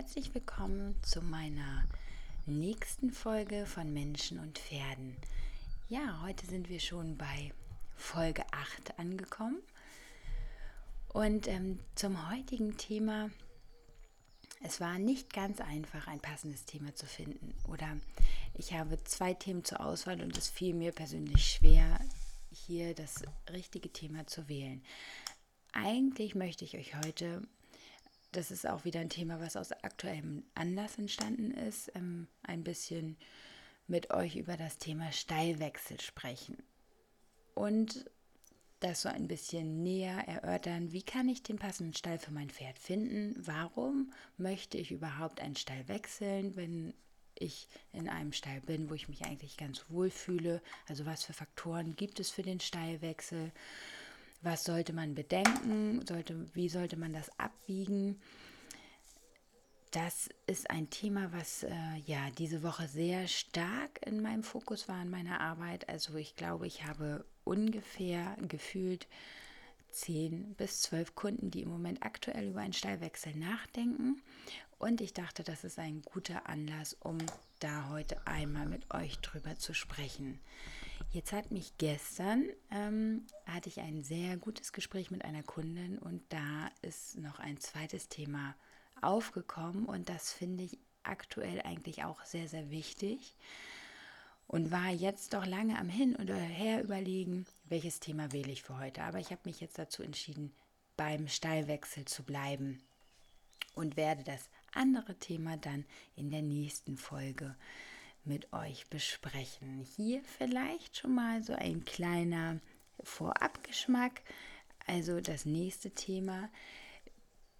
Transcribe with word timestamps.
Herzlich 0.00 0.34
willkommen 0.34 0.94
zu 1.02 1.20
meiner 1.20 1.84
nächsten 2.46 3.10
Folge 3.10 3.66
von 3.66 3.92
Menschen 3.92 4.38
und 4.38 4.58
Pferden. 4.58 5.14
Ja, 5.90 6.22
heute 6.22 6.46
sind 6.46 6.70
wir 6.70 6.80
schon 6.80 7.18
bei 7.18 7.52
Folge 7.96 8.42
8 8.50 8.98
angekommen. 8.98 9.58
Und 11.12 11.48
ähm, 11.48 11.80
zum 11.96 12.30
heutigen 12.30 12.78
Thema, 12.78 13.28
es 14.62 14.80
war 14.80 14.98
nicht 14.98 15.34
ganz 15.34 15.60
einfach, 15.60 16.06
ein 16.06 16.20
passendes 16.20 16.64
Thema 16.64 16.94
zu 16.94 17.04
finden. 17.04 17.54
Oder 17.68 17.98
ich 18.54 18.72
habe 18.72 19.04
zwei 19.04 19.34
Themen 19.34 19.66
zur 19.66 19.84
Auswahl 19.84 20.22
und 20.22 20.34
es 20.38 20.48
fiel 20.48 20.72
mir 20.72 20.92
persönlich 20.92 21.46
schwer, 21.46 22.00
hier 22.50 22.94
das 22.94 23.22
richtige 23.52 23.92
Thema 23.92 24.26
zu 24.26 24.48
wählen. 24.48 24.82
Eigentlich 25.74 26.34
möchte 26.34 26.64
ich 26.64 26.78
euch 26.78 26.96
heute 26.96 27.42
das 28.32 28.50
ist 28.50 28.66
auch 28.66 28.84
wieder 28.84 29.00
ein 29.00 29.10
Thema, 29.10 29.40
was 29.40 29.56
aus 29.56 29.72
aktuellem 29.72 30.44
Anlass 30.54 30.98
entstanden 30.98 31.50
ist, 31.50 31.90
ähm, 31.94 32.28
ein 32.42 32.62
bisschen 32.64 33.16
mit 33.86 34.10
euch 34.12 34.36
über 34.36 34.56
das 34.56 34.78
Thema 34.78 35.10
Stallwechsel 35.12 36.00
sprechen. 36.00 36.56
Und 37.54 38.08
das 38.78 39.02
so 39.02 39.08
ein 39.08 39.28
bisschen 39.28 39.82
näher 39.82 40.26
erörtern, 40.26 40.92
wie 40.92 41.02
kann 41.02 41.28
ich 41.28 41.42
den 41.42 41.58
passenden 41.58 41.94
Stall 41.94 42.18
für 42.18 42.30
mein 42.30 42.48
Pferd 42.48 42.78
finden? 42.78 43.34
Warum 43.36 44.12
möchte 44.38 44.78
ich 44.78 44.90
überhaupt 44.90 45.40
einen 45.40 45.56
Stall 45.56 45.86
wechseln, 45.88 46.56
wenn 46.56 46.94
ich 47.34 47.68
in 47.92 48.08
einem 48.08 48.32
Stall 48.32 48.60
bin, 48.62 48.88
wo 48.88 48.94
ich 48.94 49.08
mich 49.08 49.24
eigentlich 49.24 49.56
ganz 49.56 49.84
wohl 49.88 50.10
fühle? 50.10 50.62
Also 50.88 51.04
was 51.04 51.24
für 51.24 51.34
Faktoren 51.34 51.94
gibt 51.96 52.20
es 52.20 52.30
für 52.30 52.42
den 52.42 52.60
Stallwechsel? 52.60 53.52
Was 54.42 54.64
sollte 54.64 54.92
man 54.92 55.14
bedenken? 55.14 56.04
Sollte, 56.06 56.46
wie 56.54 56.68
sollte 56.68 56.96
man 56.96 57.12
das 57.12 57.30
abwiegen? 57.38 58.20
Das 59.90 60.28
ist 60.46 60.70
ein 60.70 60.88
Thema, 60.88 61.32
was 61.32 61.64
äh, 61.64 61.72
ja 62.06 62.30
diese 62.38 62.62
Woche 62.62 62.86
sehr 62.86 63.26
stark 63.26 64.06
in 64.06 64.22
meinem 64.22 64.44
Fokus 64.44 64.88
war 64.88 65.02
in 65.02 65.10
meiner 65.10 65.40
Arbeit. 65.40 65.88
Also 65.88 66.14
ich 66.14 66.36
glaube, 66.36 66.66
ich 66.66 66.86
habe 66.86 67.24
ungefähr 67.44 68.36
gefühlt 68.40 69.08
zehn 69.90 70.54
bis 70.54 70.82
zwölf 70.82 71.16
Kunden, 71.16 71.50
die 71.50 71.62
im 71.62 71.68
Moment 71.68 72.02
aktuell 72.02 72.48
über 72.48 72.60
einen 72.60 72.72
Stallwechsel 72.72 73.34
nachdenken. 73.34 74.22
Und 74.80 75.02
ich 75.02 75.12
dachte, 75.12 75.44
das 75.44 75.62
ist 75.62 75.78
ein 75.78 76.00
guter 76.00 76.48
Anlass, 76.48 76.96
um 77.00 77.18
da 77.58 77.90
heute 77.90 78.26
einmal 78.26 78.64
mit 78.64 78.94
euch 78.94 79.18
drüber 79.18 79.56
zu 79.56 79.74
sprechen. 79.74 80.40
Jetzt 81.12 81.32
hat 81.32 81.50
mich 81.50 81.76
gestern, 81.76 82.48
ähm, 82.70 83.26
hatte 83.44 83.68
ich 83.68 83.80
ein 83.80 84.02
sehr 84.02 84.38
gutes 84.38 84.72
Gespräch 84.72 85.10
mit 85.10 85.22
einer 85.22 85.42
Kundin 85.42 85.98
und 85.98 86.22
da 86.30 86.70
ist 86.80 87.18
noch 87.18 87.38
ein 87.40 87.60
zweites 87.60 88.08
Thema 88.08 88.56
aufgekommen 89.02 89.84
und 89.84 90.08
das 90.08 90.32
finde 90.32 90.64
ich 90.64 90.78
aktuell 91.02 91.60
eigentlich 91.60 92.04
auch 92.04 92.24
sehr, 92.24 92.48
sehr 92.48 92.70
wichtig 92.70 93.36
und 94.46 94.70
war 94.70 94.88
jetzt 94.88 95.34
doch 95.34 95.44
lange 95.44 95.78
am 95.78 95.90
Hin 95.90 96.16
und 96.16 96.30
Her 96.30 96.82
überlegen, 96.82 97.44
welches 97.64 98.00
Thema 98.00 98.32
wähle 98.32 98.50
ich 98.50 98.62
für 98.62 98.78
heute. 98.78 99.02
Aber 99.02 99.18
ich 99.18 99.30
habe 99.30 99.42
mich 99.44 99.60
jetzt 99.60 99.78
dazu 99.78 100.02
entschieden, 100.02 100.54
beim 100.96 101.28
Stallwechsel 101.28 102.06
zu 102.06 102.22
bleiben 102.22 102.82
und 103.74 103.96
werde 103.96 104.24
das 104.24 104.48
andere 104.72 105.14
Thema 105.16 105.56
dann 105.56 105.84
in 106.16 106.30
der 106.30 106.42
nächsten 106.42 106.96
Folge 106.96 107.56
mit 108.24 108.52
euch 108.52 108.86
besprechen. 108.88 109.86
Hier 109.96 110.22
vielleicht 110.38 110.96
schon 110.96 111.14
mal 111.14 111.42
so 111.42 111.52
ein 111.54 111.84
kleiner 111.84 112.60
Vorabgeschmack. 113.02 114.22
Also 114.86 115.20
das 115.20 115.44
nächste 115.44 115.90
Thema 115.90 116.50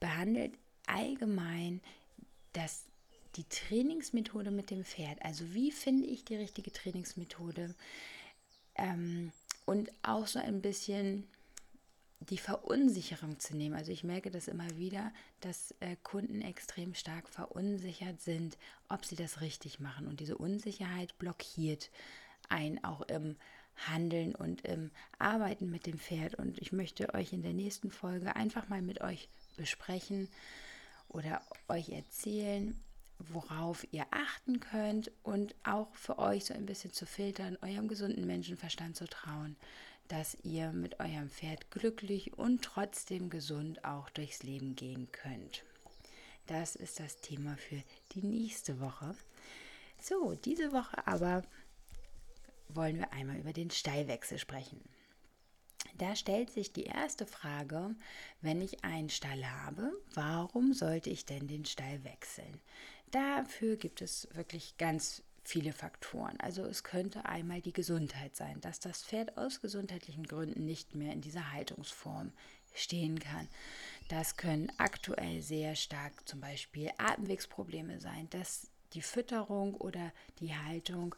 behandelt 0.01 0.55
allgemein 0.87 1.81
das, 2.53 2.85
die 3.37 3.45
Trainingsmethode 3.45 4.51
mit 4.51 4.71
dem 4.71 4.85
Pferd. 4.85 5.23
Also 5.23 5.55
wie 5.55 5.71
finde 5.71 6.07
ich 6.07 6.25
die 6.25 6.37
richtige 6.37 6.73
Trainingsmethode? 6.73 7.75
Ähm, 8.75 9.33
und 9.67 9.93
auch 10.03 10.27
so 10.27 10.39
ein 10.39 10.63
bisschen 10.63 11.29
die 12.29 12.39
Verunsicherung 12.39 13.39
zu 13.39 13.57
nehmen. 13.57 13.75
Also 13.75 13.93
ich 13.93 14.05
merke 14.05 14.31
das 14.31 14.47
immer 14.47 14.77
wieder, 14.77 15.13
dass 15.41 15.75
äh, 15.81 15.97
Kunden 16.03 16.43
extrem 16.43 16.95
stark 16.95 17.29
verunsichert 17.29 18.21
sind, 18.21 18.59
ob 18.89 19.05
sie 19.07 19.17
das 19.17 19.41
richtig 19.41 19.81
machen. 19.81 20.07
Und 20.07 20.21
diese 20.21 20.37
Unsicherheit 20.37 21.17
blockiert 21.19 21.91
ein 22.49 22.83
auch 22.85 23.03
im 23.03 23.37
Handeln 23.89 24.35
und 24.35 24.63
im 24.63 24.91
Arbeiten 25.19 25.71
mit 25.71 25.87
dem 25.87 25.99
Pferd. 25.99 26.35
Und 26.35 26.59
ich 26.59 26.73
möchte 26.73 27.15
euch 27.15 27.33
in 27.33 27.43
der 27.43 27.55
nächsten 27.55 27.91
Folge 27.91 28.37
einfach 28.37 28.69
mal 28.69 28.83
mit 28.83 29.01
euch 29.01 29.31
besprechen 29.57 30.29
oder 31.09 31.41
euch 31.69 31.89
erzählen, 31.89 32.79
worauf 33.19 33.87
ihr 33.93 34.07
achten 34.11 34.61
könnt 34.61 35.11
und 35.23 35.55
auch 35.63 35.95
für 35.95 36.19
euch 36.19 36.47
so 36.47 36.55
ein 36.55 36.67
bisschen 36.67 36.93
zu 36.93 37.07
filtern, 37.07 37.59
eurem 37.63 37.89
gesunden 37.89 38.27
Menschenverstand 38.27 38.97
zu 38.97 39.07
trauen 39.07 39.57
dass 40.11 40.37
ihr 40.43 40.73
mit 40.73 40.99
eurem 40.99 41.31
Pferd 41.31 41.71
glücklich 41.71 42.37
und 42.37 42.63
trotzdem 42.63 43.31
gesund 43.31 43.85
auch 43.85 44.11
durchs 44.11 44.43
Leben 44.43 44.75
gehen 44.75 45.11
könnt. 45.13 45.63
Das 46.49 46.75
ist 46.75 46.99
das 46.99 47.19
Thema 47.19 47.57
für 47.57 47.81
die 48.13 48.23
nächste 48.23 48.81
Woche. 48.81 49.15
So, 50.03 50.35
diese 50.35 50.73
Woche 50.73 51.07
aber 51.07 51.43
wollen 52.69 52.99
wir 52.99 53.13
einmal 53.13 53.39
über 53.39 53.53
den 53.53 53.71
Stallwechsel 53.71 54.39
sprechen. 54.39 54.81
Da 55.95 56.17
stellt 56.17 56.51
sich 56.51 56.73
die 56.73 56.85
erste 56.85 57.25
Frage, 57.25 57.95
wenn 58.41 58.61
ich 58.61 58.85
einen 58.85 59.11
Stall 59.11 59.45
habe, 59.45 59.93
warum 60.15 60.73
sollte 60.73 61.11
ich 61.11 61.25
denn 61.25 61.47
den 61.47 61.65
Stall 61.67 62.03
wechseln? 62.03 62.61
Dafür 63.13 63.77
gibt 63.77 64.03
es 64.03 64.27
wirklich 64.33 64.77
ganz 64.77 65.23
viele 65.51 65.73
Faktoren. 65.73 66.39
Also 66.39 66.65
es 66.65 66.85
könnte 66.85 67.25
einmal 67.25 67.61
die 67.61 67.73
Gesundheit 67.73 68.37
sein, 68.37 68.61
dass 68.61 68.81
das 68.81 69.03
Pferd 69.03 69.37
aus 69.37 69.61
gesundheitlichen 69.61 70.25
Gründen 70.25 70.65
nicht 70.65 70.95
mehr 70.95 71.13
in 71.13 71.21
dieser 71.21 71.53
Haltungsform 71.53 72.33
stehen 72.73 73.19
kann. 73.19 73.49
Das 74.09 74.37
können 74.37 74.73
aktuell 74.79 75.43
sehr 75.43 75.75
stark 75.75 76.13
zum 76.29 76.41
Beispiel 76.41 76.91
Atemwegsprobleme 76.99 78.01
sein, 78.01 78.29
dass 78.31 78.71
die 78.93 79.03
Fütterung 79.03 79.75
oder 79.75 80.13
die 80.39 80.55
Haltung 80.55 81.15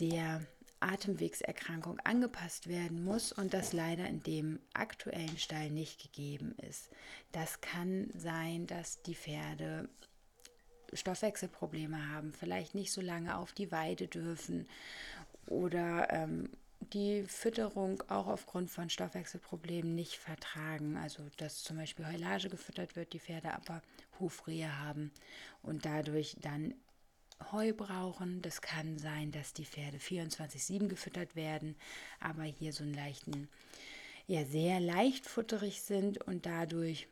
der 0.00 0.44
Atemwegserkrankung 0.80 1.98
angepasst 2.00 2.68
werden 2.68 3.04
muss 3.04 3.32
und 3.32 3.54
das 3.54 3.72
leider 3.72 4.06
in 4.06 4.22
dem 4.22 4.60
aktuellen 4.74 5.38
Stall 5.38 5.70
nicht 5.70 6.02
gegeben 6.02 6.54
ist. 6.68 6.90
Das 7.32 7.60
kann 7.60 8.10
sein, 8.14 8.66
dass 8.66 9.02
die 9.02 9.14
Pferde 9.14 9.88
Stoffwechselprobleme 10.94 12.10
haben, 12.10 12.32
vielleicht 12.32 12.74
nicht 12.74 12.92
so 12.92 13.00
lange 13.00 13.36
auf 13.36 13.52
die 13.52 13.70
Weide 13.70 14.08
dürfen 14.08 14.66
oder 15.46 16.10
ähm, 16.10 16.50
die 16.92 17.24
Fütterung 17.24 18.02
auch 18.08 18.26
aufgrund 18.26 18.70
von 18.70 18.90
Stoffwechselproblemen 18.90 19.94
nicht 19.94 20.16
vertragen. 20.16 20.96
Also 20.96 21.22
dass 21.36 21.62
zum 21.62 21.76
Beispiel 21.76 22.06
Heulage 22.06 22.48
gefüttert 22.48 22.96
wird, 22.96 23.12
die 23.12 23.20
Pferde 23.20 23.54
aber 23.54 23.82
Hufrehe 24.20 24.80
haben 24.80 25.10
und 25.62 25.84
dadurch 25.84 26.36
dann 26.40 26.74
Heu 27.52 27.72
brauchen. 27.72 28.42
Das 28.42 28.62
kann 28.62 28.98
sein, 28.98 29.32
dass 29.32 29.52
die 29.52 29.64
Pferde 29.64 29.98
24-7 29.98 30.88
gefüttert 30.88 31.34
werden, 31.36 31.76
aber 32.20 32.42
hier 32.44 32.72
so 32.72 32.84
einen 32.84 32.94
leichten, 32.94 33.48
ja 34.26 34.44
sehr 34.44 34.80
leicht 34.80 35.26
futterig 35.26 35.82
sind 35.82 36.22
und 36.22 36.46
dadurch 36.46 37.08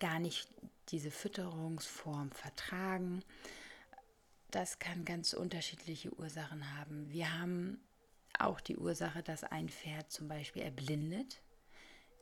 gar 0.00 0.18
nicht 0.18 0.48
diese 0.88 1.10
Fütterungsform 1.10 2.32
vertragen. 2.32 3.22
Das 4.50 4.78
kann 4.78 5.04
ganz 5.04 5.32
unterschiedliche 5.32 6.12
Ursachen 6.18 6.76
haben. 6.76 7.08
Wir 7.10 7.38
haben 7.38 7.80
auch 8.38 8.60
die 8.60 8.76
Ursache, 8.76 9.22
dass 9.22 9.44
ein 9.44 9.68
Pferd 9.68 10.10
zum 10.10 10.26
Beispiel 10.26 10.62
erblindet 10.62 11.42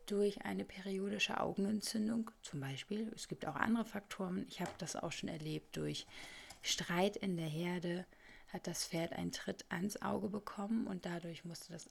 durch 0.06 0.42
eine 0.42 0.64
periodische 0.64 1.40
Augenentzündung 1.40 2.30
zum 2.42 2.60
Beispiel. 2.60 3.10
Es 3.14 3.28
gibt 3.28 3.46
auch 3.46 3.56
andere 3.56 3.84
Faktoren. 3.84 4.46
Ich 4.48 4.60
habe 4.60 4.70
das 4.78 4.96
auch 4.96 5.12
schon 5.12 5.28
erlebt 5.28 5.76
durch 5.76 6.06
Streit 6.62 7.16
in 7.16 7.36
der 7.36 7.48
Herde 7.48 8.06
hat 8.48 8.66
das 8.66 8.86
Pferd 8.86 9.12
einen 9.12 9.32
Tritt 9.32 9.64
ans 9.68 10.00
Auge 10.00 10.28
bekommen 10.28 10.86
und 10.86 11.04
dadurch 11.04 11.44
musste 11.44 11.72
das 11.72 11.90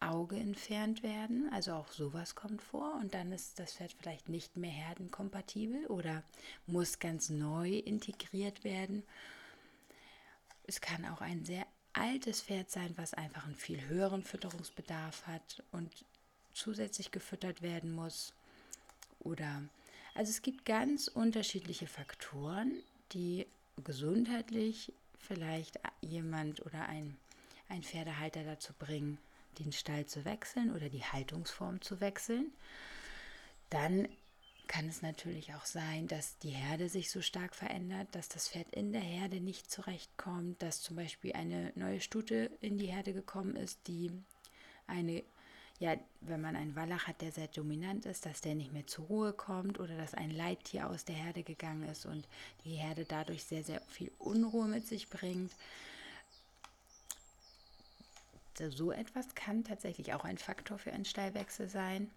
Auge 0.00 0.36
entfernt 0.36 1.02
werden. 1.02 1.50
Also 1.52 1.72
auch 1.72 1.90
sowas 1.92 2.34
kommt 2.34 2.62
vor. 2.62 2.94
Und 2.94 3.14
dann 3.14 3.32
ist 3.32 3.58
das 3.58 3.74
Pferd 3.74 3.92
vielleicht 3.98 4.28
nicht 4.28 4.56
mehr 4.56 4.70
herdenkompatibel 4.70 5.86
oder 5.86 6.22
muss 6.66 6.98
ganz 6.98 7.30
neu 7.30 7.70
integriert 7.78 8.64
werden. 8.64 9.02
Es 10.66 10.80
kann 10.80 11.04
auch 11.06 11.20
ein 11.20 11.44
sehr 11.44 11.66
altes 11.92 12.42
Pferd 12.42 12.70
sein, 12.70 12.92
was 12.96 13.14
einfach 13.14 13.46
einen 13.46 13.56
viel 13.56 13.86
höheren 13.88 14.22
Fütterungsbedarf 14.22 15.26
hat 15.26 15.62
und 15.72 16.04
zusätzlich 16.52 17.10
gefüttert 17.10 17.62
werden 17.62 17.92
muss. 17.92 18.34
Oder 19.20 19.62
also 20.14 20.30
es 20.30 20.42
gibt 20.42 20.64
ganz 20.64 21.08
unterschiedliche 21.08 21.86
Faktoren, 21.86 22.72
die 23.12 23.46
gesundheitlich 23.84 24.92
vielleicht 25.18 25.78
jemand 26.00 26.64
oder 26.64 26.86
ein, 26.88 27.16
ein 27.68 27.82
Pferdehalter 27.82 28.44
dazu 28.44 28.72
bringen, 28.78 29.18
den 29.58 29.72
Stall 29.72 30.06
zu 30.06 30.24
wechseln 30.24 30.74
oder 30.74 30.88
die 30.88 31.04
Haltungsform 31.04 31.80
zu 31.80 32.00
wechseln. 32.00 32.52
Dann 33.70 34.08
kann 34.68 34.88
es 34.88 35.02
natürlich 35.02 35.54
auch 35.54 35.64
sein, 35.64 36.08
dass 36.08 36.38
die 36.38 36.50
Herde 36.50 36.88
sich 36.88 37.10
so 37.10 37.22
stark 37.22 37.54
verändert, 37.54 38.08
dass 38.12 38.28
das 38.28 38.48
Pferd 38.48 38.74
in 38.74 38.92
der 38.92 39.02
Herde 39.02 39.40
nicht 39.40 39.70
zurechtkommt, 39.70 40.62
dass 40.62 40.82
zum 40.82 40.96
Beispiel 40.96 41.32
eine 41.32 41.72
neue 41.76 42.00
Stute 42.00 42.50
in 42.60 42.78
die 42.78 42.86
Herde 42.86 43.12
gekommen 43.12 43.56
ist, 43.56 43.86
die 43.86 44.10
eine, 44.86 45.22
ja, 45.78 45.96
wenn 46.20 46.40
man 46.40 46.56
einen 46.56 46.74
Wallach 46.74 47.06
hat, 47.06 47.20
der 47.20 47.32
sehr 47.32 47.48
dominant 47.48 48.06
ist, 48.06 48.26
dass 48.26 48.40
der 48.40 48.54
nicht 48.54 48.72
mehr 48.72 48.86
zur 48.86 49.06
Ruhe 49.06 49.32
kommt 49.32 49.78
oder 49.78 49.96
dass 49.96 50.14
ein 50.14 50.30
Leittier 50.30 50.90
aus 50.90 51.04
der 51.04 51.16
Herde 51.16 51.42
gegangen 51.42 51.88
ist 51.88 52.06
und 52.06 52.26
die 52.64 52.74
Herde 52.74 53.04
dadurch 53.04 53.44
sehr, 53.44 53.62
sehr 53.62 53.80
viel 53.82 54.10
Unruhe 54.18 54.66
mit 54.66 54.86
sich 54.86 55.08
bringt. 55.08 55.52
So 58.58 58.92
etwas 58.92 59.34
kann 59.34 59.64
tatsächlich 59.64 60.14
auch 60.14 60.24
ein 60.24 60.38
Faktor 60.38 60.78
für 60.78 60.92
einen 60.92 61.04
Stallwechsel 61.04 61.68
sein. 61.68 62.10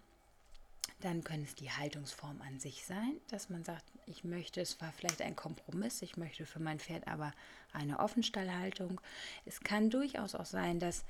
Dann 1.00 1.24
können 1.24 1.44
es 1.44 1.54
die 1.54 1.70
Haltungsform 1.70 2.42
an 2.42 2.58
sich 2.60 2.84
sein, 2.84 3.16
dass 3.28 3.48
man 3.48 3.64
sagt, 3.64 3.84
ich 4.06 4.24
möchte, 4.24 4.60
es 4.60 4.80
war 4.80 4.92
vielleicht 4.92 5.22
ein 5.22 5.36
Kompromiss, 5.36 6.02
ich 6.02 6.16
möchte 6.16 6.44
für 6.44 6.60
mein 6.60 6.78
Pferd 6.78 7.06
aber 7.08 7.32
eine 7.72 8.00
Offenstallhaltung. 8.00 9.00
Es 9.46 9.60
kann 9.60 9.88
durchaus 9.88 10.34
auch 10.34 10.46
sein, 10.46 10.78
dass 10.78 11.04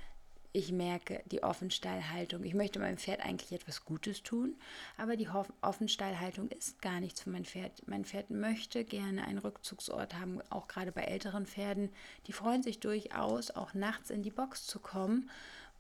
ich 0.53 0.73
merke, 0.73 1.23
die 1.27 1.43
Offenstallhaltung, 1.43 2.43
ich 2.43 2.55
möchte 2.55 2.81
meinem 2.81 2.99
Pferd 2.99 3.21
eigentlich 3.21 3.53
etwas 3.53 3.85
Gutes 3.85 4.23
tun, 4.23 4.57
aber 4.97 5.17
die 5.17 5.29
Offenstallhaltung 5.61 6.49
ist 6.49 6.83
gar 6.83 7.01
nichts 7.01 7.21
für 7.21 7.31
mein 7.31 7.45
Pferd. 7.45 7.87
Mein 7.87 8.05
Pferd 8.05 8.31
möchte 8.31 8.85
gerne 8.85 9.25
einen 9.27 9.39
Rückzugsort 9.39 10.15
haben, 10.15 10.41
auch 10.51 10.67
gerade 10.67 10.91
bei 10.91 11.03
älteren 11.03 11.47
Pferden. 11.47 11.91
Die 12.27 12.33
freuen 12.33 12.63
sich 12.63 12.81
durchaus, 12.81 13.51
auch 13.51 13.75
nachts 13.75 14.11
in 14.11 14.23
die 14.23 14.31
Box 14.31 14.67
zu 14.67 14.81
kommen 14.81 15.31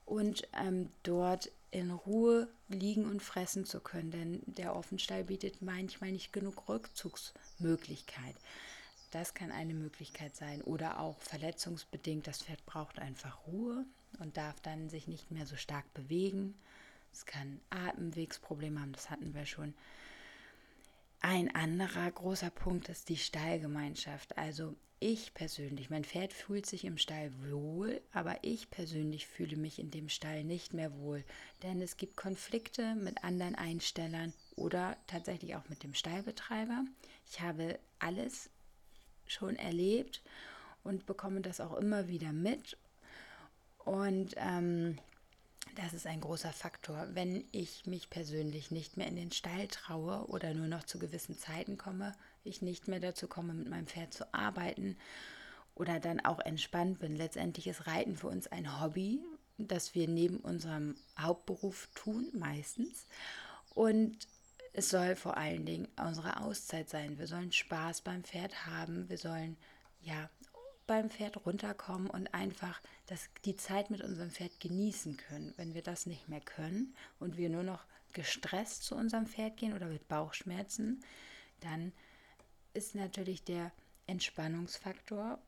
und 0.06 0.46
ähm, 0.52 0.90
dort 1.02 1.50
in 1.72 1.90
Ruhe 1.90 2.48
liegen 2.68 3.06
und 3.06 3.22
fressen 3.22 3.64
zu 3.64 3.80
können, 3.80 4.10
denn 4.10 4.42
der 4.46 4.74
Offenstall 4.74 5.24
bietet 5.24 5.62
manchmal 5.62 6.12
nicht 6.12 6.32
genug 6.32 6.68
Rückzugsmöglichkeit. 6.68 8.36
Das 9.10 9.34
kann 9.34 9.50
eine 9.50 9.74
Möglichkeit 9.74 10.36
sein 10.36 10.62
oder 10.62 11.00
auch 11.00 11.18
verletzungsbedingt. 11.18 12.28
Das 12.28 12.42
Pferd 12.42 12.64
braucht 12.66 13.00
einfach 13.00 13.46
Ruhe 13.48 13.84
und 14.20 14.36
darf 14.36 14.60
dann 14.60 14.88
sich 14.88 15.08
nicht 15.08 15.30
mehr 15.30 15.46
so 15.46 15.56
stark 15.56 15.92
bewegen. 15.94 16.54
Es 17.12 17.26
kann 17.26 17.60
Atemwegsprobleme 17.70 18.80
haben, 18.80 18.92
das 18.92 19.10
hatten 19.10 19.34
wir 19.34 19.46
schon. 19.46 19.74
Ein 21.20 21.54
anderer 21.54 22.10
großer 22.10 22.50
Punkt 22.50 22.88
ist 22.88 23.08
die 23.08 23.18
Stallgemeinschaft. 23.18 24.38
Also 24.38 24.74
ich 25.00 25.32
persönlich, 25.34 25.90
mein 25.90 26.04
Pferd 26.04 26.32
fühlt 26.32 26.66
sich 26.66 26.84
im 26.84 26.98
Stall 26.98 27.32
wohl, 27.50 28.00
aber 28.12 28.38
ich 28.42 28.70
persönlich 28.70 29.26
fühle 29.26 29.56
mich 29.56 29.78
in 29.78 29.90
dem 29.90 30.08
Stall 30.08 30.44
nicht 30.44 30.74
mehr 30.74 30.94
wohl, 30.98 31.24
denn 31.62 31.80
es 31.80 31.96
gibt 31.96 32.16
Konflikte 32.16 32.94
mit 32.94 33.24
anderen 33.24 33.54
Einstellern 33.54 34.34
oder 34.56 34.96
tatsächlich 35.06 35.56
auch 35.56 35.68
mit 35.70 35.82
dem 35.82 35.94
Stallbetreiber. 35.94 36.84
Ich 37.30 37.40
habe 37.40 37.78
alles 37.98 38.50
schon 39.26 39.56
erlebt 39.56 40.22
und 40.84 41.06
bekomme 41.06 41.40
das 41.40 41.60
auch 41.60 41.76
immer 41.78 42.08
wieder 42.08 42.32
mit. 42.32 42.76
Und 43.84 44.34
ähm, 44.36 44.98
das 45.76 45.92
ist 45.92 46.06
ein 46.06 46.20
großer 46.20 46.52
Faktor. 46.52 47.08
Wenn 47.12 47.44
ich 47.52 47.86
mich 47.86 48.10
persönlich 48.10 48.70
nicht 48.70 48.96
mehr 48.96 49.06
in 49.06 49.16
den 49.16 49.32
Stall 49.32 49.68
traue 49.68 50.26
oder 50.26 50.54
nur 50.54 50.66
noch 50.66 50.84
zu 50.84 50.98
gewissen 50.98 51.38
Zeiten 51.38 51.78
komme, 51.78 52.14
ich 52.44 52.62
nicht 52.62 52.88
mehr 52.88 53.00
dazu 53.00 53.28
komme, 53.28 53.54
mit 53.54 53.68
meinem 53.68 53.86
Pferd 53.86 54.12
zu 54.12 54.32
arbeiten 54.34 54.96
oder 55.74 56.00
dann 56.00 56.20
auch 56.20 56.40
entspannt 56.40 56.98
bin. 56.98 57.16
Letztendlich 57.16 57.66
ist 57.66 57.86
Reiten 57.86 58.16
für 58.16 58.28
uns 58.28 58.46
ein 58.48 58.80
Hobby, 58.80 59.20
das 59.58 59.94
wir 59.94 60.08
neben 60.08 60.38
unserem 60.38 60.96
Hauptberuf 61.18 61.88
tun, 61.94 62.28
meistens. 62.32 63.06
Und 63.74 64.18
es 64.72 64.90
soll 64.90 65.16
vor 65.16 65.36
allen 65.36 65.66
Dingen 65.66 65.88
unsere 65.96 66.40
Auszeit 66.40 66.88
sein. 66.88 67.18
Wir 67.18 67.26
sollen 67.26 67.52
Spaß 67.52 68.02
beim 68.02 68.24
Pferd 68.24 68.66
haben. 68.66 69.08
Wir 69.08 69.18
sollen 69.18 69.56
ja 70.02 70.28
beim 70.90 71.08
Pferd 71.08 71.46
runterkommen 71.46 72.10
und 72.10 72.34
einfach 72.34 72.80
das, 73.06 73.30
die 73.44 73.54
Zeit 73.54 73.90
mit 73.90 74.02
unserem 74.02 74.32
Pferd 74.32 74.58
genießen 74.58 75.16
können. 75.16 75.54
Wenn 75.56 75.72
wir 75.72 75.82
das 75.82 76.04
nicht 76.04 76.28
mehr 76.28 76.40
können 76.40 76.96
und 77.20 77.36
wir 77.36 77.48
nur 77.48 77.62
noch 77.62 77.84
gestresst 78.12 78.82
zu 78.82 78.96
unserem 78.96 79.28
Pferd 79.28 79.56
gehen 79.56 79.72
oder 79.72 79.86
mit 79.86 80.08
Bauchschmerzen, 80.08 81.04
dann 81.60 81.92
ist 82.74 82.96
natürlich 82.96 83.44
der 83.44 83.70
Entspannungsfaktor 84.08 85.38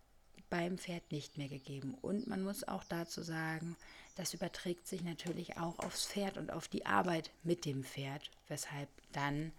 beim 0.48 0.78
Pferd 0.78 1.10
nicht 1.10 1.38
mehr 1.38 1.48
gegeben. 1.48 1.94
Und 2.00 2.28
man 2.28 2.44
muss 2.44 2.62
auch 2.62 2.84
dazu 2.84 3.20
sagen, 3.22 3.76
das 4.14 4.34
überträgt 4.34 4.86
sich 4.86 5.02
natürlich 5.02 5.56
auch 5.56 5.80
aufs 5.80 6.06
Pferd 6.06 6.38
und 6.38 6.52
auf 6.52 6.68
die 6.68 6.86
Arbeit 6.86 7.32
mit 7.42 7.64
dem 7.64 7.82
Pferd, 7.82 8.30
weshalb 8.46 8.88
dann 9.10 9.50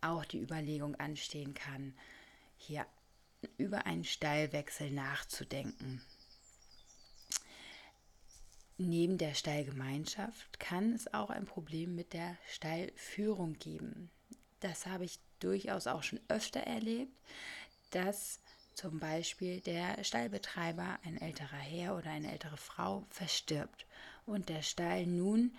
auch 0.00 0.24
die 0.24 0.38
Überlegung 0.38 0.94
anstehen 0.94 1.54
kann, 1.54 1.92
hier 2.56 2.86
über 3.56 3.86
einen 3.86 4.04
Stallwechsel 4.04 4.90
nachzudenken. 4.90 6.02
Neben 8.78 9.18
der 9.18 9.34
Stallgemeinschaft 9.34 10.58
kann 10.58 10.92
es 10.92 11.12
auch 11.12 11.30
ein 11.30 11.44
Problem 11.44 11.94
mit 11.94 12.12
der 12.12 12.36
Stallführung 12.48 13.54
geben. 13.54 14.10
Das 14.60 14.86
habe 14.86 15.04
ich 15.04 15.20
durchaus 15.38 15.86
auch 15.86 16.02
schon 16.02 16.20
öfter 16.28 16.60
erlebt, 16.60 17.12
dass 17.90 18.40
zum 18.74 18.98
Beispiel 18.98 19.60
der 19.60 20.02
Stallbetreiber, 20.02 20.98
ein 21.04 21.20
älterer 21.20 21.56
Herr 21.56 21.96
oder 21.96 22.10
eine 22.10 22.32
ältere 22.32 22.56
Frau, 22.56 23.06
verstirbt 23.10 23.86
und 24.24 24.48
der 24.48 24.62
Stall 24.62 25.06
nun 25.06 25.54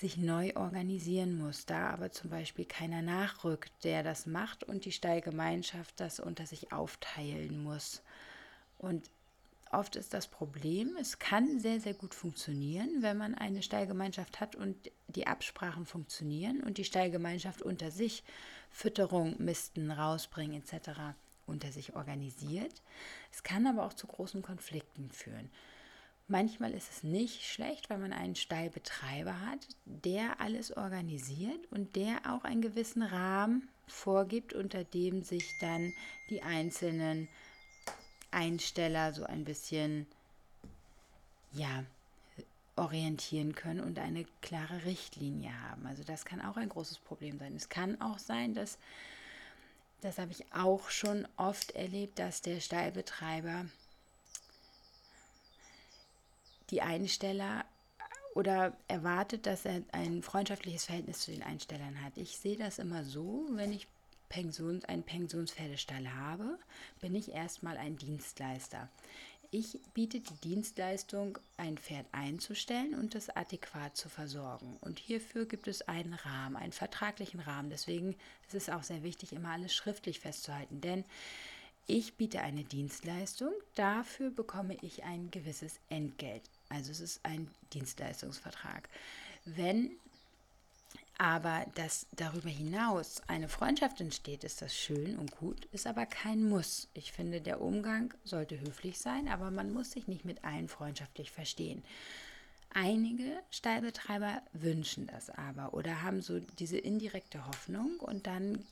sich 0.00 0.16
neu 0.16 0.52
organisieren 0.56 1.36
muss, 1.36 1.66
da 1.66 1.90
aber 1.90 2.10
zum 2.10 2.30
Beispiel 2.30 2.64
keiner 2.64 3.02
nachrückt, 3.02 3.70
der 3.84 4.02
das 4.02 4.24
macht 4.24 4.64
und 4.64 4.86
die 4.86 4.92
Stallgemeinschaft 4.92 6.00
das 6.00 6.20
unter 6.20 6.46
sich 6.46 6.72
aufteilen 6.72 7.62
muss. 7.62 8.02
Und 8.78 9.10
oft 9.70 9.96
ist 9.96 10.14
das 10.14 10.26
Problem, 10.26 10.96
es 10.98 11.18
kann 11.18 11.60
sehr, 11.60 11.80
sehr 11.80 11.92
gut 11.92 12.14
funktionieren, 12.14 13.02
wenn 13.02 13.18
man 13.18 13.34
eine 13.34 13.62
Stallgemeinschaft 13.62 14.40
hat 14.40 14.56
und 14.56 14.90
die 15.08 15.26
Absprachen 15.26 15.84
funktionieren 15.84 16.62
und 16.62 16.78
die 16.78 16.84
Stallgemeinschaft 16.84 17.60
unter 17.60 17.90
sich 17.90 18.24
Fütterung, 18.70 19.34
Misten, 19.38 19.90
rausbringen 19.90 20.62
etc. 20.62 20.92
unter 21.46 21.72
sich 21.72 21.94
organisiert. 21.94 22.82
Es 23.30 23.42
kann 23.42 23.66
aber 23.66 23.84
auch 23.84 23.92
zu 23.92 24.06
großen 24.06 24.40
Konflikten 24.40 25.10
führen. 25.10 25.50
Manchmal 26.30 26.74
ist 26.74 26.88
es 26.92 27.02
nicht 27.02 27.42
schlecht, 27.42 27.90
wenn 27.90 28.00
man 28.00 28.12
einen 28.12 28.36
Stallbetreiber 28.36 29.40
hat, 29.40 29.66
der 29.84 30.40
alles 30.40 30.70
organisiert 30.76 31.66
und 31.72 31.96
der 31.96 32.18
auch 32.24 32.44
einen 32.44 32.62
gewissen 32.62 33.02
Rahmen 33.02 33.68
vorgibt, 33.88 34.52
unter 34.52 34.84
dem 34.84 35.24
sich 35.24 35.58
dann 35.58 35.92
die 36.30 36.40
einzelnen 36.42 37.26
Einsteller 38.30 39.12
so 39.12 39.24
ein 39.24 39.44
bisschen 39.44 40.06
ja, 41.50 41.82
orientieren 42.76 43.56
können 43.56 43.80
und 43.80 43.98
eine 43.98 44.24
klare 44.40 44.84
Richtlinie 44.84 45.50
haben. 45.62 45.84
Also 45.84 46.04
das 46.04 46.24
kann 46.24 46.40
auch 46.40 46.56
ein 46.56 46.68
großes 46.68 46.98
Problem 46.98 47.40
sein. 47.40 47.56
Es 47.56 47.68
kann 47.68 48.00
auch 48.00 48.20
sein, 48.20 48.54
dass, 48.54 48.78
das 50.00 50.18
habe 50.18 50.30
ich 50.30 50.44
auch 50.52 50.90
schon 50.90 51.26
oft 51.36 51.72
erlebt, 51.72 52.20
dass 52.20 52.40
der 52.40 52.60
Stallbetreiber 52.60 53.64
die 56.70 56.82
Einsteller 56.82 57.64
oder 58.34 58.76
erwartet, 58.88 59.46
dass 59.46 59.64
er 59.64 59.82
ein 59.92 60.22
freundschaftliches 60.22 60.84
Verhältnis 60.84 61.20
zu 61.20 61.32
den 61.32 61.42
Einstellern 61.42 62.02
hat. 62.04 62.16
Ich 62.16 62.36
sehe 62.38 62.56
das 62.56 62.78
immer 62.78 63.04
so, 63.04 63.46
wenn 63.50 63.72
ich 63.72 63.86
Pensions, 64.28 64.84
einen 64.84 65.02
Pensionspferdestall 65.02 66.14
habe, 66.14 66.58
bin 67.00 67.14
ich 67.14 67.32
erstmal 67.32 67.76
ein 67.76 67.96
Dienstleister. 67.96 68.88
Ich 69.52 69.80
biete 69.94 70.20
die 70.20 70.48
Dienstleistung, 70.48 71.36
ein 71.56 71.76
Pferd 71.76 72.06
einzustellen 72.12 72.94
und 72.94 73.16
es 73.16 73.30
adäquat 73.30 73.96
zu 73.96 74.08
versorgen. 74.08 74.76
Und 74.80 75.00
hierfür 75.00 75.44
gibt 75.44 75.66
es 75.66 75.82
einen 75.82 76.14
Rahmen, 76.14 76.54
einen 76.54 76.70
vertraglichen 76.70 77.40
Rahmen. 77.40 77.68
Deswegen 77.68 78.14
ist 78.46 78.54
es 78.54 78.70
auch 78.70 78.84
sehr 78.84 79.02
wichtig, 79.02 79.32
immer 79.32 79.50
alles 79.50 79.74
schriftlich 79.74 80.20
festzuhalten. 80.20 80.80
Denn 80.80 81.04
ich 81.86 82.14
biete 82.14 82.40
eine 82.40 82.64
Dienstleistung, 82.64 83.52
dafür 83.74 84.30
bekomme 84.30 84.76
ich 84.82 85.04
ein 85.04 85.30
gewisses 85.30 85.80
Entgelt. 85.88 86.42
Also 86.68 86.92
es 86.92 87.00
ist 87.00 87.20
ein 87.24 87.50
Dienstleistungsvertrag. 87.72 88.88
Wenn 89.44 89.90
aber 91.20 91.66
dass 91.74 92.06
darüber 92.16 92.48
hinaus 92.48 93.20
eine 93.26 93.50
Freundschaft 93.50 94.00
entsteht, 94.00 94.42
ist 94.42 94.62
das 94.62 94.74
schön 94.74 95.18
und 95.18 95.36
gut, 95.36 95.66
ist 95.66 95.86
aber 95.86 96.06
kein 96.06 96.48
Muss. 96.48 96.88
Ich 96.94 97.12
finde, 97.12 97.42
der 97.42 97.60
Umgang 97.60 98.14
sollte 98.24 98.58
höflich 98.58 98.98
sein, 98.98 99.28
aber 99.28 99.50
man 99.50 99.70
muss 99.70 99.90
sich 99.90 100.08
nicht 100.08 100.24
mit 100.24 100.44
allen 100.44 100.66
freundschaftlich 100.66 101.30
verstehen. 101.30 101.82
Einige 102.72 103.38
Stallbetreiber 103.50 104.40
wünschen 104.54 105.08
das 105.08 105.28
aber 105.28 105.74
oder 105.74 106.00
haben 106.00 106.22
so 106.22 106.40
diese 106.58 106.78
indirekte 106.78 107.46
Hoffnung 107.46 108.00
und 108.00 108.26
dann 108.26 108.64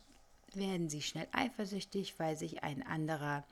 werden 0.55 0.88
sie 0.88 1.02
schnell 1.02 1.28
eifersüchtig, 1.33 2.19
weil 2.19 2.37
sich 2.37 2.62
ein 2.62 2.87
anderer 2.87 3.45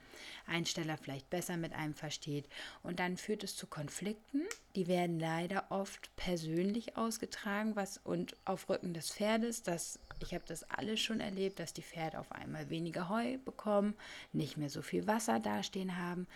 Einsteller 0.47 0.97
vielleicht 0.97 1.29
besser 1.31 1.57
mit 1.57 1.73
einem 1.73 1.95
versteht. 1.95 2.47
Und 2.83 3.01
dann 3.01 3.17
führt 3.17 3.45
es 3.45 3.57
zu 3.57 3.67
Konflikten. 3.67 4.43
Die 4.75 4.87
werden 4.87 5.19
leider 5.19 5.67
oft 5.71 6.15
persönlich 6.17 6.97
ausgetragen, 6.97 7.77
was 7.77 7.99
und 7.99 8.37
auf 8.45 8.69
Rücken 8.69 8.95
des 8.95 9.11
Pferdes. 9.11 9.63
Das, 9.63 9.99
ich 10.21 10.35
habe 10.35 10.45
das 10.47 10.65
alles 10.65 11.01
schon 11.01 11.21
erlebt, 11.21 11.59
dass 11.59 11.73
die 11.73 11.83
Pferde 11.83 12.19
auf 12.19 12.33
einmal 12.33 12.71
weniger 12.71 13.09
Heu 13.09 13.39
bekommen, 13.39 13.95
nicht 14.33 14.57
mehr 14.57 14.71
so 14.71 14.83
viel 14.83 15.07
Wasser 15.07 15.41
dastehen 15.41 15.97
haben. 15.97 16.27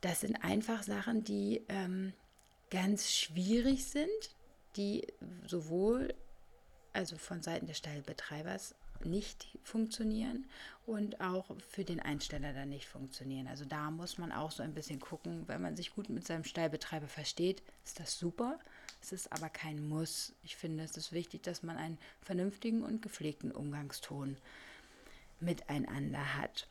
Das 0.00 0.20
sind 0.20 0.42
einfach 0.42 0.82
Sachen, 0.82 1.22
die 1.22 1.62
ähm, 1.68 2.12
ganz 2.70 3.12
schwierig 3.12 3.84
sind, 3.84 4.08
die 4.76 5.06
sowohl 5.46 6.14
also 6.92 7.16
von 7.16 7.42
Seiten 7.42 7.66
des 7.66 7.78
Stallbetreibers 7.78 8.74
nicht 9.04 9.48
funktionieren 9.62 10.46
und 10.86 11.20
auch 11.20 11.54
für 11.68 11.84
den 11.84 12.00
Einsteller 12.00 12.52
dann 12.52 12.68
nicht 12.68 12.86
funktionieren. 12.86 13.46
Also 13.46 13.64
da 13.64 13.90
muss 13.90 14.18
man 14.18 14.32
auch 14.32 14.50
so 14.50 14.62
ein 14.62 14.74
bisschen 14.74 15.00
gucken, 15.00 15.46
wenn 15.46 15.62
man 15.62 15.76
sich 15.76 15.94
gut 15.94 16.08
mit 16.08 16.26
seinem 16.26 16.44
Stallbetreiber 16.44 17.08
versteht, 17.08 17.62
ist 17.84 18.00
das 18.00 18.18
super. 18.18 18.58
Es 19.00 19.12
ist 19.12 19.32
aber 19.32 19.48
kein 19.48 19.88
Muss. 19.88 20.34
Ich 20.42 20.56
finde, 20.56 20.84
es 20.84 20.96
ist 20.96 21.12
wichtig, 21.12 21.42
dass 21.42 21.62
man 21.62 21.76
einen 21.76 21.98
vernünftigen 22.20 22.82
und 22.82 23.02
gepflegten 23.02 23.52
Umgangston 23.52 24.36
miteinander 25.40 26.36
hat. 26.36 26.68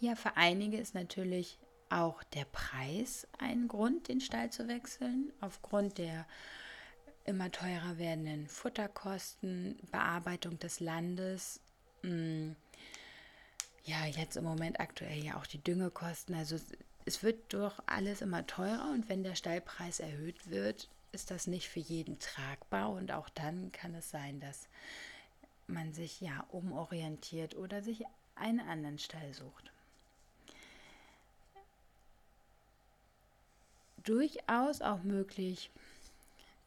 Ja, 0.00 0.14
für 0.14 0.36
einige 0.36 0.78
ist 0.78 0.94
natürlich 0.94 1.58
auch 1.90 2.22
der 2.22 2.44
Preis 2.44 3.26
ein 3.38 3.66
Grund, 3.66 4.08
den 4.08 4.20
Stall 4.20 4.50
zu 4.50 4.68
wechseln, 4.68 5.32
aufgrund 5.40 5.98
der 5.98 6.26
immer 7.30 7.50
teurer 7.50 7.98
werdenden 7.98 8.46
Futterkosten, 8.48 9.78
Bearbeitung 9.90 10.58
des 10.58 10.80
Landes, 10.80 11.60
mh, 12.02 12.10
mm, 12.10 12.56
ja, 13.84 14.04
jetzt 14.06 14.36
im 14.36 14.44
Moment 14.44 14.78
aktuell 14.78 15.24
ja 15.24 15.36
auch 15.36 15.46
die 15.46 15.62
Düngekosten. 15.62 16.34
Also 16.34 16.56
es 17.06 17.22
wird 17.22 17.52
durch 17.52 17.74
alles 17.86 18.20
immer 18.20 18.46
teurer 18.46 18.90
und 18.92 19.08
wenn 19.08 19.22
der 19.22 19.34
Stallpreis 19.34 20.00
erhöht 20.00 20.50
wird, 20.50 20.88
ist 21.12 21.30
das 21.30 21.46
nicht 21.46 21.68
für 21.68 21.80
jeden 21.80 22.18
tragbar 22.18 22.90
und 22.90 23.10
auch 23.10 23.28
dann 23.30 23.72
kann 23.72 23.94
es 23.94 24.10
sein, 24.10 24.38
dass 24.40 24.68
man 25.66 25.92
sich 25.92 26.20
ja 26.20 26.44
umorientiert 26.50 27.56
oder 27.56 27.82
sich 27.82 28.04
einen 28.34 28.60
anderen 28.60 28.98
Stall 28.98 29.32
sucht. 29.34 29.72
Durchaus 34.04 34.82
auch 34.82 35.02
möglich, 35.02 35.70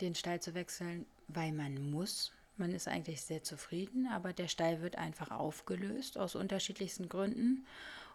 den 0.01 0.15
Stall 0.15 0.41
zu 0.41 0.53
wechseln, 0.53 1.05
weil 1.27 1.51
man 1.51 1.91
muss. 1.91 2.31
Man 2.57 2.71
ist 2.73 2.88
eigentlich 2.88 3.21
sehr 3.21 3.43
zufrieden, 3.43 4.07
aber 4.07 4.31
der 4.33 4.47
Stall 4.47 4.81
wird 4.81 4.97
einfach 4.97 5.31
aufgelöst 5.31 6.17
aus 6.17 6.35
unterschiedlichsten 6.35 7.09
Gründen. 7.09 7.65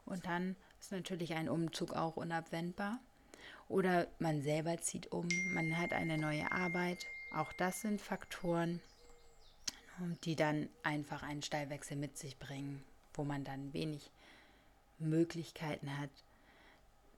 Und 0.07 0.27
dann 0.27 0.57
ist 0.81 0.93
natürlich 0.93 1.35
ein 1.35 1.49
Umzug 1.49 1.93
auch 1.93 2.17
unabwendbar. 2.17 3.01
Oder 3.69 4.07
man 4.19 4.43
selber 4.43 4.79
zieht 4.79 5.13
um, 5.13 5.29
man 5.53 5.77
hat 5.77 5.93
eine 5.93 6.17
neue 6.17 6.51
Arbeit. 6.53 7.05
Auch 7.35 7.53
das 7.53 7.83
sind 7.83 8.01
Faktoren, 8.01 8.81
die 10.25 10.37
dann 10.37 10.69
einfach 10.83 11.23
einen 11.23 11.43
Stallwechsel 11.43 11.97
mit 11.97 12.17
sich 12.17 12.39
bringen, 12.39 12.83
wo 13.15 13.25
man 13.25 13.45
dann 13.45 13.73
wenig 13.75 14.11
Möglichkeiten 14.99 15.99
hat, 15.99 16.11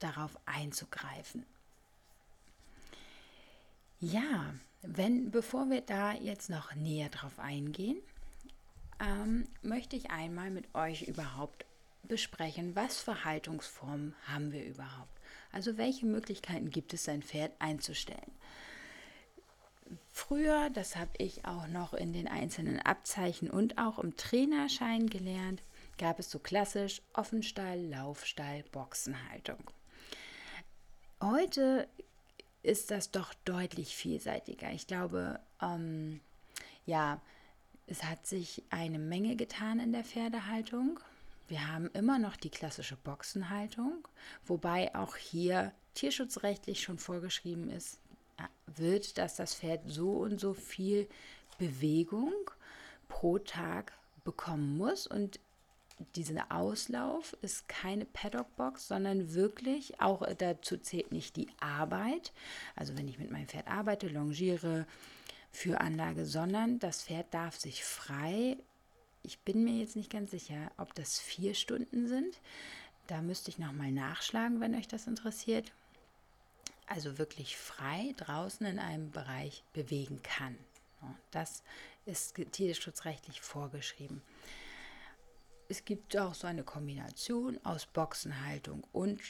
darauf 0.01 0.37
einzugreifen. 0.47 1.45
Ja, 4.01 4.55
wenn, 4.81 5.31
bevor 5.31 5.69
wir 5.69 5.83
da 5.83 6.13
jetzt 6.15 6.49
noch 6.49 6.75
näher 6.75 7.11
drauf 7.11 7.39
eingehen, 7.39 7.99
ähm, 8.99 9.47
möchte 9.63 9.95
ich 9.95 10.11
einmal 10.11 10.51
mit 10.51 10.75
euch 10.75 11.03
überhaupt 11.03 11.67
besprechen, 12.05 12.75
was 12.75 12.99
für 12.99 13.25
Haltungsformen 13.25 14.15
haben 14.27 14.53
wir 14.53 14.65
überhaupt. 14.65 15.21
Also 15.53 15.77
welche 15.77 16.07
Möglichkeiten 16.07 16.71
gibt 16.71 16.95
es, 16.95 17.05
sein 17.05 17.23
Pferd 17.23 17.53
einzustellen. 17.59 18.33
Früher, 20.09 20.71
das 20.71 20.97
habe 20.97 21.11
ich 21.19 21.45
auch 21.45 21.67
noch 21.67 21.93
in 21.93 22.15
den 22.15 22.27
einzelnen 22.27 22.81
Abzeichen 22.81 23.51
und 23.51 23.77
auch 23.77 23.99
im 23.99 24.17
Trainerschein 24.17 25.09
gelernt, 25.09 25.63
gab 25.99 26.19
es 26.19 26.31
so 26.31 26.39
klassisch 26.39 27.03
Offenstall, 27.13 27.85
Laufstall, 27.85 28.65
Boxenhaltung. 28.73 29.71
Heute 31.21 31.87
ist 32.63 32.91
das 32.91 33.11
doch 33.11 33.33
deutlich 33.45 33.97
vielseitiger. 33.97 34.71
Ich 34.71 34.87
glaube, 34.87 35.41
ähm, 35.63 36.21
ja, 36.87 37.21
es 37.87 38.05
hat 38.05 38.27
sich 38.27 38.63
eine 38.71 38.99
Menge 38.99 39.37
getan 39.37 39.81
in 39.81 39.93
der 39.93 40.05
Pferdehaltung. 40.05 41.01
Wir 41.49 41.67
haben 41.67 41.89
immer 41.89 42.19
noch 42.19 42.37
die 42.37 42.51
klassische 42.51 42.97
Boxenhaltung, 42.97 44.07
wobei 44.47 44.95
auch 44.95 45.17
hier 45.17 45.73
tierschutzrechtlich 45.95 46.83
schon 46.83 46.99
vorgeschrieben 46.99 47.69
ist, 47.71 47.99
äh, 48.37 48.43
wird, 48.79 49.19
dass 49.19 49.37
das 49.37 49.55
Pferd 49.55 49.83
so 49.87 50.13
und 50.13 50.39
so 50.39 50.55
viel 50.55 51.09
Bewegung 51.59 52.33
pro 53.09 53.39
Tag 53.39 53.93
bekommen 54.23 54.77
muss 54.77 55.07
und 55.07 55.41
dieser 56.17 56.51
Auslauf 56.51 57.37
ist 57.43 57.69
keine 57.69 58.05
Paddockbox, 58.05 58.89
sondern 58.89 59.35
wirklich, 59.35 60.01
auch 60.01 60.27
dazu 60.39 60.79
zählt 60.79 61.13
nicht 61.13 61.37
die 61.37 61.49
Arbeit, 61.61 62.33
also 62.77 62.97
wenn 62.97 63.09
ich 63.09 63.19
mit 63.19 63.31
meinem 63.31 63.49
Pferd 63.49 63.69
arbeite, 63.69 64.09
longiere, 64.09 64.87
für 65.53 65.81
Anlage, 65.81 66.27
sondern 66.27 66.79
das 66.79 67.03
Pferd 67.03 67.35
darf 67.35 67.59
sich 67.59 67.85
frei, 67.85 68.57
ich 69.23 69.41
bin 69.41 69.65
mir 69.65 69.81
jetzt 69.81 69.97
nicht 69.97 70.11
ganz 70.11 70.31
sicher, 70.31 70.71
ob 70.77 70.95
das 70.95 71.19
vier 71.19 71.55
Stunden 71.55 72.09
sind, 72.09 72.41
da 73.09 73.21
müsste 73.21 73.51
ich 73.51 73.59
nochmal 73.59 73.91
nachschlagen, 73.91 74.61
wenn 74.61 74.77
euch 74.77 74.87
das 74.87 75.09
interessiert, 75.09 75.73
also 76.87 77.19
wirklich 77.19 77.57
frei 77.57 78.15
draußen 78.17 78.67
in 78.67 78.79
einem 78.79 79.11
Bereich 79.11 79.65
bewegen 79.73 80.23
kann. 80.23 80.57
Das 81.31 81.63
ist 82.07 82.37
tierschutzrechtlich 82.53 83.41
vorgeschrieben 83.41 84.23
es 85.71 85.85
gibt 85.85 86.17
auch 86.17 86.35
so 86.35 86.49
eine 86.49 86.65
Kombination 86.65 87.59
aus 87.65 87.87
Boxenhaltung 87.87 88.83
und 88.93 89.21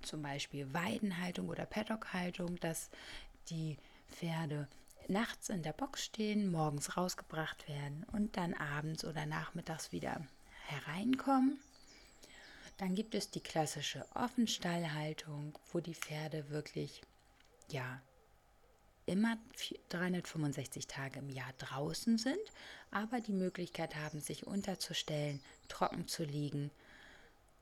zum 0.00 0.22
Beispiel 0.22 0.72
Weidenhaltung 0.72 1.50
oder 1.50 1.66
Paddockhaltung, 1.66 2.58
dass 2.60 2.88
die 3.50 3.76
Pferde 4.10 4.68
nachts 5.08 5.50
in 5.50 5.62
der 5.62 5.74
Box 5.74 6.02
stehen, 6.02 6.50
morgens 6.50 6.96
rausgebracht 6.96 7.68
werden 7.68 8.06
und 8.10 8.38
dann 8.38 8.54
abends 8.54 9.04
oder 9.04 9.26
nachmittags 9.26 9.92
wieder 9.92 10.26
hereinkommen. 10.66 11.58
Dann 12.78 12.94
gibt 12.94 13.14
es 13.14 13.30
die 13.30 13.40
klassische 13.40 14.06
Offenstallhaltung, 14.14 15.58
wo 15.72 15.80
die 15.80 15.94
Pferde 15.94 16.48
wirklich 16.48 17.02
ja 17.68 18.00
immer 19.06 19.36
365 19.88 20.86
Tage 20.86 21.18
im 21.18 21.28
Jahr 21.28 21.52
draußen 21.58 22.18
sind, 22.18 22.40
aber 22.90 23.20
die 23.20 23.32
Möglichkeit 23.32 23.96
haben, 23.96 24.20
sich 24.20 24.46
unterzustellen, 24.46 25.40
trocken 25.68 26.06
zu 26.08 26.24
liegen. 26.24 26.70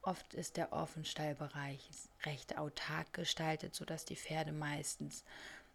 Oft 0.03 0.35
ist 0.35 0.57
der 0.57 0.73
Offenstallbereich 0.73 1.81
recht 2.25 2.57
autark 2.57 3.13
gestaltet, 3.13 3.75
sodass 3.75 4.05
die 4.05 4.17
Pferde 4.17 4.53
meistens 4.53 5.25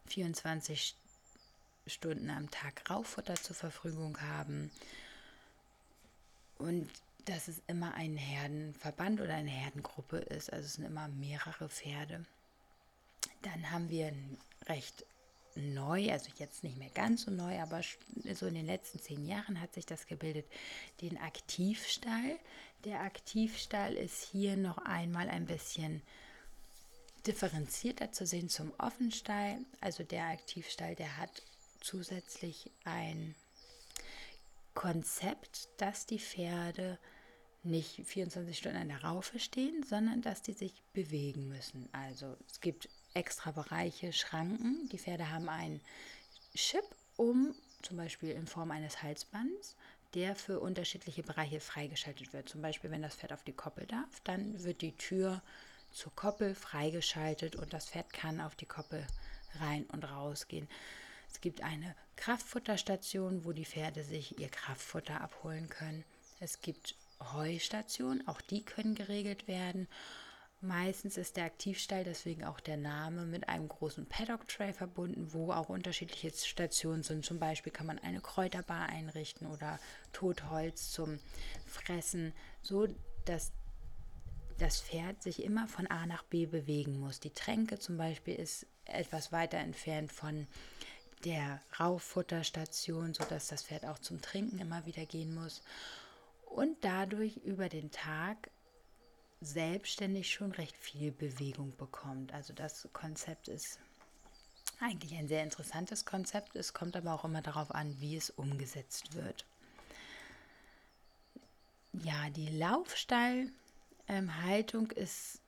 24 0.06 0.94
Stunden 1.86 2.30
am 2.30 2.50
Tag 2.50 2.88
Rauffutter 2.90 3.36
zur 3.36 3.54
Verfügung 3.54 4.20
haben. 4.20 4.70
Und 6.58 6.90
dass 7.26 7.48
es 7.48 7.60
immer 7.66 7.94
ein 7.94 8.16
Herdenverband 8.16 9.20
oder 9.20 9.34
eine 9.34 9.50
Herdengruppe 9.50 10.18
ist, 10.18 10.52
also 10.52 10.64
es 10.64 10.74
sind 10.74 10.84
immer 10.84 11.08
mehrere 11.08 11.68
Pferde. 11.68 12.24
Dann 13.42 13.70
haben 13.70 13.88
wir 13.90 14.06
ein 14.08 14.38
recht 14.68 15.04
neu, 15.56 16.10
also 16.10 16.30
jetzt 16.38 16.64
nicht 16.64 16.76
mehr 16.76 16.90
ganz 16.90 17.22
so 17.22 17.30
neu, 17.30 17.60
aber 17.60 17.80
so 18.34 18.46
in 18.46 18.54
den 18.54 18.66
letzten 18.66 19.00
zehn 19.00 19.26
Jahren 19.26 19.60
hat 19.60 19.74
sich 19.74 19.86
das 19.86 20.06
gebildet, 20.06 20.46
den 21.00 21.18
Aktivstall. 21.18 22.38
Der 22.84 23.00
Aktivstall 23.00 23.94
ist 23.94 24.22
hier 24.30 24.56
noch 24.56 24.78
einmal 24.78 25.28
ein 25.28 25.46
bisschen 25.46 26.02
differenzierter 27.26 28.12
zu 28.12 28.26
sehen 28.26 28.48
zum 28.48 28.72
Offenstall. 28.78 29.58
Also 29.80 30.04
der 30.04 30.26
Aktivstall, 30.26 30.94
der 30.94 31.16
hat 31.16 31.42
zusätzlich 31.80 32.70
ein 32.84 33.34
Konzept, 34.74 35.68
dass 35.78 36.06
die 36.06 36.18
Pferde 36.18 36.98
nicht 37.62 38.06
24 38.06 38.56
Stunden 38.56 38.78
an 38.78 38.88
der 38.88 39.02
Raufe 39.02 39.38
stehen, 39.38 39.82
sondern 39.82 40.22
dass 40.22 40.42
die 40.42 40.52
sich 40.52 40.82
bewegen 40.92 41.48
müssen. 41.48 41.88
Also 41.92 42.36
es 42.48 42.60
gibt 42.60 42.88
extra 43.16 43.50
Bereiche, 43.50 44.12
Schranken. 44.12 44.88
Die 44.90 44.98
Pferde 44.98 45.30
haben 45.30 45.48
einen 45.48 45.80
Chip, 46.54 46.84
um 47.16 47.54
zum 47.82 47.96
Beispiel 47.96 48.30
in 48.30 48.46
Form 48.46 48.70
eines 48.70 49.02
Halsbands, 49.02 49.74
der 50.14 50.36
für 50.36 50.60
unterschiedliche 50.60 51.22
Bereiche 51.22 51.60
freigeschaltet 51.60 52.32
wird. 52.32 52.48
Zum 52.48 52.62
Beispiel, 52.62 52.90
wenn 52.90 53.02
das 53.02 53.16
Pferd 53.16 53.32
auf 53.32 53.42
die 53.42 53.52
Koppel 53.52 53.86
darf, 53.86 54.20
dann 54.24 54.62
wird 54.62 54.82
die 54.82 54.96
Tür 54.96 55.42
zur 55.92 56.14
Koppel 56.14 56.54
freigeschaltet 56.54 57.56
und 57.56 57.72
das 57.72 57.88
Pferd 57.88 58.12
kann 58.12 58.40
auf 58.40 58.54
die 58.54 58.66
Koppel 58.66 59.06
rein 59.60 59.84
und 59.92 60.04
raus 60.04 60.46
gehen. 60.46 60.68
Es 61.30 61.40
gibt 61.40 61.62
eine 61.62 61.94
Kraftfutterstation, 62.16 63.44
wo 63.44 63.52
die 63.52 63.64
Pferde 63.64 64.04
sich 64.04 64.38
ihr 64.38 64.48
Kraftfutter 64.48 65.20
abholen 65.20 65.68
können. 65.68 66.04
Es 66.40 66.60
gibt 66.60 66.94
Heustationen, 67.32 68.26
auch 68.28 68.40
die 68.42 68.62
können 68.62 68.94
geregelt 68.94 69.48
werden. 69.48 69.88
Meistens 70.60 71.18
ist 71.18 71.36
der 71.36 71.44
Aktivstall, 71.44 72.02
deswegen 72.04 72.44
auch 72.44 72.60
der 72.60 72.78
Name, 72.78 73.26
mit 73.26 73.48
einem 73.48 73.68
großen 73.68 74.06
Paddock-Tray 74.06 74.72
verbunden, 74.72 75.32
wo 75.32 75.52
auch 75.52 75.68
unterschiedliche 75.68 76.30
Stationen 76.30 77.02
sind. 77.02 77.24
Zum 77.24 77.38
Beispiel 77.38 77.72
kann 77.72 77.86
man 77.86 77.98
eine 77.98 78.20
Kräuterbar 78.20 78.88
einrichten 78.88 79.46
oder 79.46 79.78
Totholz 80.12 80.90
zum 80.90 81.18
Fressen, 81.66 82.32
so 82.62 82.88
dass 83.26 83.52
das 84.58 84.80
Pferd 84.80 85.22
sich 85.22 85.42
immer 85.42 85.68
von 85.68 85.86
A 85.88 86.06
nach 86.06 86.22
B 86.22 86.46
bewegen 86.46 86.98
muss. 86.98 87.20
Die 87.20 87.34
Tränke 87.34 87.78
zum 87.78 87.98
Beispiel 87.98 88.34
ist 88.34 88.66
etwas 88.86 89.32
weiter 89.32 89.58
entfernt 89.58 90.10
von 90.10 90.46
der 91.24 91.60
Rauffutterstation, 91.78 93.12
sodass 93.12 93.48
das 93.48 93.62
Pferd 93.62 93.84
auch 93.84 93.98
zum 93.98 94.22
Trinken 94.22 94.58
immer 94.58 94.86
wieder 94.86 95.04
gehen 95.04 95.34
muss 95.34 95.62
und 96.46 96.76
dadurch 96.82 97.36
über 97.38 97.68
den 97.68 97.90
Tag 97.90 98.50
selbstständig 99.40 100.32
schon 100.32 100.52
recht 100.52 100.76
viel 100.76 101.12
Bewegung 101.12 101.76
bekommt. 101.76 102.32
Also 102.32 102.52
das 102.52 102.88
Konzept 102.92 103.48
ist 103.48 103.78
eigentlich 104.80 105.14
ein 105.14 105.28
sehr 105.28 105.42
interessantes 105.42 106.04
Konzept. 106.04 106.56
Es 106.56 106.74
kommt 106.74 106.96
aber 106.96 107.14
auch 107.14 107.24
immer 107.24 107.42
darauf 107.42 107.74
an, 107.74 108.00
wie 108.00 108.16
es 108.16 108.30
umgesetzt 108.30 109.14
wird. 109.14 109.44
Ja, 111.92 112.28
die 112.30 112.48
Laufstallhaltung 112.48 114.90
ist 114.90 115.40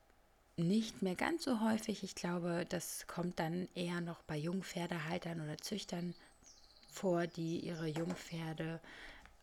nicht 0.57 1.01
mehr 1.01 1.15
ganz 1.15 1.43
so 1.43 1.61
häufig. 1.61 2.03
Ich 2.03 2.15
glaube, 2.15 2.65
das 2.67 3.07
kommt 3.07 3.39
dann 3.39 3.69
eher 3.75 4.01
noch 4.01 4.21
bei 4.23 4.37
Jungpferdehaltern 4.37 5.41
oder 5.41 5.57
Züchtern 5.57 6.15
vor, 6.91 7.27
die 7.27 7.59
ihre 7.59 7.87
Jungpferde 7.87 8.81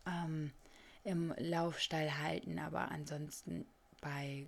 ähm, 0.04 0.52
im 1.04 1.32
Laufstall 1.38 2.18
halten. 2.18 2.58
Aber 2.58 2.90
ansonsten 2.90 3.66
bei 4.00 4.46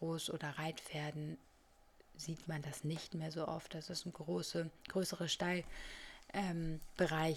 Groß- 0.00 0.30
oder 0.30 0.50
Reitpferden 0.58 1.38
sieht 2.16 2.48
man 2.48 2.62
das 2.62 2.84
nicht 2.84 3.14
mehr 3.14 3.30
so 3.30 3.46
oft. 3.46 3.74
Das 3.74 3.90
ist 3.90 4.06
ein 4.06 4.12
große, 4.12 4.70
größere 4.88 5.28
Stallbereiche, 5.28 5.66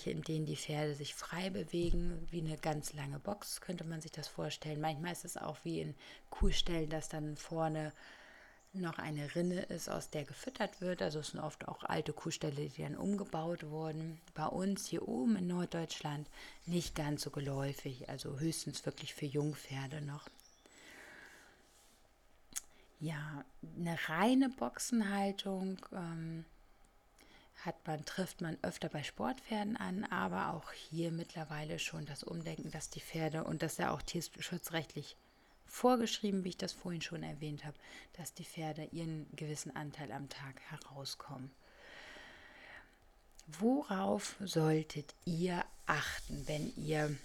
ähm, 0.10 0.18
in 0.18 0.22
denen 0.24 0.46
die 0.46 0.58
Pferde 0.58 0.96
sich 0.96 1.14
frei 1.16 1.50
bewegen, 1.50 2.28
wie 2.32 2.42
eine 2.42 2.58
ganz 2.58 2.94
lange 2.94 3.20
Box, 3.20 3.62
könnte 3.62 3.84
man 3.84 4.02
sich 4.02 4.12
das 4.12 4.28
vorstellen. 4.28 4.82
Manchmal 4.82 5.14
ist 5.14 5.26
es 5.26 5.38
auch 5.38 5.58
wie 5.64 5.82
in 5.82 5.96
Kuhställen, 6.30 6.90
dass 6.90 7.10
dann 7.10 7.38
vorne 7.38 7.94
noch 8.74 9.00
eine 9.00 9.36
Rinne 9.36 9.64
ist, 9.64 9.90
aus 9.90 10.10
der 10.10 10.24
gefüttert 10.24 10.80
wird. 10.80 11.02
Also 11.02 11.20
es 11.20 11.28
sind 11.28 11.42
oft 11.42 11.68
auch 11.68 11.84
alte 11.84 12.14
Kuhställe, 12.14 12.70
die 12.70 12.82
dann 12.82 12.96
umgebaut 12.96 13.70
wurden. 13.70 14.20
Bei 14.34 14.46
uns 14.46 14.88
hier 14.88 15.08
oben 15.08 15.36
in 15.36 15.48
Norddeutschland 15.48 16.30
nicht 16.66 16.96
ganz 16.96 17.24
so 17.24 17.32
geläufig, 17.32 18.10
also 18.10 18.40
höchstens 18.40 18.86
wirklich 18.86 19.14
für 19.14 19.26
Jungpferde 19.26 20.02
noch. 20.02 20.30
Ja, 23.02 23.44
eine 23.80 23.98
reine 24.10 24.50
Boxenhaltung 24.50 25.84
ähm, 25.92 26.46
hat 27.66 27.76
man, 27.88 28.06
trifft 28.06 28.42
man 28.42 28.60
öfter 28.62 28.90
bei 28.90 29.02
Sportpferden 29.02 29.76
an, 29.76 30.04
aber 30.04 30.54
auch 30.54 30.72
hier 30.72 31.12
mittlerweile 31.12 31.80
schon 31.80 32.06
das 32.06 32.22
Umdenken, 32.22 32.70
dass 32.70 32.92
die 32.92 33.02
Pferde 33.02 33.44
und 33.44 33.64
das 33.64 33.78
ja 33.78 33.90
auch 33.90 34.04
tierschutzrechtlich 34.04 35.18
vorgeschrieben, 35.66 36.44
wie 36.44 36.50
ich 36.50 36.58
das 36.58 36.74
vorhin 36.74 37.02
schon 37.02 37.24
erwähnt 37.24 37.66
habe, 37.66 37.78
dass 38.14 38.36
die 38.36 38.46
Pferde 38.46 38.88
ihren 38.92 39.26
gewissen 39.36 39.76
Anteil 39.76 40.12
am 40.12 40.30
Tag 40.30 40.62
herauskommen. 40.70 41.50
Worauf 43.48 44.36
solltet 44.42 45.16
ihr 45.26 45.66
achten, 45.88 46.48
wenn 46.48 46.72
ihr 46.76 47.18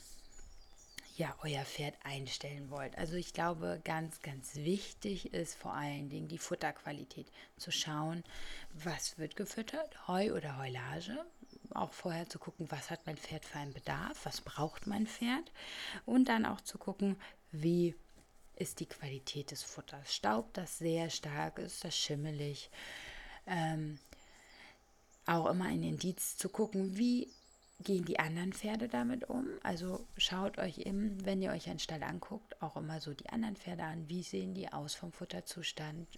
ja 1.19 1.35
euer 1.43 1.65
Pferd 1.65 1.95
einstellen 2.05 2.71
wollt? 2.71 2.97
Also 2.99 3.15
ich 3.15 3.33
glaube, 3.33 3.81
ganz, 3.85 4.21
ganz 4.23 4.57
wichtig 4.57 5.33
ist 5.33 5.55
vor 5.55 5.75
allen 5.75 6.09
Dingen 6.09 6.29
die 6.29 6.39
Futterqualität. 6.39 7.31
Zu 7.57 7.71
schauen, 7.71 8.25
was 8.73 9.19
wird 9.19 9.37
gefüttert, 9.37 10.09
Heu 10.09 10.33
oder 10.35 10.59
Heulage. 10.59 11.25
Auch 11.75 11.93
vorher 11.93 12.29
zu 12.29 12.39
gucken, 12.39 12.71
was 12.71 12.91
hat 12.91 13.07
mein 13.07 13.17
Pferd 13.17 13.45
für 13.45 13.59
einen 13.59 13.73
Bedarf, 13.73 14.25
was 14.25 14.41
braucht 14.41 14.87
mein 14.87 15.07
Pferd. 15.07 15.53
Und 16.05 16.29
dann 16.29 16.47
auch 16.47 16.61
zu 16.61 16.79
gucken, 16.79 17.17
wie 17.53 17.95
ist 18.57 18.81
die 18.81 18.87
Qualität 18.87 19.51
des 19.51 19.63
Futters. 19.63 20.15
Staubt 20.15 20.57
das 20.57 20.79
sehr 20.79 21.11
stark, 21.11 21.59
ist 21.59 21.85
das 21.85 21.97
schimmelig. 21.97 22.71
Ähm, 23.47 23.99
auch 25.27 25.47
immer 25.47 25.67
ein 25.67 25.83
Indiz 25.83 26.37
zu 26.37 26.49
gucken, 26.49 26.97
wie 26.97 27.33
gehen 27.81 28.05
die 28.05 28.19
anderen 28.19 28.53
Pferde 28.53 28.89
damit 28.89 29.29
um. 29.29 29.47
Also 29.63 30.07
schaut 30.17 30.59
euch 30.59 30.79
im, 30.79 31.25
wenn 31.25 31.43
ihr 31.43 31.51
euch 31.51 31.69
einen 31.69 31.79
Stall 31.79 32.03
anguckt, 32.03 32.61
auch 32.63 32.77
immer 32.77 33.01
so 33.01 33.13
die 33.13 33.29
anderen 33.29 33.57
Pferde 33.57 33.85
an. 33.85 34.09
Wie 34.09 34.23
sehen 34.23 34.55
die 34.55 34.73
aus 34.73 34.95
vom 34.95 35.13
Futterzustand? 35.13 36.09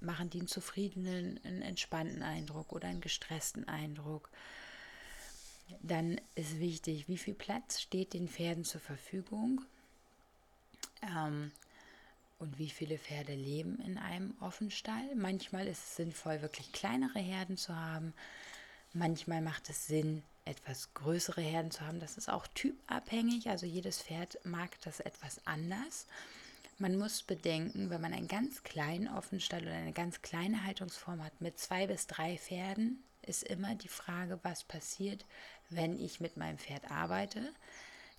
Machen 0.00 0.30
die 0.30 0.38
einen 0.38 0.48
zufriedenen, 0.48 1.38
einen 1.44 1.62
entspannten 1.62 2.22
Eindruck 2.22 2.72
oder 2.72 2.88
einen 2.88 3.00
gestressten 3.00 3.68
Eindruck? 3.68 4.30
Dann 5.80 6.20
ist 6.34 6.58
wichtig, 6.58 7.08
wie 7.08 7.18
viel 7.18 7.34
Platz 7.34 7.80
steht 7.80 8.14
den 8.14 8.28
Pferden 8.28 8.64
zur 8.64 8.80
Verfügung. 8.80 9.62
Ähm, 11.02 11.52
und 12.42 12.58
wie 12.58 12.70
viele 12.70 12.98
Pferde 12.98 13.34
leben 13.34 13.78
in 13.78 13.96
einem 13.98 14.34
Offenstall. 14.40 15.14
Manchmal 15.14 15.68
ist 15.68 15.84
es 15.84 15.96
sinnvoll, 15.96 16.42
wirklich 16.42 16.72
kleinere 16.72 17.20
Herden 17.20 17.56
zu 17.56 17.74
haben. 17.76 18.12
Manchmal 18.92 19.40
macht 19.40 19.70
es 19.70 19.86
Sinn, 19.86 20.24
etwas 20.44 20.92
größere 20.94 21.40
Herden 21.40 21.70
zu 21.70 21.86
haben. 21.86 22.00
Das 22.00 22.16
ist 22.16 22.28
auch 22.28 22.46
typabhängig. 22.48 23.48
Also 23.48 23.66
jedes 23.66 24.02
Pferd 24.02 24.38
mag 24.44 24.70
das 24.82 25.00
etwas 25.00 25.40
anders. 25.46 26.06
Man 26.78 26.96
muss 26.96 27.22
bedenken, 27.22 27.90
wenn 27.90 28.00
man 28.00 28.12
einen 28.12 28.28
ganz 28.28 28.62
kleinen 28.64 29.08
Offenstall 29.08 29.62
oder 29.62 29.74
eine 29.74 29.92
ganz 29.92 30.22
kleine 30.22 30.64
Haltungsform 30.64 31.22
hat 31.22 31.40
mit 31.40 31.58
zwei 31.58 31.86
bis 31.86 32.06
drei 32.06 32.38
Pferden, 32.38 33.04
ist 33.24 33.44
immer 33.44 33.74
die 33.76 33.88
Frage, 33.88 34.40
was 34.42 34.64
passiert, 34.64 35.24
wenn 35.70 35.96
ich 35.98 36.20
mit 36.20 36.36
meinem 36.36 36.58
Pferd 36.58 36.90
arbeite. 36.90 37.52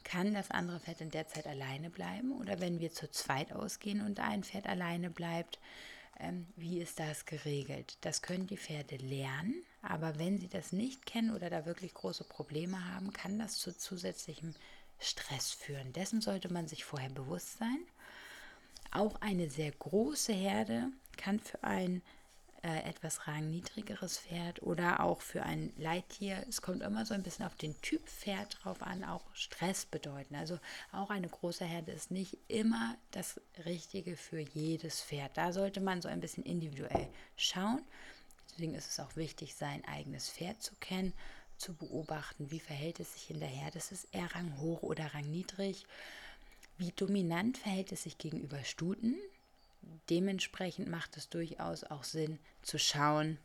Kann 0.04 0.34
das 0.34 0.52
andere 0.52 0.80
Pferd 0.80 1.02
in 1.02 1.12
der 1.12 1.28
Zeit 1.28 1.48
alleine 1.48 1.90
bleiben? 1.90 2.32
Oder 2.40 2.60
wenn 2.60 2.80
wir 2.80 2.92
zu 2.92 3.10
zweit 3.10 3.52
ausgehen 3.52 4.02
und 4.02 4.20
ein 4.20 4.44
Pferd 4.44 4.68
alleine 4.68 5.10
bleibt, 5.10 5.60
ähm, 6.20 6.48
wie 6.56 6.80
ist 6.80 7.00
das 7.00 7.26
geregelt? 7.26 7.98
Das 8.02 8.22
können 8.22 8.48
die 8.48 8.58
Pferde 8.58 8.98
lernen, 8.98 9.64
aber 9.84 10.18
wenn 10.18 10.40
sie 10.40 10.48
das 10.48 10.72
nicht 10.72 11.06
kennen 11.06 11.36
oder 11.36 11.50
da 11.50 11.66
wirklich 11.66 11.94
große 11.94 12.24
Probleme 12.24 12.94
haben, 12.94 13.12
kann 13.12 13.38
das 13.38 13.58
zu 13.58 13.78
zusätzlichem 13.78 14.56
Stress 14.98 15.52
führen. 15.52 15.92
Dessen 15.92 16.22
sollte 16.22 16.52
man 16.52 16.68
sich 16.68 16.86
vorher 16.86 17.10
bewusst 17.10 17.58
sein. 17.58 17.80
Auch 18.92 19.22
eine 19.22 19.50
sehr 19.50 19.72
große 19.72 20.32
Herde 20.32 20.88
kann 21.18 21.40
für 21.40 21.64
ein 21.64 22.02
äh, 22.62 22.90
etwas 22.90 23.28
rangniedrigeres 23.28 24.20
Pferd 24.20 24.64
oder 24.64 25.02
auch 25.02 25.20
für 25.20 25.44
ein 25.44 25.74
Leittier. 25.78 26.46
Es 26.48 26.62
kommt 26.62 26.82
immer 26.82 27.06
so 27.06 27.14
ein 27.14 27.24
bisschen 27.24 27.46
auf 27.46 27.56
den 27.56 27.80
Typ 27.82 28.08
Pferd 28.08 28.64
drauf 28.64 28.82
an, 28.82 29.04
auch 29.04 29.26
Stress 29.34 29.86
bedeuten. 29.86 30.36
Also 30.36 30.60
auch 30.94 31.10
eine 31.10 31.28
große 31.28 31.66
Herde 31.66 31.92
ist 31.92 32.10
nicht 32.10 32.38
immer 32.48 32.96
das 33.12 33.42
Richtige 33.66 34.16
für 34.16 34.40
jedes 34.40 35.02
Pferd. 35.02 35.36
Da 35.36 35.52
sollte 35.52 35.82
man 35.82 36.02
so 36.02 36.08
ein 36.08 36.22
bisschen 36.22 36.46
individuell 36.46 37.10
schauen. 37.36 37.82
Deswegen 38.54 38.76
ist 38.76 38.90
es 38.90 39.00
auch 39.00 39.16
wichtig, 39.16 39.56
sein 39.56 39.84
eigenes 39.86 40.30
Pferd 40.30 40.62
zu 40.62 40.76
kennen, 40.76 41.14
zu 41.58 41.74
beobachten, 41.74 42.52
wie 42.52 42.60
verhält 42.60 43.00
es 43.00 43.14
sich 43.14 43.32
in 43.32 43.40
der 43.40 43.50
Herde. 43.50 43.80
Ist 43.80 43.92
es 43.92 44.06
eher 44.06 44.34
ranghoch 44.36 44.84
oder 44.84 45.14
rangniedrig? 45.14 45.86
Wie 46.78 46.92
dominant 46.92 47.58
verhält 47.58 47.92
es 47.92 48.04
sich 48.04 48.18
gegenüber 48.18 48.64
Stuten? 48.64 49.16
Dementsprechend 50.10 50.88
macht 50.88 51.18
es 51.18 51.30
durchaus 51.30 51.84
auch 51.84 52.04
Sinn 52.04 52.40
zu 52.62 52.78
schauen, 52.78 53.38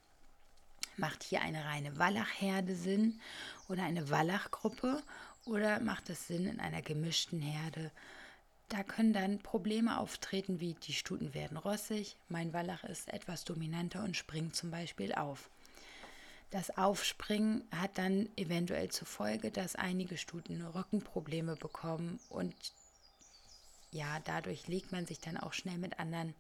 macht 0.96 1.22
hier 1.22 1.40
eine 1.40 1.64
reine 1.64 1.96
Wallachherde 1.98 2.76
Sinn 2.76 3.20
oder 3.68 3.84
eine 3.84 4.10
Wallachgruppe 4.10 5.02
oder 5.44 5.80
macht 5.80 6.10
es 6.10 6.26
Sinn 6.26 6.46
in 6.46 6.60
einer 6.60 6.82
gemischten 6.82 7.40
Herde? 7.40 7.90
Da 8.68 8.83
können 8.83 9.14
dann 9.14 9.38
Probleme 9.38 9.98
auftreten, 9.98 10.61
wie 10.61 10.74
die 10.74 10.92
Stuten 10.92 11.33
werden 11.33 11.57
rossig, 11.57 12.16
mein 12.28 12.52
Wallach 12.52 12.85
ist 12.85 13.09
etwas 13.09 13.44
dominanter 13.44 14.04
und 14.04 14.16
springt 14.16 14.54
zum 14.54 14.70
Beispiel 14.70 15.14
auf. 15.14 15.48
Das 16.50 16.76
Aufspringen 16.76 17.64
hat 17.74 17.96
dann 17.96 18.28
eventuell 18.37 18.90
zur 18.90 19.07
Folge, 19.07 19.50
dass 19.50 19.76
einige 19.76 20.16
Stuten 20.16 20.64
Rückenprobleme 20.64 21.57
bekommen 21.57 22.20
und 22.28 22.54
ja, 23.90 24.20
dadurch 24.24 24.68
legt 24.68 24.92
man 24.92 25.07
sich 25.07 25.18
dann 25.18 25.38
auch 25.38 25.54
schnell 25.54 25.78
mit 25.78 25.98
anderen 25.98 26.35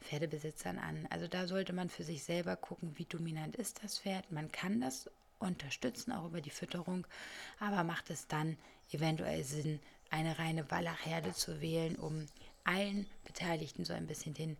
Pferdebesitzern 0.00 0.78
an. 0.78 1.06
Also 1.10 1.28
da 1.28 1.46
sollte 1.46 1.72
man 1.72 1.90
für 1.90 2.04
sich 2.04 2.24
selber 2.24 2.56
gucken, 2.56 2.94
wie 2.96 3.04
dominant 3.04 3.56
ist 3.56 3.82
das 3.82 3.98
Pferd. 3.98 4.30
Man 4.32 4.50
kann 4.52 4.80
das 4.80 5.10
unterstützen, 5.38 6.12
auch 6.12 6.26
über 6.26 6.40
die 6.40 6.50
Fütterung, 6.50 7.06
aber 7.58 7.84
macht 7.84 8.10
es 8.10 8.26
dann 8.26 8.56
eventuell 8.90 9.44
Sinn, 9.44 9.80
eine 10.14 10.38
reine 10.38 10.70
Wallachherde 10.70 11.32
zu 11.32 11.60
wählen, 11.60 11.96
um 11.96 12.26
allen 12.62 13.06
Beteiligten 13.24 13.84
so 13.84 13.92
ein 13.92 14.06
bisschen 14.06 14.32
den 14.32 14.56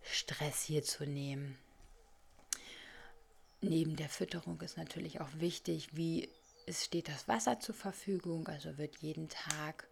Stress 0.00 0.62
hier 0.62 0.84
zu 0.84 1.04
nehmen. 1.04 1.58
Neben 3.60 3.96
der 3.96 4.08
Fütterung 4.08 4.60
ist 4.60 4.76
natürlich 4.76 5.20
auch 5.20 5.28
wichtig, 5.34 5.96
wie 5.96 6.28
es 6.66 6.84
steht 6.84 7.08
das 7.08 7.26
Wasser 7.26 7.58
zur 7.58 7.74
Verfügung, 7.74 8.46
also 8.46 8.78
wird 8.78 8.96
jeden 8.98 9.28
Tag 9.28 9.88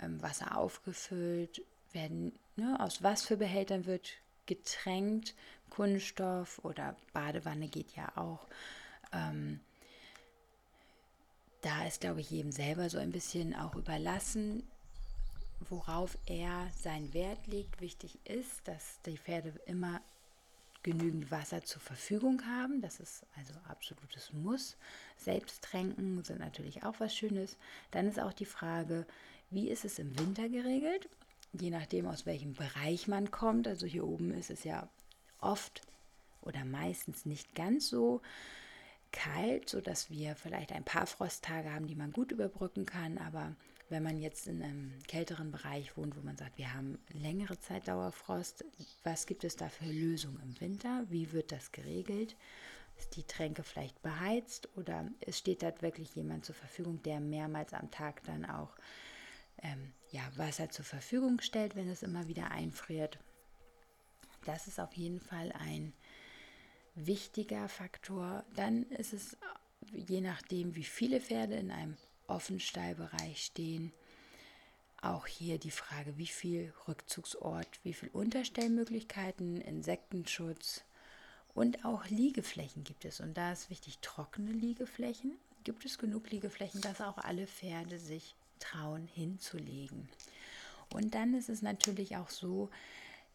ähm, 0.00 0.20
Wasser 0.20 0.56
aufgefüllt, 0.58 1.62
werden, 1.92 2.32
ne, 2.56 2.76
aus 2.80 3.04
was 3.04 3.22
für 3.22 3.36
Behältern 3.36 3.86
wird 3.86 4.10
getränkt, 4.46 5.34
Kunststoff 5.70 6.58
oder 6.64 6.96
Badewanne 7.12 7.68
geht 7.68 7.94
ja 7.94 8.16
auch. 8.16 8.48
Ähm, 9.12 9.60
da 11.62 11.86
ist, 11.86 12.00
glaube 12.00 12.20
ich, 12.20 12.30
jedem 12.30 12.52
selber 12.52 12.88
so 12.88 12.98
ein 12.98 13.12
bisschen 13.12 13.54
auch 13.54 13.74
überlassen, 13.74 14.62
worauf 15.68 16.16
er 16.26 16.68
seinen 16.82 17.12
Wert 17.12 17.46
legt. 17.46 17.80
Wichtig 17.80 18.18
ist, 18.24 18.66
dass 18.66 19.00
die 19.04 19.18
Pferde 19.18 19.52
immer 19.66 20.00
genügend 20.82 21.30
Wasser 21.30 21.62
zur 21.62 21.80
Verfügung 21.80 22.42
haben. 22.46 22.80
Das 22.80 23.00
ist 23.00 23.24
also 23.36 23.52
absolutes 23.68 24.32
Muss. 24.32 24.76
Selbsttränken 25.18 26.24
sind 26.24 26.40
natürlich 26.40 26.84
auch 26.84 26.94
was 26.98 27.14
Schönes. 27.14 27.56
Dann 27.90 28.08
ist 28.08 28.18
auch 28.18 28.32
die 28.32 28.46
Frage, 28.46 29.06
wie 29.50 29.68
ist 29.68 29.84
es 29.84 29.98
im 29.98 30.18
Winter 30.18 30.48
geregelt? 30.48 31.08
Je 31.52 31.70
nachdem, 31.70 32.06
aus 32.06 32.24
welchem 32.26 32.54
Bereich 32.54 33.08
man 33.08 33.30
kommt. 33.30 33.68
Also 33.68 33.86
hier 33.86 34.06
oben 34.06 34.32
ist 34.32 34.50
es 34.50 34.64
ja 34.64 34.88
oft 35.40 35.82
oder 36.42 36.64
meistens 36.64 37.26
nicht 37.26 37.54
ganz 37.54 37.88
so 37.88 38.22
kalt, 39.12 39.68
sodass 39.68 40.10
wir 40.10 40.34
vielleicht 40.36 40.72
ein 40.72 40.84
paar 40.84 41.06
Frosttage 41.06 41.72
haben, 41.72 41.86
die 41.86 41.94
man 41.94 42.12
gut 42.12 42.32
überbrücken 42.32 42.86
kann. 42.86 43.18
Aber 43.18 43.54
wenn 43.88 44.02
man 44.02 44.18
jetzt 44.18 44.46
in 44.46 44.62
einem 44.62 44.92
kälteren 45.08 45.50
Bereich 45.50 45.96
wohnt, 45.96 46.16
wo 46.16 46.20
man 46.20 46.36
sagt, 46.36 46.58
wir 46.58 46.72
haben 46.72 46.98
längere 47.12 47.58
Zeit 47.58 47.88
Dauerfrost, 47.88 48.64
was 49.02 49.26
gibt 49.26 49.44
es 49.44 49.56
da 49.56 49.68
für 49.68 49.86
Lösungen 49.86 50.40
im 50.42 50.60
Winter? 50.60 51.04
Wie 51.08 51.32
wird 51.32 51.52
das 51.52 51.72
geregelt? 51.72 52.36
Ist 52.98 53.16
die 53.16 53.24
Tränke 53.24 53.62
vielleicht 53.62 54.00
beheizt 54.02 54.68
oder 54.76 55.08
es 55.20 55.38
steht 55.38 55.62
da 55.62 55.72
wirklich 55.80 56.14
jemand 56.14 56.44
zur 56.44 56.54
Verfügung, 56.54 57.02
der 57.02 57.18
mehrmals 57.18 57.72
am 57.72 57.90
Tag 57.90 58.22
dann 58.24 58.44
auch 58.44 58.76
ähm, 59.62 59.92
ja, 60.10 60.22
Wasser 60.36 60.70
zur 60.70 60.84
Verfügung 60.84 61.40
stellt, 61.40 61.76
wenn 61.76 61.88
es 61.88 62.02
immer 62.02 62.28
wieder 62.28 62.50
einfriert? 62.50 63.18
Das 64.44 64.66
ist 64.66 64.78
auf 64.78 64.92
jeden 64.94 65.20
Fall 65.20 65.52
ein 65.52 65.92
wichtiger 66.94 67.68
Faktor. 67.68 68.44
Dann 68.54 68.84
ist 68.90 69.12
es 69.12 69.36
je 69.92 70.20
nachdem, 70.20 70.74
wie 70.74 70.84
viele 70.84 71.20
Pferde 71.20 71.56
in 71.56 71.70
einem 71.70 71.96
Offenstallbereich 72.26 73.44
stehen. 73.44 73.92
Auch 75.02 75.26
hier 75.26 75.58
die 75.58 75.70
Frage, 75.70 76.18
wie 76.18 76.26
viel 76.26 76.72
Rückzugsort, 76.86 77.80
wie 77.82 77.94
viel 77.94 78.10
Unterstellmöglichkeiten, 78.12 79.60
Insektenschutz 79.60 80.84
und 81.54 81.84
auch 81.84 82.06
Liegeflächen 82.06 82.84
gibt 82.84 83.04
es. 83.04 83.20
Und 83.20 83.34
da 83.34 83.52
ist 83.52 83.70
wichtig, 83.70 83.98
trockene 84.02 84.52
Liegeflächen. 84.52 85.38
Gibt 85.64 85.84
es 85.84 85.98
genug 85.98 86.30
Liegeflächen, 86.30 86.80
dass 86.80 87.00
auch 87.00 87.18
alle 87.18 87.46
Pferde 87.46 87.98
sich 87.98 88.34
trauen 88.60 89.06
hinzulegen. 89.06 90.08
Und 90.92 91.14
dann 91.14 91.34
ist 91.34 91.48
es 91.48 91.62
natürlich 91.62 92.16
auch 92.16 92.30
so, 92.30 92.70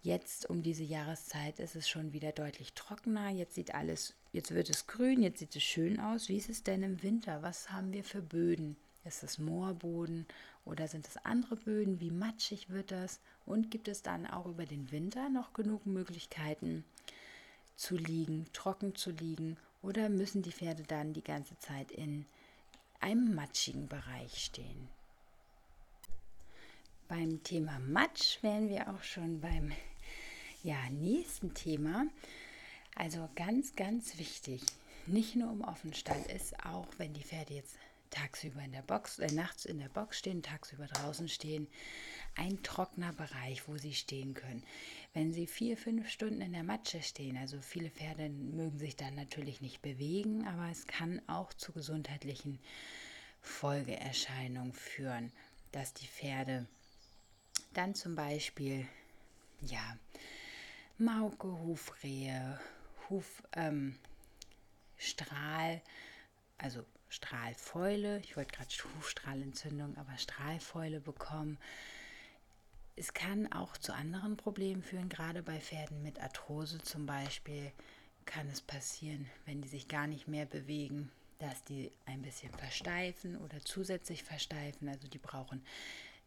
Jetzt 0.06 0.48
um 0.52 0.62
diese 0.62 0.84
Jahreszeit 0.84 1.58
ist 1.58 1.76
es 1.76 1.90
schon 1.90 2.14
wieder 2.14 2.32
deutlich 2.32 2.74
trockener. 2.74 3.30
Jetzt 3.30 3.56
sieht 3.56 3.74
alles, 3.74 4.14
jetzt 4.34 4.54
wird 4.54 4.70
es 4.70 4.86
grün, 4.86 5.24
jetzt 5.24 5.40
sieht 5.40 5.56
es 5.56 5.64
schön 5.64 6.00
aus. 6.00 6.30
Wie 6.30 6.38
ist 6.38 6.48
es 6.48 6.62
denn 6.62 6.84
im 6.84 7.02
Winter? 7.02 7.42
Was 7.42 7.72
haben 7.72 7.92
wir 7.92 8.04
für 8.04 8.22
Böden? 8.22 8.76
Ist 9.04 9.24
es 9.24 9.40
Moorboden 9.40 10.28
oder 10.64 10.88
sind 10.88 11.08
es 11.08 11.18
andere 11.18 11.56
Böden? 11.56 12.00
Wie 12.02 12.12
matschig 12.12 12.70
wird 12.70 12.92
das? 12.92 13.20
Und 13.48 13.72
gibt 13.72 13.88
es 13.88 14.04
dann 14.04 14.28
auch 14.28 14.46
über 14.46 14.68
den 14.68 14.92
Winter 14.92 15.28
noch 15.30 15.54
genug 15.54 15.88
Möglichkeiten 15.88 16.86
zu 17.76 17.98
liegen, 17.98 18.46
trocken 18.54 18.94
zu 18.94 19.10
liegen? 19.10 19.58
Oder 19.82 20.10
müssen 20.10 20.44
die 20.44 20.52
Pferde 20.52 20.84
dann 20.84 21.14
die 21.14 21.24
ganze 21.24 21.58
Zeit 21.58 21.90
in 21.90 22.28
einem 23.00 23.34
matschigen 23.34 23.88
Bereich 23.88 24.38
stehen? 24.38 24.88
Beim 27.08 27.42
Thema 27.42 27.80
Matsch 27.80 28.44
wären 28.44 28.70
wir 28.70 28.94
auch 28.94 29.02
schon 29.02 29.42
beim 29.42 29.72
ja, 30.66 30.90
nächsten 30.90 31.54
Thema. 31.54 32.08
Also 32.96 33.30
ganz, 33.36 33.76
ganz 33.76 34.18
wichtig, 34.18 34.64
nicht 35.06 35.36
nur 35.36 35.52
im 35.52 35.62
Offenstall 35.62 36.26
ist, 36.36 36.60
auch 36.66 36.88
wenn 36.98 37.14
die 37.14 37.24
Pferde 37.24 37.54
jetzt 37.54 37.76
tagsüber 38.10 38.62
in 38.62 38.72
der 38.72 38.82
Box, 38.82 39.20
äh, 39.20 39.32
nachts 39.32 39.66
in 39.66 39.78
der 39.78 39.90
Box 39.90 40.18
stehen, 40.18 40.42
tagsüber 40.42 40.88
draußen 40.88 41.30
stehen, 41.30 41.68
ein 42.36 42.64
trockener 42.64 43.14
Bereich, 43.14 43.68
wo 43.68 43.78
sie 43.78 43.94
stehen 43.94 44.34
können. 44.34 44.64
Wenn 45.14 45.34
sie 45.34 45.46
vier, 45.46 45.78
fünf 45.78 46.10
Stunden 46.10 46.42
in 46.42 46.54
der 46.54 46.64
Matsche 46.64 47.04
stehen, 47.04 47.38
also 47.38 47.62
viele 47.62 47.92
Pferde 47.92 48.30
mögen 48.30 48.80
sich 48.80 48.96
dann 48.96 49.14
natürlich 49.14 49.62
nicht 49.62 49.84
bewegen, 49.84 50.48
aber 50.48 50.70
es 50.72 50.88
kann 50.88 51.22
auch 51.28 51.54
zu 51.54 51.74
gesundheitlichen 51.74 52.60
Folgeerscheinungen 53.42 54.74
führen, 54.74 55.32
dass 55.72 55.94
die 55.94 56.08
Pferde 56.08 56.66
dann 57.74 57.94
zum 57.94 58.16
Beispiel, 58.16 58.88
ja, 59.62 59.98
Mauke, 60.98 61.48
Hufrehe, 61.48 62.58
Hufstrahl, 63.10 64.00
ähm, 65.74 65.82
also 66.58 66.86
Strahlfäule, 67.10 68.20
ich 68.20 68.38
wollte 68.38 68.56
gerade 68.56 68.70
Hufstrahlentzündung, 68.98 69.98
aber 69.98 70.18
Strahlfäule 70.18 71.02
bekommen. 71.02 71.58
Es 72.96 73.14
kann 73.14 73.52
auch 73.52 73.76
zu 73.78 73.94
anderen 73.94 74.38
Problemen 74.38 74.84
führen, 74.84 75.10
gerade 75.10 75.44
bei 75.44 75.60
Pferden 75.60 76.02
mit 76.02 76.22
Arthrose 76.22 76.78
zum 76.78 77.06
Beispiel 77.06 77.74
kann 78.26 78.48
es 78.48 78.62
passieren, 78.62 79.30
wenn 79.46 79.62
die 79.62 79.68
sich 79.68 79.90
gar 79.90 80.08
nicht 80.08 80.30
mehr 80.30 80.46
bewegen, 80.46 81.12
dass 81.40 81.64
die 81.66 81.92
ein 82.06 82.22
bisschen 82.22 82.54
versteifen 82.54 83.36
oder 83.38 83.60
zusätzlich 83.60 84.24
versteifen. 84.24 84.88
Also 84.88 85.10
die 85.10 85.18
brauchen 85.18 85.62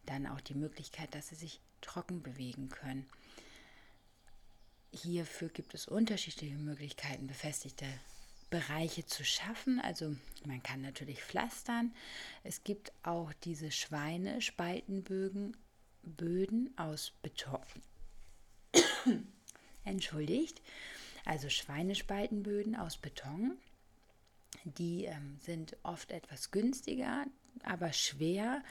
dann 0.05 0.27
auch 0.27 0.41
die 0.41 0.53
Möglichkeit, 0.53 1.15
dass 1.15 1.29
sie 1.29 1.35
sich 1.35 1.59
trocken 1.81 2.21
bewegen 2.21 2.69
können. 2.69 3.09
Hierfür 4.91 5.49
gibt 5.49 5.73
es 5.73 5.87
unterschiedliche 5.87 6.55
Möglichkeiten, 6.55 7.27
befestigte 7.27 7.85
Bereiche 8.49 9.05
zu 9.05 9.23
schaffen. 9.23 9.79
Also 9.79 10.15
man 10.45 10.63
kann 10.63 10.81
natürlich 10.81 11.23
pflastern. 11.23 11.93
Es 12.43 12.63
gibt 12.63 12.91
auch 13.03 13.31
diese 13.43 13.71
Schweinespaltenbögen 13.71 15.55
Böden 16.03 16.75
aus 16.77 17.11
Beton. 17.21 17.59
Entschuldigt. 19.83 20.61
Also 21.25 21.49
Schweinespaltenböden 21.49 22.75
aus 22.75 22.97
Beton. 22.97 23.57
Die 24.63 25.05
ähm, 25.05 25.37
sind 25.39 25.77
oft 25.83 26.11
etwas 26.11 26.51
günstiger, 26.51 27.25
aber 27.63 27.93
schwer 27.93 28.63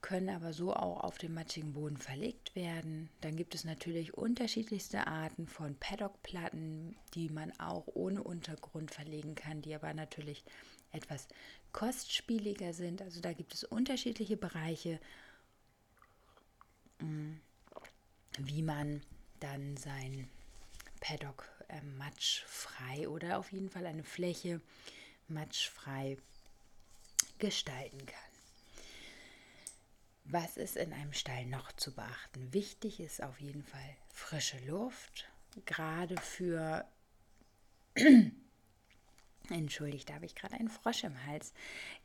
können 0.00 0.28
aber 0.28 0.52
so 0.52 0.72
auch 0.72 1.00
auf 1.00 1.18
dem 1.18 1.34
matschigen 1.34 1.72
Boden 1.72 1.96
verlegt 1.96 2.54
werden. 2.54 3.08
Dann 3.20 3.36
gibt 3.36 3.54
es 3.54 3.64
natürlich 3.64 4.14
unterschiedlichste 4.14 5.06
Arten 5.06 5.46
von 5.46 5.74
Paddockplatten, 5.76 6.96
die 7.14 7.28
man 7.28 7.58
auch 7.58 7.86
ohne 7.88 8.22
Untergrund 8.22 8.92
verlegen 8.92 9.34
kann, 9.34 9.62
die 9.62 9.74
aber 9.74 9.92
natürlich 9.94 10.44
etwas 10.92 11.26
kostspieliger 11.72 12.72
sind. 12.72 13.02
Also 13.02 13.20
da 13.20 13.32
gibt 13.32 13.54
es 13.54 13.64
unterschiedliche 13.64 14.36
Bereiche, 14.36 15.00
mm, 17.00 17.34
wie 18.38 18.62
man 18.62 19.02
dann 19.40 19.76
sein 19.76 20.28
Paddock 21.00 21.48
äh, 21.68 21.80
matschfrei 21.98 23.08
oder 23.08 23.38
auf 23.38 23.52
jeden 23.52 23.70
Fall 23.70 23.86
eine 23.86 24.04
Fläche 24.04 24.60
matschfrei 25.28 26.16
gestalten 27.38 28.06
kann. 28.06 28.25
Was 30.28 30.56
ist 30.56 30.76
in 30.76 30.92
einem 30.92 31.12
Stall 31.12 31.46
noch 31.46 31.72
zu 31.72 31.94
beachten? 31.94 32.52
Wichtig 32.52 33.00
ist 33.00 33.22
auf 33.22 33.40
jeden 33.40 33.62
Fall 33.62 33.96
frische 34.08 34.58
Luft, 34.66 35.28
gerade 35.64 36.16
für 36.16 36.84
Entschuldigt, 39.50 40.08
da 40.08 40.14
habe 40.14 40.26
ich 40.26 40.34
gerade 40.34 40.54
einen 40.54 40.68
Frosch 40.68 41.04
im 41.04 41.24
Hals. 41.24 41.52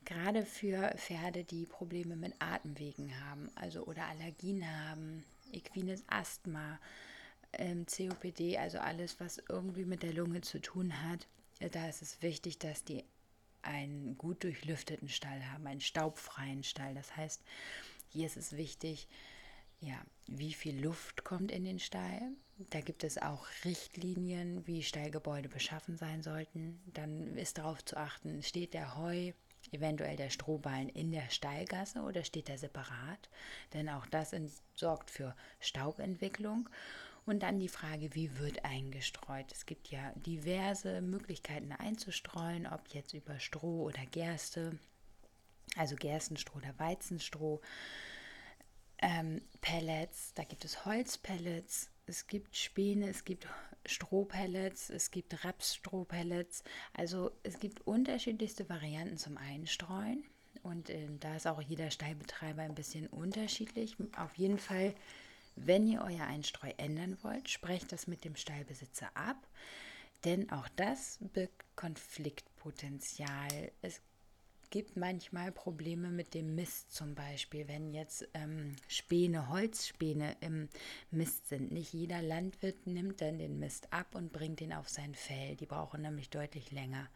Gerade 0.06 0.46
für 0.46 0.94
Pferde, 0.98 1.44
die 1.44 1.66
Probleme 1.66 2.16
mit 2.16 2.36
Atemwegen 2.40 3.20
haben, 3.26 3.50
also 3.56 3.84
oder 3.86 4.06
Allergien 4.06 4.64
haben, 4.64 5.24
equines 5.52 6.04
Asthma, 6.08 6.80
ähm, 7.54 7.86
COPD, 7.88 8.58
also 8.58 8.78
alles, 8.78 9.20
was 9.20 9.42
irgendwie 9.50 9.86
mit 9.86 10.04
der 10.04 10.14
Lunge 10.14 10.42
zu 10.42 10.62
tun 10.62 11.02
hat. 11.02 11.28
Da 11.72 11.90
ist 11.90 12.02
es 12.02 12.22
wichtig, 12.22 12.60
dass 12.60 12.84
die 12.84 13.04
einen 13.64 14.18
gut 14.18 14.44
durchlüfteten 14.44 15.10
Stall 15.10 15.44
haben, 15.52 15.66
einen 15.68 15.82
staubfreien 15.82 16.64
Stall. 16.64 16.94
Das 16.94 17.16
heißt, 17.16 17.42
hier 18.12 18.26
ist 18.26 18.38
es 18.38 18.58
wichtig, 18.58 19.08
ja, 19.80 20.00
wie 20.28 20.54
viel 20.54 20.80
Luft 20.80 21.24
kommt 21.24 21.52
in 21.52 21.66
den 21.66 21.80
Stall. 21.80 22.22
Da 22.70 22.82
gibt 22.82 23.04
es 23.04 23.18
auch 23.18 23.48
Richtlinien, 23.66 24.66
wie 24.68 24.84
Stallgebäude 24.84 25.50
beschaffen 25.50 25.98
sein 25.98 26.22
sollten. 26.22 26.80
Dann 26.94 27.36
ist 27.36 27.58
darauf 27.58 27.84
zu 27.84 27.98
achten, 27.98 28.44
steht 28.44 28.74
der 28.76 28.96
Heu, 28.98 29.32
eventuell 29.72 30.16
der 30.16 30.30
Strohballen 30.30 30.90
in 30.90 31.12
der 31.12 31.30
Stallgasse 31.30 32.02
oder 32.02 32.24
steht 32.24 32.50
er 32.50 32.58
separat? 32.58 33.30
Denn 33.74 33.90
auch 33.90 34.06
das 34.06 34.36
sorgt 34.76 35.10
für 35.10 35.36
Staubentwicklung. 35.60 36.70
Und 37.26 37.44
dann 37.44 37.60
die 37.60 37.68
Frage, 37.68 38.14
wie 38.16 38.38
wird 38.40 38.66
eingestreut? 38.66 39.52
Es 39.52 39.66
gibt 39.66 39.90
ja 39.90 40.12
diverse 40.16 41.02
Möglichkeiten 41.02 41.72
einzustreuen, 41.72 42.66
ob 42.66 42.82
jetzt 42.94 43.14
über 43.14 43.40
Stroh 43.40 43.84
oder 43.84 44.06
Gerste 44.08 44.78
also 45.76 45.96
Gerstenstroh 45.96 46.58
oder 46.58 46.78
Weizenstroh. 46.78 47.62
ähm, 49.02 49.42
Pellets, 49.62 50.34
da 50.36 50.44
gibt 50.44 50.64
es 50.66 50.86
Holzpellets, 50.86 51.90
es 52.06 52.28
gibt 52.28 52.56
Späne, 52.56 53.10
es 53.10 53.24
gibt 53.26 53.48
Strohpellets, 53.86 54.90
es 54.90 55.12
gibt 55.12 55.44
Rapsstrohpellets. 55.44 56.64
Also 56.94 57.32
es 57.44 57.60
gibt 57.60 57.88
unterschiedlichste 57.88 58.70
Varianten 58.70 59.18
zum 59.18 59.38
Einstreuen. 59.38 60.24
Und 60.64 60.90
äh, 60.90 61.08
da 61.20 61.36
ist 61.36 61.48
auch 61.48 61.62
jeder 61.62 61.90
Stallbetreiber 61.90 62.62
ein 62.62 62.76
bisschen 62.76 63.08
unterschiedlich. 63.08 63.96
Auf 64.18 64.36
jeden 64.36 64.60
Fall, 64.60 64.94
wenn 65.56 65.88
ihr 65.88 66.02
euer 66.02 66.26
Einstreu 66.26 66.72
ändern 66.78 67.18
wollt, 67.24 67.50
sprecht 67.50 67.92
das 67.92 68.08
mit 68.08 68.24
dem 68.24 68.36
Stallbesitzer 68.36 69.10
ab. 69.16 69.48
Denn 70.24 70.52
auch 70.52 70.68
das 70.76 71.18
birgt 71.34 71.66
Konfliktpotenzial. 71.76 73.72
Es 73.82 74.02
gibt 74.72 74.98
manchmal 74.98 75.52
Probleme 75.52 76.10
mit 76.10 76.34
dem 76.34 76.56
Mist 76.56 76.96
zum 76.96 77.14
Beispiel, 77.14 77.68
wenn 77.68 77.94
jetzt 77.94 78.28
ähm, 78.34 78.76
Späne, 78.88 79.50
Holzspäne 79.50 80.38
im 80.40 80.70
Mist 81.12 81.50
sind. 81.50 81.72
Nicht 81.72 81.94
jeder 81.94 82.22
Landwirt 82.22 82.88
nimmt 82.88 83.22
dann 83.22 83.38
den 83.38 83.60
Mist 83.60 83.92
ab 83.92 84.16
und 84.16 84.34
bringt 84.34 84.62
ihn 84.62 84.74
auf 84.74 84.90
sein 84.90 85.14
Feld. 85.14 85.60
Die 85.60 85.66
brauchen 85.66 86.02
nämlich 86.02 86.30
deutlich 86.30 86.72
länger 86.72 87.08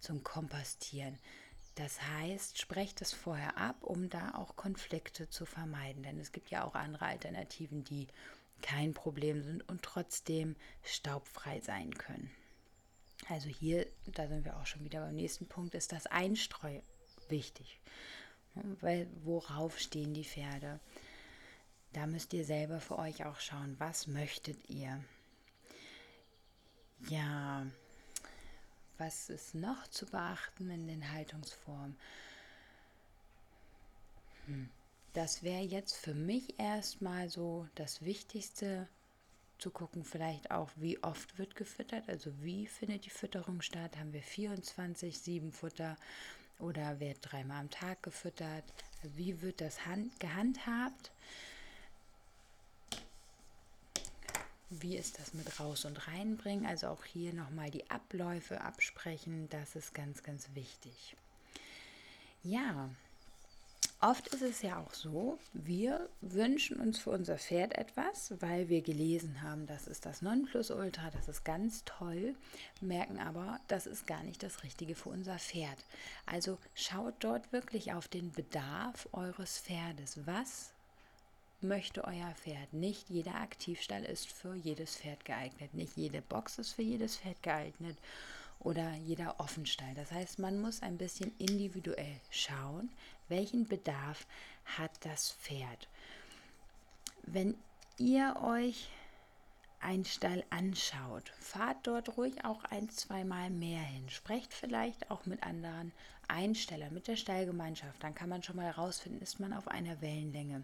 zum 0.00 0.22
Kompostieren. 0.22 1.18
Das 1.74 2.00
heißt, 2.02 2.58
sprecht 2.58 3.02
es 3.02 3.12
vorher 3.12 3.58
ab, 3.58 3.82
um 3.82 4.08
da 4.08 4.34
auch 4.34 4.56
Konflikte 4.56 5.28
zu 5.28 5.44
vermeiden. 5.44 6.04
Denn 6.04 6.20
es 6.20 6.32
gibt 6.32 6.50
ja 6.50 6.64
auch 6.64 6.74
andere 6.74 7.06
Alternativen, 7.06 7.82
die 7.82 8.06
kein 8.62 8.94
Problem 8.94 9.42
sind 9.42 9.68
und 9.68 9.82
trotzdem 9.82 10.54
staubfrei 10.84 11.60
sein 11.60 11.92
können. 11.92 12.30
Also 13.28 13.48
hier, 13.48 13.86
da 14.06 14.28
sind 14.28 14.44
wir 14.44 14.56
auch 14.56 14.66
schon 14.66 14.84
wieder 14.84 15.00
beim 15.00 15.14
nächsten 15.14 15.46
Punkt, 15.46 15.74
ist 15.74 15.92
das 15.92 16.06
Einstreu 16.06 16.80
wichtig. 17.32 17.80
Weil 18.80 19.08
worauf 19.24 19.80
stehen 19.80 20.14
die 20.14 20.24
Pferde? 20.24 20.78
Da 21.92 22.06
müsst 22.06 22.32
ihr 22.32 22.44
selber 22.44 22.80
für 22.80 22.98
euch 22.98 23.24
auch 23.24 23.40
schauen, 23.40 23.74
was 23.78 24.06
möchtet 24.06 24.70
ihr? 24.70 25.02
Ja, 27.08 27.66
was 28.98 29.28
ist 29.28 29.54
noch 29.54 29.88
zu 29.88 30.06
beachten 30.06 30.70
in 30.70 30.86
den 30.86 31.10
Haltungsformen? 31.10 31.96
Hm. 34.46 34.68
Das 35.12 35.42
wäre 35.42 35.62
jetzt 35.62 35.96
für 35.96 36.14
mich 36.14 36.58
erstmal 36.58 37.28
so 37.28 37.66
das 37.74 38.02
Wichtigste 38.02 38.88
zu 39.58 39.70
gucken, 39.70 40.04
vielleicht 40.04 40.50
auch, 40.50 40.70
wie 40.76 41.02
oft 41.02 41.38
wird 41.38 41.54
gefüttert, 41.54 42.08
also 42.08 42.32
wie 42.40 42.66
findet 42.66 43.04
die 43.04 43.10
Fütterung 43.10 43.60
statt? 43.60 43.98
Haben 43.98 44.12
wir 44.12 44.22
24, 44.22 45.18
7 45.18 45.52
Futter 45.52 45.96
oder 46.62 47.00
wird 47.00 47.18
dreimal 47.20 47.60
am 47.60 47.70
Tag 47.70 48.02
gefüttert? 48.02 48.64
Wie 49.02 49.42
wird 49.42 49.60
das 49.60 49.84
hand 49.84 50.18
gehandhabt? 50.20 51.10
Wie 54.70 54.96
ist 54.96 55.18
das 55.18 55.34
mit 55.34 55.60
raus 55.60 55.84
und 55.84 56.08
reinbringen? 56.08 56.64
Also 56.64 56.86
auch 56.88 57.04
hier 57.04 57.34
nochmal 57.34 57.70
die 57.70 57.90
Abläufe 57.90 58.60
absprechen. 58.62 59.48
Das 59.50 59.76
ist 59.76 59.92
ganz, 59.92 60.22
ganz 60.22 60.48
wichtig. 60.54 61.16
Ja, 62.42 62.88
Oft 64.04 64.26
ist 64.34 64.42
es 64.42 64.62
ja 64.62 64.78
auch 64.80 64.94
so, 64.94 65.38
wir 65.52 66.08
wünschen 66.20 66.80
uns 66.80 66.98
für 66.98 67.10
unser 67.10 67.38
Pferd 67.38 67.78
etwas, 67.78 68.34
weil 68.40 68.68
wir 68.68 68.82
gelesen 68.82 69.42
haben, 69.42 69.68
das 69.68 69.86
ist 69.86 70.06
das 70.06 70.22
Nonplusultra, 70.22 71.10
das 71.12 71.28
ist 71.28 71.44
ganz 71.44 71.84
toll, 71.84 72.34
merken 72.80 73.20
aber, 73.20 73.60
das 73.68 73.86
ist 73.86 74.08
gar 74.08 74.24
nicht 74.24 74.42
das 74.42 74.64
Richtige 74.64 74.96
für 74.96 75.10
unser 75.10 75.38
Pferd. 75.38 75.84
Also 76.26 76.58
schaut 76.74 77.14
dort 77.20 77.52
wirklich 77.52 77.92
auf 77.92 78.08
den 78.08 78.32
Bedarf 78.32 79.08
eures 79.12 79.60
Pferdes. 79.60 80.18
Was 80.26 80.72
möchte 81.60 82.02
euer 82.02 82.34
Pferd? 82.42 82.72
Nicht 82.72 83.08
jeder 83.08 83.36
Aktivstall 83.36 84.04
ist 84.04 84.32
für 84.32 84.56
jedes 84.56 84.96
Pferd 84.96 85.24
geeignet, 85.24 85.74
nicht 85.74 85.96
jede 85.96 86.22
Box 86.22 86.58
ist 86.58 86.72
für 86.72 86.82
jedes 86.82 87.18
Pferd 87.18 87.40
geeignet 87.44 87.96
oder 88.58 88.94
jeder 88.94 89.38
Offenstall. 89.40 89.94
Das 89.94 90.10
heißt, 90.10 90.38
man 90.38 90.60
muss 90.60 90.82
ein 90.82 90.98
bisschen 90.98 91.32
individuell 91.38 92.20
schauen, 92.30 92.90
welchen 93.32 93.66
Bedarf 93.66 94.26
hat 94.76 94.92
das 95.00 95.32
Pferd. 95.32 95.88
Wenn 97.24 97.56
ihr 97.98 98.36
euch 98.42 98.88
einen 99.80 100.04
Stall 100.04 100.44
anschaut, 100.50 101.32
fahrt 101.40 101.86
dort 101.86 102.16
ruhig 102.16 102.44
auch 102.44 102.62
ein, 102.64 102.88
zweimal 102.90 103.50
mehr 103.50 103.80
hin. 103.80 104.08
Sprecht 104.10 104.52
vielleicht 104.52 105.10
auch 105.10 105.26
mit 105.26 105.42
anderen 105.42 105.92
Einstellern, 106.28 106.94
mit 106.94 107.08
der 107.08 107.16
Stallgemeinschaft. 107.16 108.02
Dann 108.02 108.14
kann 108.14 108.28
man 108.28 108.42
schon 108.42 108.56
mal 108.56 108.66
herausfinden, 108.66 109.22
ist 109.22 109.40
man 109.40 109.52
auf 109.52 109.66
einer 109.66 110.00
Wellenlänge. 110.00 110.62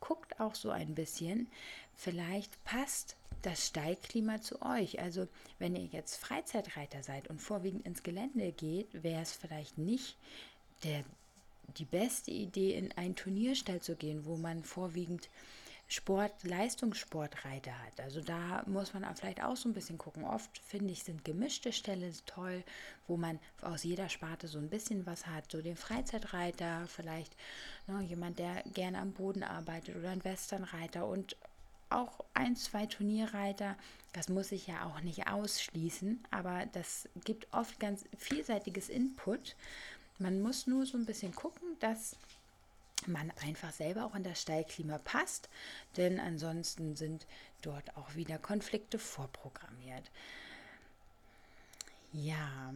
Guckt 0.00 0.40
auch 0.40 0.54
so 0.54 0.70
ein 0.70 0.94
bisschen, 0.94 1.50
vielleicht 1.94 2.62
passt 2.64 3.16
das 3.42 3.66
Stallklima 3.66 4.40
zu 4.40 4.62
euch. 4.62 5.00
Also 5.00 5.28
wenn 5.58 5.74
ihr 5.74 5.86
jetzt 5.86 6.16
Freizeitreiter 6.16 7.02
seid 7.02 7.28
und 7.28 7.40
vorwiegend 7.40 7.84
ins 7.84 8.02
Gelände 8.02 8.52
geht, 8.52 9.02
wäre 9.02 9.22
es 9.22 9.32
vielleicht 9.32 9.76
nicht 9.76 10.16
der, 10.84 11.04
die 11.78 11.84
beste 11.84 12.30
Idee, 12.30 12.74
in 12.74 12.92
einen 12.92 13.16
Turnierstall 13.16 13.80
zu 13.80 13.96
gehen, 13.96 14.24
wo 14.24 14.36
man 14.36 14.64
vorwiegend 14.64 15.28
Sport, 15.88 16.32
Leistungssportreiter 16.42 17.70
hat. 17.70 18.00
Also 18.00 18.20
da 18.20 18.64
muss 18.66 18.92
man 18.92 19.04
vielleicht 19.14 19.42
auch 19.42 19.56
so 19.56 19.68
ein 19.68 19.72
bisschen 19.72 19.98
gucken. 19.98 20.24
Oft 20.24 20.58
finde 20.58 20.92
ich, 20.92 21.04
sind 21.04 21.24
gemischte 21.24 21.72
Ställe 21.72 22.10
toll, 22.26 22.64
wo 23.06 23.16
man 23.16 23.38
aus 23.62 23.84
jeder 23.84 24.08
Sparte 24.08 24.48
so 24.48 24.58
ein 24.58 24.68
bisschen 24.68 25.06
was 25.06 25.26
hat. 25.28 25.50
So 25.52 25.62
den 25.62 25.76
Freizeitreiter, 25.76 26.86
vielleicht 26.88 27.36
ne, 27.86 28.02
jemand, 28.02 28.40
der 28.40 28.64
gerne 28.74 28.98
am 28.98 29.12
Boden 29.12 29.44
arbeitet 29.44 29.94
oder 29.94 30.10
ein 30.10 30.24
Westernreiter 30.24 31.06
und 31.06 31.36
auch 31.88 32.24
ein, 32.34 32.56
zwei 32.56 32.86
Turnierreiter. 32.86 33.76
Das 34.12 34.28
muss 34.28 34.50
ich 34.50 34.66
ja 34.66 34.86
auch 34.86 35.02
nicht 35.02 35.28
ausschließen, 35.28 36.24
aber 36.32 36.66
das 36.72 37.08
gibt 37.24 37.52
oft 37.52 37.78
ganz 37.78 38.04
vielseitiges 38.18 38.88
Input. 38.88 39.54
Man 40.18 40.40
muss 40.40 40.66
nur 40.66 40.86
so 40.86 40.96
ein 40.96 41.06
bisschen 41.06 41.34
gucken, 41.34 41.78
dass 41.80 42.16
man 43.06 43.30
einfach 43.42 43.72
selber 43.72 44.04
auch 44.06 44.14
in 44.14 44.24
das 44.24 44.40
Stallklima 44.40 44.98
passt, 44.98 45.48
denn 45.96 46.18
ansonsten 46.18 46.96
sind 46.96 47.26
dort 47.62 47.96
auch 47.96 48.14
wieder 48.14 48.38
Konflikte 48.38 48.98
vorprogrammiert. 48.98 50.10
Ja, 52.12 52.74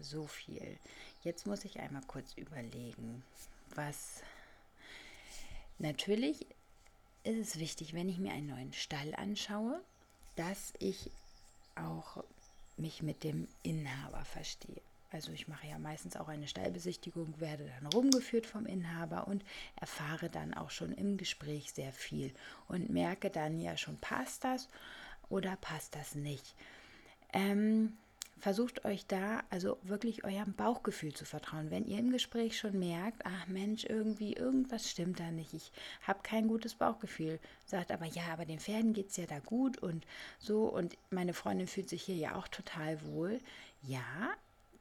so 0.00 0.26
viel. 0.26 0.78
Jetzt 1.22 1.46
muss 1.46 1.64
ich 1.64 1.80
einmal 1.80 2.02
kurz 2.06 2.32
überlegen, 2.34 3.22
was 3.74 4.22
natürlich 5.78 6.46
ist 7.24 7.48
es 7.48 7.58
wichtig, 7.58 7.92
wenn 7.92 8.08
ich 8.08 8.18
mir 8.18 8.32
einen 8.32 8.48
neuen 8.48 8.72
Stall 8.72 9.14
anschaue, 9.14 9.82
dass 10.36 10.72
ich 10.78 11.10
auch 11.74 12.24
mich 12.76 13.02
mit 13.02 13.24
dem 13.24 13.48
Inhaber 13.62 14.24
verstehe. 14.24 14.87
Also 15.10 15.32
ich 15.32 15.48
mache 15.48 15.66
ja 15.66 15.78
meistens 15.78 16.16
auch 16.16 16.28
eine 16.28 16.46
Stallbesichtigung, 16.46 17.40
werde 17.40 17.70
dann 17.80 17.86
rumgeführt 17.92 18.46
vom 18.46 18.66
Inhaber 18.66 19.26
und 19.26 19.42
erfahre 19.76 20.28
dann 20.28 20.52
auch 20.54 20.70
schon 20.70 20.92
im 20.92 21.16
Gespräch 21.16 21.72
sehr 21.72 21.92
viel 21.92 22.34
und 22.68 22.90
merke 22.90 23.30
dann 23.30 23.58
ja 23.58 23.76
schon, 23.76 23.96
passt 23.98 24.44
das 24.44 24.68
oder 25.30 25.56
passt 25.56 25.94
das 25.94 26.14
nicht. 26.14 26.54
Ähm, 27.32 27.96
versucht 28.38 28.84
euch 28.84 29.06
da 29.06 29.42
also 29.50 29.78
wirklich 29.82 30.24
eurem 30.24 30.54
Bauchgefühl 30.54 31.14
zu 31.14 31.24
vertrauen. 31.24 31.70
Wenn 31.70 31.86
ihr 31.86 31.98
im 31.98 32.10
Gespräch 32.10 32.58
schon 32.58 32.78
merkt, 32.78 33.22
ach 33.24 33.46
Mensch, 33.46 33.84
irgendwie 33.84 34.34
irgendwas 34.34 34.90
stimmt 34.90 35.20
da 35.20 35.30
nicht, 35.30 35.54
ich 35.54 35.72
habe 36.02 36.20
kein 36.22 36.48
gutes 36.48 36.74
Bauchgefühl, 36.74 37.40
sagt 37.66 37.90
aber 37.92 38.06
ja, 38.06 38.24
aber 38.32 38.44
den 38.44 38.60
Pferden 38.60 38.92
geht 38.92 39.10
es 39.10 39.16
ja 39.16 39.26
da 39.26 39.38
gut 39.40 39.78
und 39.78 40.06
so 40.38 40.64
und 40.64 40.96
meine 41.10 41.34
Freundin 41.34 41.66
fühlt 41.66 41.88
sich 41.88 42.02
hier 42.02 42.16
ja 42.16 42.36
auch 42.36 42.48
total 42.48 43.02
wohl. 43.06 43.38
Ja, 43.82 44.34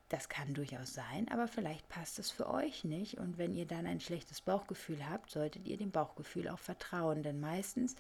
das 0.09 0.29
kann 0.29 0.53
durchaus 0.53 0.93
sein, 0.93 1.27
aber 1.29 1.47
vielleicht 1.47 1.89
passt 1.89 2.17
es 2.17 2.31
für 2.31 2.49
euch 2.49 2.85
nicht. 2.85 3.17
Und 3.17 3.37
wenn 3.37 3.53
ihr 3.53 3.65
dann 3.65 3.85
ein 3.85 3.99
schlechtes 3.99 4.39
Bauchgefühl 4.39 5.07
habt, 5.09 5.29
solltet 5.29 5.67
ihr 5.67 5.77
dem 5.77 5.91
Bauchgefühl 5.91 6.47
auch 6.47 6.59
vertrauen. 6.59 7.23
Denn 7.23 7.41
meistens 7.41 7.95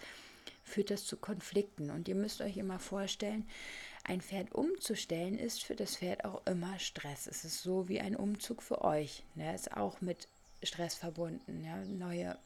führt 0.63 0.89
das 0.89 1.05
zu 1.05 1.17
Konflikten. 1.17 1.89
Und 1.89 2.07
ihr 2.07 2.15
müsst 2.15 2.39
euch 2.41 2.55
immer 2.57 2.79
vorstellen, 2.79 3.45
ein 4.05 4.21
Pferd 4.21 4.53
umzustellen 4.55 5.37
ist 5.37 5.63
für 5.63 5.75
das 5.75 5.97
Pferd 5.97 6.23
auch 6.23 6.45
immer 6.45 6.79
Stress. 6.79 7.27
Es 7.27 7.43
ist 7.43 7.61
so 7.61 7.89
wie 7.89 7.99
ein 7.99 8.15
Umzug 8.15 8.63
für 8.63 8.83
euch. 8.83 9.23
Ne? 9.35 9.53
Ist 9.53 9.75
auch 9.75 9.99
mit 9.99 10.29
Stress 10.63 10.95
verbunden. 10.95 11.63
Ja? 11.65 11.83
Neue, 11.83 12.37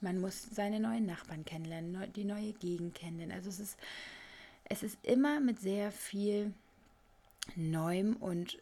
man 0.00 0.20
muss 0.20 0.42
seine 0.42 0.80
neuen 0.80 1.06
Nachbarn 1.06 1.44
kennenlernen, 1.44 2.12
die 2.14 2.24
neue 2.24 2.52
Gegend 2.54 2.96
kennenlernen. 2.96 3.36
Also 3.36 3.48
es 3.48 3.60
ist, 3.60 3.78
es 4.64 4.82
ist 4.82 4.98
immer 5.04 5.38
mit 5.38 5.60
sehr 5.60 5.92
viel 5.92 6.52
Neuem 7.54 8.16
und 8.16 8.58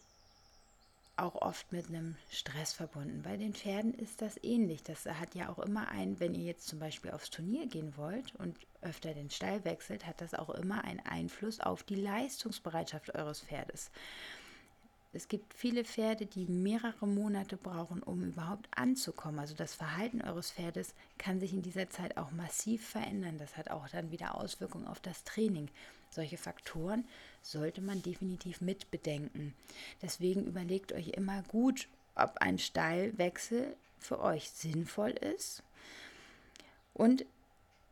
auch 1.22 1.36
oft 1.36 1.72
mit 1.72 1.88
einem 1.88 2.16
Stress 2.30 2.72
verbunden. 2.72 3.22
Bei 3.22 3.36
den 3.36 3.54
Pferden 3.54 3.94
ist 3.94 4.20
das 4.20 4.42
ähnlich. 4.42 4.82
Das 4.82 5.06
hat 5.06 5.34
ja 5.34 5.48
auch 5.48 5.60
immer 5.60 5.88
ein, 5.88 6.18
wenn 6.20 6.34
ihr 6.34 6.44
jetzt 6.44 6.66
zum 6.66 6.78
Beispiel 6.78 7.12
aufs 7.12 7.30
Turnier 7.30 7.66
gehen 7.66 7.96
wollt 7.96 8.34
und 8.36 8.56
öfter 8.82 9.14
den 9.14 9.30
Stall 9.30 9.64
wechselt, 9.64 10.06
hat 10.06 10.20
das 10.20 10.34
auch 10.34 10.50
immer 10.50 10.84
einen 10.84 11.00
Einfluss 11.00 11.60
auf 11.60 11.84
die 11.84 11.94
Leistungsbereitschaft 11.94 13.14
eures 13.14 13.40
Pferdes. 13.40 13.90
es 15.12 15.28
gibt 15.28 15.54
viele 15.54 15.84
Pferde, 15.84 16.26
die 16.26 16.46
mehrere 16.46 17.06
Monate 17.06 17.56
brauchen, 17.56 18.02
um 18.02 18.24
überhaupt 18.24 18.66
anzukommen. 18.74 19.38
Also 19.38 19.54
das 19.54 19.74
Verhalten 19.74 20.22
eures 20.22 20.50
Pferdes 20.50 20.94
kann 21.18 21.38
sich 21.38 21.52
in 21.52 21.62
dieser 21.62 21.88
Zeit 21.90 22.16
auch 22.16 22.32
massiv 22.32 22.86
verändern. 22.88 23.38
Das 23.38 23.56
hat 23.56 23.70
auch 23.70 23.88
dann 23.90 24.10
wieder 24.10 24.34
Auswirkungen 24.34 24.86
auf 24.86 25.00
das 25.00 25.22
Training. 25.24 25.68
Solche 26.10 26.38
Faktoren 26.38 27.04
sollte 27.42 27.80
man 27.80 28.02
definitiv 28.02 28.60
mit 28.60 28.90
bedenken. 28.90 29.54
Deswegen 30.00 30.46
überlegt 30.46 30.92
euch 30.92 31.08
immer 31.08 31.42
gut, 31.42 31.88
ob 32.14 32.38
ein 32.38 32.58
Stallwechsel 32.58 33.76
für 33.98 34.20
euch 34.20 34.50
sinnvoll 34.50 35.10
ist. 35.10 35.62
Und 36.94 37.24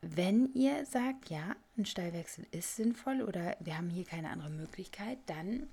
wenn 0.02 0.52
ihr 0.54 0.86
sagt, 0.86 1.30
ja, 1.30 1.54
ein 1.76 1.86
Stallwechsel 1.86 2.46
ist 2.52 2.76
sinnvoll 2.76 3.22
oder 3.22 3.56
wir 3.60 3.76
haben 3.76 3.90
hier 3.90 4.04
keine 4.04 4.30
andere 4.30 4.50
Möglichkeit, 4.50 5.18
dann 5.26 5.68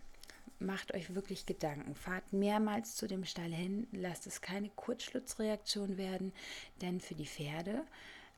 macht 0.59 0.93
euch 0.93 1.13
wirklich 1.15 1.45
Gedanken. 1.45 1.95
Fahrt 1.95 2.33
mehrmals 2.33 2.95
zu 2.95 3.07
dem 3.07 3.25
Stall 3.25 3.51
hin, 3.51 3.87
lasst 3.91 4.27
es 4.27 4.41
keine 4.41 4.69
Kurzschlussreaktion 4.69 5.97
werden, 5.97 6.33
denn 6.81 6.99
für 6.99 7.15
die 7.15 7.27
Pferde, 7.27 7.83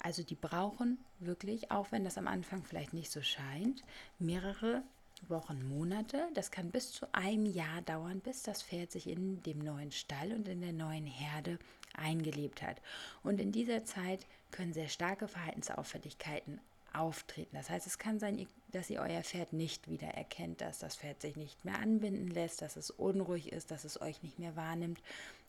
also 0.02 0.24
die 0.24 0.36
brauchen 0.36 0.98
wirklich, 1.20 1.72
auch 1.72 1.92
wenn 1.92 2.04
das 2.04 2.18
am 2.18 2.28
Anfang 2.28 2.64
vielleicht 2.64 2.94
nicht 2.94 3.12
so 3.12 3.22
scheint, 3.22 3.84
mehrere 4.18 4.84
Wochen, 5.28 5.68
Monate. 5.68 6.28
Das 6.34 6.52
kann 6.52 6.72
bis 6.72 6.92
zu 6.92 7.14
einem 7.14 7.46
Jahr 7.46 7.82
dauern, 7.82 8.20
bis 8.20 8.44
das 8.44 8.64
Pferd 8.64 8.92
sich 8.92 9.08
in 9.08 9.42
dem 9.44 9.60
neuen 9.60 9.92
Stall 9.92 10.32
und 10.32 10.48
in 10.48 10.62
der 10.62 10.74
neuen 10.74 11.06
Herde 11.06 11.60
eingelebt 11.94 12.62
hat. 12.62 12.82
Und 13.24 13.40
in 13.40 13.52
dieser 13.52 13.84
Zeit 13.86 14.26
können 14.52 14.74
sehr 14.74 14.88
starke 14.88 15.28
Verhaltensauffälligkeiten 15.28 16.60
auftreten. 16.94 17.56
Das 17.56 17.70
heißt, 17.70 17.88
es 17.88 17.98
kann 17.98 18.20
sein, 18.20 18.48
dass 18.72 18.90
ihr 18.90 19.02
euer 19.02 19.24
Pferd 19.24 19.54
nicht 19.54 19.90
wieder 19.90 20.08
erkennt, 20.08 20.62
dass 20.62 20.80
das 20.80 20.96
Pferd 20.96 21.22
sich 21.22 21.36
nicht 21.36 21.66
mehr 21.66 21.80
anbinden 21.80 22.28
lässt, 22.30 22.62
dass 22.62 22.76
es 22.76 22.90
unruhig 22.90 23.52
ist, 23.52 23.72
dass 23.72 23.84
es 23.84 24.02
euch 24.02 24.24
nicht 24.24 24.40
mehr 24.40 24.56
wahrnimmt, 24.56 25.02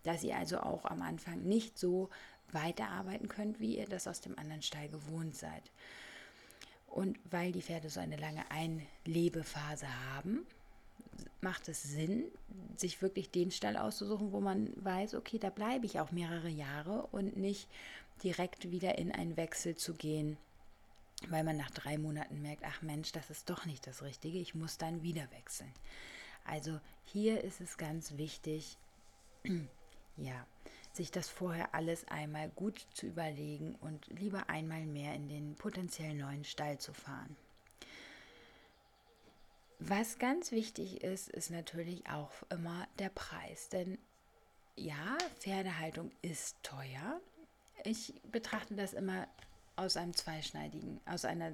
dass 0.02 0.22
ihr 0.22 0.36
also 0.36 0.60
auch 0.60 0.84
am 0.84 1.02
Anfang 1.02 1.42
nicht 1.42 1.78
so 1.78 2.10
weiterarbeiten 2.52 3.28
könnt, 3.28 3.60
wie 3.60 3.78
ihr 3.78 3.86
das 3.86 4.06
aus 4.06 4.20
dem 4.20 4.38
anderen 4.38 4.62
Stall 4.62 4.88
gewohnt 4.88 5.36
seid. 5.36 5.62
Und 6.90 7.18
weil 7.30 7.52
die 7.52 7.62
Pferde 7.62 7.88
so 7.88 8.00
eine 8.00 8.16
lange 8.16 8.44
Einlebephase 8.50 9.86
haben, 10.12 10.44
macht 11.40 11.68
es 11.68 11.82
Sinn, 11.82 12.24
sich 12.76 13.00
wirklich 13.00 13.30
den 13.30 13.50
Stall 13.50 13.76
auszusuchen, 13.76 14.32
wo 14.32 14.40
man 14.40 14.70
weiß, 14.76 15.14
okay, 15.14 15.38
da 15.38 15.50
bleibe 15.50 15.86
ich 15.86 16.00
auch 16.00 16.10
mehrere 16.10 16.48
Jahre 16.48 17.06
und 17.12 17.36
nicht 17.36 17.68
direkt 18.22 18.70
wieder 18.70 18.98
in 18.98 19.12
einen 19.12 19.36
Wechsel 19.36 19.76
zu 19.76 19.94
gehen, 19.94 20.36
weil 21.28 21.44
man 21.44 21.56
nach 21.56 21.70
drei 21.70 21.96
Monaten 21.96 22.42
merkt, 22.42 22.64
ach 22.64 22.82
Mensch, 22.82 23.12
das 23.12 23.30
ist 23.30 23.48
doch 23.48 23.66
nicht 23.66 23.86
das 23.86 24.02
Richtige, 24.02 24.38
ich 24.38 24.54
muss 24.54 24.76
dann 24.76 25.02
wieder 25.02 25.30
wechseln. 25.32 25.72
Also 26.44 26.80
hier 27.04 27.42
ist 27.44 27.60
es 27.60 27.76
ganz 27.78 28.16
wichtig, 28.16 28.76
ja, 30.16 30.46
sich 30.92 31.10
das 31.10 31.28
vorher 31.28 31.74
alles 31.74 32.06
einmal 32.08 32.48
gut 32.50 32.86
zu 32.94 33.06
überlegen 33.06 33.76
und 33.80 34.06
lieber 34.08 34.48
einmal 34.50 34.84
mehr 34.86 35.14
in 35.14 35.28
den 35.28 35.54
potenziell 35.54 36.14
neuen 36.14 36.44
Stall 36.44 36.78
zu 36.78 36.92
fahren. 36.92 37.36
Was 39.78 40.18
ganz 40.18 40.52
wichtig 40.52 41.02
ist, 41.02 41.28
ist 41.30 41.50
natürlich 41.50 42.06
auch 42.06 42.30
immer 42.50 42.86
der 42.98 43.08
Preis. 43.08 43.70
Denn 43.70 43.98
ja, 44.76 45.16
Pferdehaltung 45.38 46.10
ist 46.20 46.56
teuer. 46.62 47.20
Ich 47.84 48.12
betrachte 48.30 48.74
das 48.74 48.92
immer 48.92 49.26
aus 49.76 49.96
einem 49.96 50.14
zweischneidigen, 50.14 51.00
aus 51.06 51.24
einer, 51.24 51.52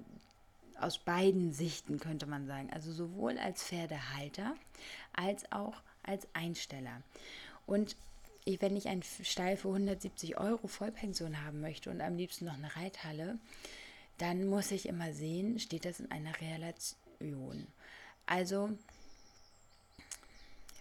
aus 0.80 0.98
beiden 0.98 1.52
Sichten 1.52 2.00
könnte 2.00 2.26
man 2.26 2.48
sagen. 2.48 2.68
Also 2.72 2.90
sowohl 2.90 3.38
als 3.38 3.62
Pferdehalter 3.62 4.56
als 5.12 5.50
auch 5.52 5.80
als 6.02 6.26
Einsteller. 6.32 7.02
Und 7.64 7.96
wenn 8.46 8.76
ich 8.76 8.88
einen 8.88 9.02
Stall 9.02 9.56
für 9.56 9.68
170 9.68 10.38
Euro 10.38 10.68
Vollpension 10.68 11.44
haben 11.44 11.60
möchte 11.60 11.90
und 11.90 12.00
am 12.00 12.16
liebsten 12.16 12.44
noch 12.44 12.54
eine 12.54 12.74
Reithalle, 12.76 13.38
dann 14.18 14.46
muss 14.46 14.70
ich 14.70 14.86
immer 14.86 15.12
sehen, 15.12 15.58
steht 15.58 15.84
das 15.84 16.00
in 16.00 16.10
einer 16.10 16.40
Relation. 16.40 17.66
Also 18.24 18.70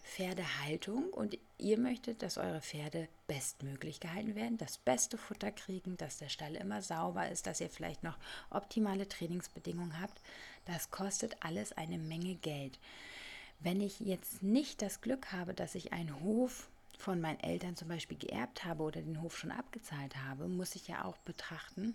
Pferdehaltung 0.03 1.09
und 1.09 1.37
ihr 1.57 1.77
möchtet, 1.77 2.21
dass 2.21 2.37
eure 2.37 2.61
Pferde 2.61 3.09
bestmöglich 3.27 3.99
gehalten 3.99 4.35
werden, 4.35 4.57
das 4.57 4.77
beste 4.77 5.17
Futter 5.17 5.51
kriegen, 5.51 5.97
dass 5.97 6.19
der 6.19 6.29
Stall 6.29 6.55
immer 6.55 6.81
sauber 6.81 7.29
ist, 7.29 7.47
dass 7.47 7.59
ihr 7.59 7.69
vielleicht 7.69 8.03
noch 8.03 8.17
optimale 8.49 9.09
Trainingsbedingungen 9.09 9.99
habt, 9.99 10.21
das 10.65 10.89
kostet 10.89 11.35
alles 11.41 11.73
eine 11.73 11.97
Menge 11.97 12.35
Geld. 12.35 12.79
Wenn 13.59 13.81
ich 13.81 13.99
jetzt 13.99 14.41
nicht 14.41 14.81
das 14.81 15.01
Glück 15.01 15.33
habe, 15.33 15.53
dass 15.53 15.75
ich 15.75 15.91
einen 15.91 16.21
Hof 16.21 16.69
von 17.05 17.21
meinen 17.21 17.39
Eltern 17.39 17.75
zum 17.75 17.87
Beispiel 17.87 18.17
geerbt 18.17 18.65
habe 18.65 18.81
oder 18.81 18.99
den 18.99 19.21
Hof 19.21 19.37
schon 19.37 19.51
abgezahlt 19.51 20.15
habe, 20.25 20.47
muss 20.47 20.73
ich 20.73 20.87
ja 20.87 21.05
auch 21.05 21.17
betrachten, 21.17 21.93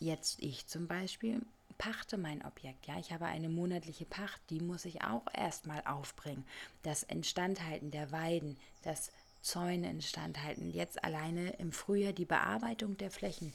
jetzt 0.00 0.42
ich 0.42 0.66
zum 0.66 0.88
Beispiel 0.88 1.40
pachte 1.78 2.18
mein 2.18 2.44
Objekt. 2.44 2.88
Ja, 2.88 2.98
ich 2.98 3.12
habe 3.12 3.26
eine 3.26 3.48
monatliche 3.48 4.06
Pacht, 4.06 4.40
die 4.50 4.60
muss 4.60 4.84
ich 4.84 5.04
auch 5.04 5.22
erstmal 5.32 5.82
aufbringen. 5.86 6.44
Das 6.82 7.04
Instandhalten 7.04 7.92
der 7.92 8.10
Weiden, 8.10 8.58
das 8.82 9.12
Zäune 9.42 9.88
instandhalten, 9.88 10.72
jetzt 10.72 11.04
alleine 11.04 11.50
im 11.58 11.70
Frühjahr 11.70 12.12
die 12.12 12.24
Bearbeitung 12.24 12.96
der 12.96 13.12
Flächen, 13.12 13.52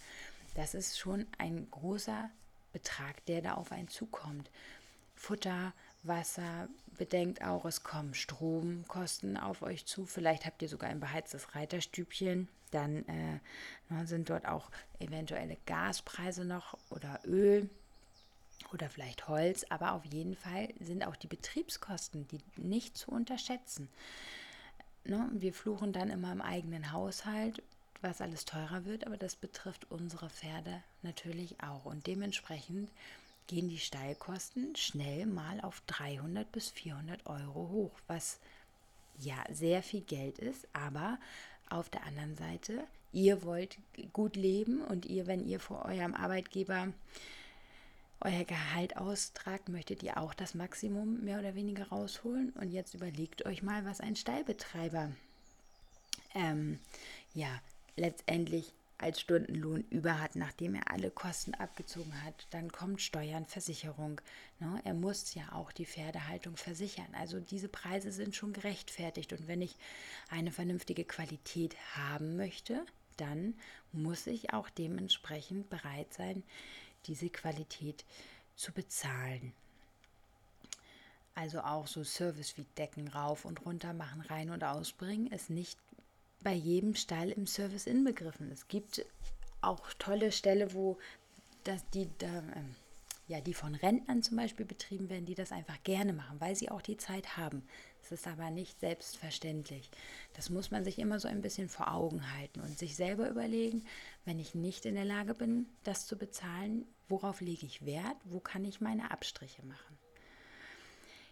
das 0.56 0.74
ist 0.74 0.98
schon 0.98 1.28
ein 1.38 1.68
großer 1.70 2.30
Betrag, 2.72 3.26
der 3.26 3.41
da 3.41 3.56
auf 3.56 3.74
einen 3.74 3.89
zukommt. 3.89 4.50
Futter, 5.15 5.74
Wasser, 6.04 6.70
bedenkt 6.96 7.44
auch, 7.44 7.66
es 7.66 7.84
kommen 7.84 8.14
Stromkosten 8.14 9.38
auf 9.38 9.62
euch 9.62 9.86
zu. 9.86 10.06
Vielleicht 10.06 10.46
habt 10.46 10.62
ihr 10.62 10.70
sogar 10.70 10.90
ein 10.90 11.00
beheiztes 11.00 11.56
Reiterstübchen. 11.56 12.48
Dann 12.72 13.06
äh, 13.08 14.06
sind 14.06 14.30
dort 14.30 14.48
auch 14.48 14.70
eventuelle 15.00 15.58
Gaspreise 15.66 16.46
noch 16.46 16.78
oder 16.90 17.20
Öl 17.26 17.70
oder 18.74 18.90
vielleicht 18.90 19.28
Holz, 19.28 19.66
aber 19.70 19.94
auf 19.94 20.06
jeden 20.06 20.36
Fall 20.36 20.70
sind 20.80 21.06
auch 21.06 21.16
die 21.16 21.28
Betriebskosten, 21.28 22.28
die 22.28 22.40
nicht 22.58 22.98
zu 22.98 23.12
unterschätzen. 23.12 23.90
Ne? 25.04 25.30
Wir 25.34 25.54
fluchen 25.54 25.94
dann 25.94 26.10
immer 26.10 26.32
im 26.32 26.42
eigenen 26.42 26.92
Haushalt, 26.92 27.62
was 28.02 28.22
alles 28.22 28.46
teurer 28.46 28.86
wird, 28.86 29.06
aber 29.06 29.18
das 29.18 29.36
betrifft 29.36 29.90
unsere 29.90 30.30
Pferde 30.30 30.84
natürlich 31.04 31.62
auch. 31.62 31.86
Und 31.86 32.08
dementsprechend 32.08 32.90
gehen 33.48 33.70
die 33.70 33.80
Stallkosten 33.80 34.76
schnell 34.76 35.26
mal 35.26 35.62
auf 35.62 35.82
300 35.88 36.52
bis 36.52 36.70
400 36.72 37.26
Euro 37.26 37.70
hoch, 37.70 38.00
was 38.08 38.40
ja 39.20 39.36
sehr 39.52 39.84
viel 39.84 40.02
Geld 40.02 40.40
ist, 40.40 40.68
aber 40.74 41.20
auf 41.70 41.90
der 41.90 42.04
anderen 42.04 42.36
Seite, 42.36 42.84
ihr 43.12 43.44
wollt 43.44 43.78
gut 44.14 44.36
leben 44.36 44.82
und 44.82 45.06
ihr, 45.06 45.28
wenn 45.28 45.46
ihr 45.46 45.60
vor 45.60 45.86
eurem 45.86 46.14
Arbeitgeber 46.14 46.94
euer 48.22 48.44
Gehalt 48.44 48.98
austragt, 48.98 49.70
möchtet 49.70 50.02
ihr 50.04 50.18
auch 50.18 50.34
das 50.34 50.54
Maximum 50.54 51.24
mehr 51.24 51.40
oder 51.40 51.56
weniger 51.56 51.88
rausholen. 51.90 52.52
Und 52.52 52.72
jetzt 52.72 52.94
überlegt 52.94 53.46
euch 53.46 53.62
mal, 53.62 53.86
was 53.86 54.02
ein 54.02 54.16
Stallbetreiber 54.16 55.12
ähm, 56.34 56.80
ja 57.34 57.50
letztendlich 57.96 58.74
als 58.98 59.20
Stundenlohn 59.20 59.84
über 59.90 60.22
hat, 60.22 60.36
nachdem 60.36 60.76
er 60.76 60.92
alle 60.92 61.12
Kosten 61.12 61.54
abgezogen 61.54 62.24
hat. 62.24 62.48
Dann 62.52 62.72
kommt 62.72 63.02
Steuern, 63.02 63.46
Versicherung. 63.46 64.22
Ne? 64.60 64.80
Er 64.84 64.94
muss 64.94 65.34
ja 65.34 65.52
auch 65.52 65.72
die 65.72 65.86
Pferdehaltung 65.86 66.56
versichern. 66.56 67.14
Also 67.14 67.40
diese 67.40 67.68
Preise 67.68 68.12
sind 68.12 68.36
schon 68.36 68.54
gerechtfertigt. 68.54 69.34
Und 69.34 69.48
wenn 69.48 69.62
ich 69.62 69.76
eine 70.30 70.52
vernünftige 70.52 71.04
Qualität 71.04 71.76
haben 71.96 72.38
möchte, 72.38 72.86
dann 73.18 73.56
muss 73.92 74.28
ich 74.28 74.54
auch 74.54 74.70
dementsprechend 74.70 75.70
bereit 75.70 76.14
sein, 76.14 76.43
diese 77.06 77.30
Qualität 77.30 78.06
zu 78.56 78.72
bezahlen. 78.72 79.54
Also 81.34 81.60
auch 81.60 81.88
so 81.88 82.06
Service 82.06 82.58
wie 82.58 82.66
Decken 82.78 83.10
rauf 83.10 83.43
und 83.43 83.66
runter 83.66 83.93
machen, 83.93 84.22
rein 84.22 84.52
und 84.52 84.64
ausbringen, 84.64 85.28
ist 85.28 85.50
nicht 85.50 85.78
bei 86.46 86.54
jedem 86.54 86.93
Stall 86.93 87.32
im 87.32 87.48
Service 87.48 87.88
inbegriffen. 87.88 88.52
Es 88.52 88.68
gibt 88.68 89.04
auch 89.62 89.91
tolle 89.98 90.32
Ställe, 90.32 90.76
wo 90.76 91.00
das, 91.64 91.84
die, 91.89 92.08
da, 92.20 92.28
ähm, 92.28 92.76
ja, 93.28 93.41
die 93.41 93.56
von 93.56 93.74
Rentnern 93.74 94.22
zum 94.22 94.38
Beispiel 94.38 94.68
betrieben 94.68 95.10
werden, 95.10 95.26
die 95.26 95.34
das 95.34 95.52
einfach 95.52 95.82
gerne 95.84 96.14
machen, 96.14 96.39
weil 96.39 96.56
sie 96.56 96.70
auch 96.70 96.84
die 96.84 96.98
Zeit 96.98 97.36
haben. 97.36 97.64
Es 98.04 98.12
ist 98.12 98.28
aber 98.28 98.52
nicht 98.52 98.80
selbstverständlich. 98.80 99.89
Das 100.36 100.52
muss 100.52 100.70
man 100.70 100.84
sich 100.84 101.00
immer 101.00 101.20
so 101.20 101.28
ein 101.28 101.41
bisschen 101.41 101.68
vor 101.68 101.91
Augen 101.91 102.32
halten 102.38 102.62
und 102.62 102.78
sich 102.78 102.96
selber 102.96 103.28
überlegen, 103.28 103.84
wenn 104.26 104.38
ich 104.38 104.54
nicht 104.54 104.86
in 104.86 104.93
der 104.93 105.06
Lage 105.06 105.34
bin, 105.34 105.66
das 105.84 106.06
zu 106.06 106.16
bezahlen, 106.16 106.86
worauf 107.10 107.41
lege 107.41 107.66
ich 107.66 107.88
Wert, 107.88 108.18
wo 108.24 108.39
kann 108.39 108.64
ich 108.66 108.82
meine 108.82 109.10
Abstriche 109.10 109.66
machen. 109.66 109.98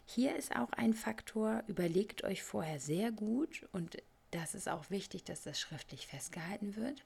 Hier 0.08 0.36
ist 0.36 0.56
auch 0.56 0.72
ein 0.72 0.96
Faktor, 0.96 1.64
überlegt 1.68 2.24
euch 2.24 2.42
vorher 2.42 2.80
sehr 2.80 3.12
gut 3.12 3.68
und 3.72 3.98
das 4.34 4.56
ist 4.56 4.70
auch 4.70 4.90
wichtig, 4.90 5.24
dass 5.24 5.44
das 5.44 5.60
schriftlich 5.60 6.08
festgehalten 6.08 6.76
wird. 6.76 7.04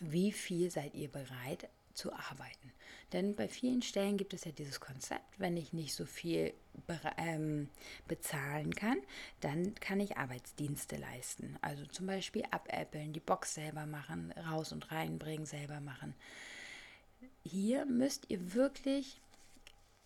Wie 0.00 0.32
viel 0.32 0.70
seid 0.70 0.94
ihr 0.94 1.08
bereit 1.08 1.68
zu 1.94 2.12
arbeiten. 2.12 2.72
Denn 3.12 3.34
bei 3.34 3.48
vielen 3.48 3.82
Stellen 3.82 4.16
gibt 4.16 4.32
es 4.32 4.44
ja 4.44 4.52
dieses 4.52 4.80
Konzept, 4.80 5.38
wenn 5.38 5.56
ich 5.56 5.72
nicht 5.72 5.94
so 5.94 6.06
viel 6.06 6.54
be 6.86 6.98
ähm, 7.18 7.68
bezahlen 8.06 8.74
kann, 8.74 8.98
dann 9.40 9.74
kann 9.76 10.00
ich 10.00 10.16
Arbeitsdienste 10.16 10.96
leisten. 10.96 11.58
Also 11.60 11.84
zum 11.86 12.06
Beispiel 12.06 12.44
abäppeln, 12.50 13.12
die 13.12 13.20
Box 13.20 13.54
selber 13.54 13.86
machen, 13.86 14.32
raus 14.32 14.72
und 14.72 14.90
reinbringen, 14.90 15.46
selber 15.46 15.80
machen. 15.80 16.14
Hier 17.42 17.86
müsst 17.86 18.30
ihr 18.30 18.54
wirklich 18.54 19.20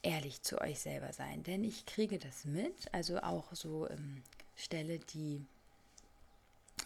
ehrlich 0.02 0.42
zu 0.42 0.60
euch 0.60 0.80
selber 0.80 1.12
sein, 1.12 1.42
denn 1.42 1.64
ich 1.64 1.86
kriege 1.86 2.18
das 2.18 2.44
mit, 2.44 2.92
also 2.92 3.20
auch 3.20 3.54
so 3.54 3.88
ähm, 3.88 4.22
Stelle, 4.56 4.98
die 4.98 5.46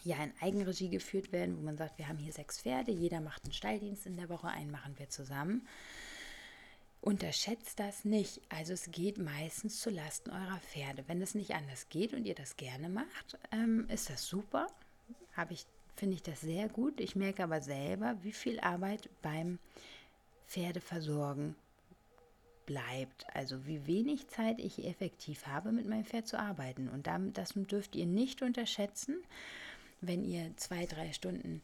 ja 0.03 0.23
in 0.23 0.33
Eigenregie 0.41 0.89
geführt 0.89 1.31
werden, 1.31 1.57
wo 1.57 1.61
man 1.61 1.77
sagt, 1.77 1.97
wir 1.97 2.07
haben 2.07 2.17
hier 2.17 2.33
sechs 2.33 2.61
Pferde, 2.61 2.91
jeder 2.91 3.21
macht 3.21 3.43
einen 3.43 3.53
Stalldienst 3.53 4.05
in 4.05 4.17
der 4.17 4.29
Woche, 4.29 4.47
einen 4.47 4.71
machen 4.71 4.97
wir 4.97 5.09
zusammen. 5.09 5.67
Unterschätzt 7.01 7.79
das 7.79 8.03
nicht. 8.03 8.41
Also 8.49 8.73
es 8.73 8.91
geht 8.91 9.17
meistens 9.17 9.79
zu 9.79 9.89
Lasten 9.89 10.31
eurer 10.31 10.59
Pferde. 10.59 11.05
Wenn 11.07 11.21
es 11.21 11.33
nicht 11.33 11.51
anders 11.51 11.87
geht 11.89 12.13
und 12.13 12.25
ihr 12.25 12.35
das 12.35 12.57
gerne 12.57 12.89
macht, 12.89 13.37
ähm, 13.51 13.87
ist 13.89 14.09
das 14.09 14.27
super. 14.27 14.67
Habe 15.33 15.53
ich, 15.53 15.65
finde 15.95 16.15
ich 16.15 16.23
das 16.23 16.41
sehr 16.41 16.67
gut. 16.67 16.99
Ich 16.99 17.15
merke 17.15 17.43
aber 17.43 17.61
selber, 17.61 18.17
wie 18.21 18.33
viel 18.33 18.59
Arbeit 18.59 19.09
beim 19.21 19.59
Pferdeversorgen 20.47 21.55
bleibt. 22.65 23.25
Also 23.33 23.65
wie 23.65 23.87
wenig 23.87 24.27
Zeit 24.27 24.59
ich 24.59 24.85
effektiv 24.85 25.47
habe, 25.47 25.71
mit 25.71 25.87
meinem 25.87 26.05
Pferd 26.05 26.27
zu 26.27 26.37
arbeiten. 26.37 26.89
Und 26.89 27.07
das 27.33 27.53
dürft 27.55 27.95
ihr 27.95 28.07
nicht 28.07 28.41
unterschätzen 28.41 29.17
wenn 30.01 30.23
ihr 30.23 30.55
zwei, 30.57 30.85
drei 30.85 31.13
Stunden 31.13 31.61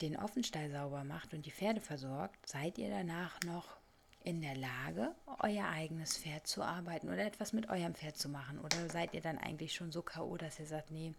den 0.00 0.16
Offenstall 0.16 0.70
sauber 0.70 1.04
macht 1.04 1.32
und 1.32 1.46
die 1.46 1.50
Pferde 1.50 1.80
versorgt, 1.80 2.46
seid 2.46 2.78
ihr 2.78 2.90
danach 2.90 3.40
noch 3.44 3.76
in 4.24 4.40
der 4.40 4.56
Lage, 4.56 5.14
euer 5.40 5.68
eigenes 5.68 6.16
Pferd 6.16 6.46
zu 6.46 6.62
arbeiten 6.62 7.08
oder 7.08 7.26
etwas 7.26 7.52
mit 7.52 7.68
eurem 7.68 7.94
Pferd 7.94 8.16
zu 8.16 8.30
machen? 8.30 8.58
Oder 8.58 8.88
seid 8.88 9.12
ihr 9.12 9.20
dann 9.20 9.36
eigentlich 9.36 9.74
schon 9.74 9.92
so 9.92 10.00
K.O., 10.00 10.36
dass 10.38 10.58
ihr 10.58 10.66
sagt, 10.66 10.90
nee, 10.90 11.12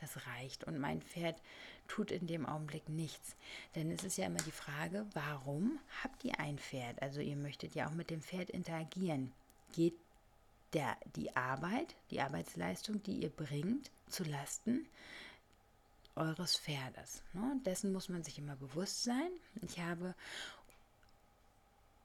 das 0.00 0.26
reicht 0.26 0.64
und 0.64 0.78
mein 0.78 1.00
Pferd 1.00 1.40
tut 1.86 2.10
in 2.10 2.26
dem 2.26 2.46
Augenblick 2.46 2.88
nichts? 2.88 3.36
Denn 3.76 3.92
es 3.92 4.02
ist 4.02 4.18
ja 4.18 4.26
immer 4.26 4.42
die 4.42 4.50
Frage, 4.50 5.06
warum 5.14 5.78
habt 6.02 6.24
ihr 6.24 6.38
ein 6.40 6.58
Pferd? 6.58 7.00
Also 7.00 7.20
ihr 7.20 7.36
möchtet 7.36 7.76
ja 7.76 7.88
auch 7.88 7.94
mit 7.94 8.10
dem 8.10 8.22
Pferd 8.22 8.50
interagieren. 8.50 9.32
Geht 9.72 9.94
der, 10.72 10.96
die 11.14 11.34
Arbeit, 11.36 11.94
die 12.10 12.20
Arbeitsleistung, 12.20 13.02
die 13.04 13.22
ihr 13.22 13.30
bringt, 13.30 13.92
zu 14.08 14.24
Lasten 14.24 14.86
eures 16.18 16.56
Pferdes. 16.56 17.22
Ne? 17.32 17.60
Dessen 17.64 17.92
muss 17.92 18.08
man 18.08 18.22
sich 18.22 18.38
immer 18.38 18.56
bewusst 18.56 19.04
sein. 19.04 19.30
Ich 19.62 19.80
habe 19.80 20.14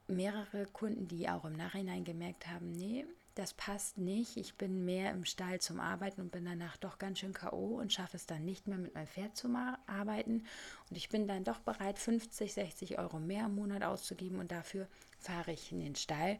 mehrere 0.07 0.65
Kunden, 0.67 1.07
die 1.07 1.29
auch 1.29 1.45
im 1.45 1.53
Nachhinein 1.53 2.03
gemerkt 2.03 2.47
haben, 2.47 2.71
nee, 2.71 3.05
das 3.35 3.53
passt 3.53 3.97
nicht. 3.97 4.37
Ich 4.37 4.55
bin 4.55 4.85
mehr 4.85 5.11
im 5.11 5.25
Stall 5.25 5.59
zum 5.59 5.79
Arbeiten 5.79 6.21
und 6.21 6.31
bin 6.31 6.45
danach 6.45 6.77
doch 6.77 6.99
ganz 6.99 7.19
schön 7.19 7.33
KO 7.33 7.79
und 7.79 7.91
schaffe 7.91 8.17
es 8.17 8.27
dann 8.27 8.45
nicht 8.45 8.67
mehr 8.67 8.77
mit 8.77 8.93
meinem 8.93 9.07
Pferd 9.07 9.35
zu 9.35 9.49
arbeiten. 9.87 10.45
Und 10.89 10.97
ich 10.97 11.09
bin 11.09 11.27
dann 11.27 11.43
doch 11.43 11.59
bereit, 11.59 11.97
50, 11.97 12.53
60 12.53 12.99
Euro 12.99 13.19
mehr 13.19 13.45
im 13.45 13.55
Monat 13.55 13.83
auszugeben 13.83 14.39
und 14.39 14.51
dafür 14.51 14.87
fahre 15.19 15.51
ich 15.51 15.71
in 15.71 15.79
den 15.79 15.95
Stall 15.95 16.39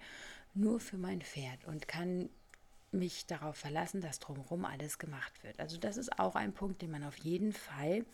nur 0.54 0.80
für 0.80 0.98
mein 0.98 1.22
Pferd 1.22 1.66
und 1.66 1.88
kann 1.88 2.30
mich 2.94 3.26
darauf 3.26 3.58
verlassen, 3.58 4.02
dass 4.02 4.20
drumherum 4.20 4.66
alles 4.66 5.00
gemacht 5.00 5.44
wird. 5.44 5.60
Also 5.60 5.78
das 5.78 5.98
ist 5.98 6.20
auch 6.20 6.36
ein 6.36 6.54
Punkt, 6.54 6.82
den 6.82 6.92
man 6.92 7.04
auf 7.04 7.18
jeden 7.18 7.54
Fall 7.54 8.06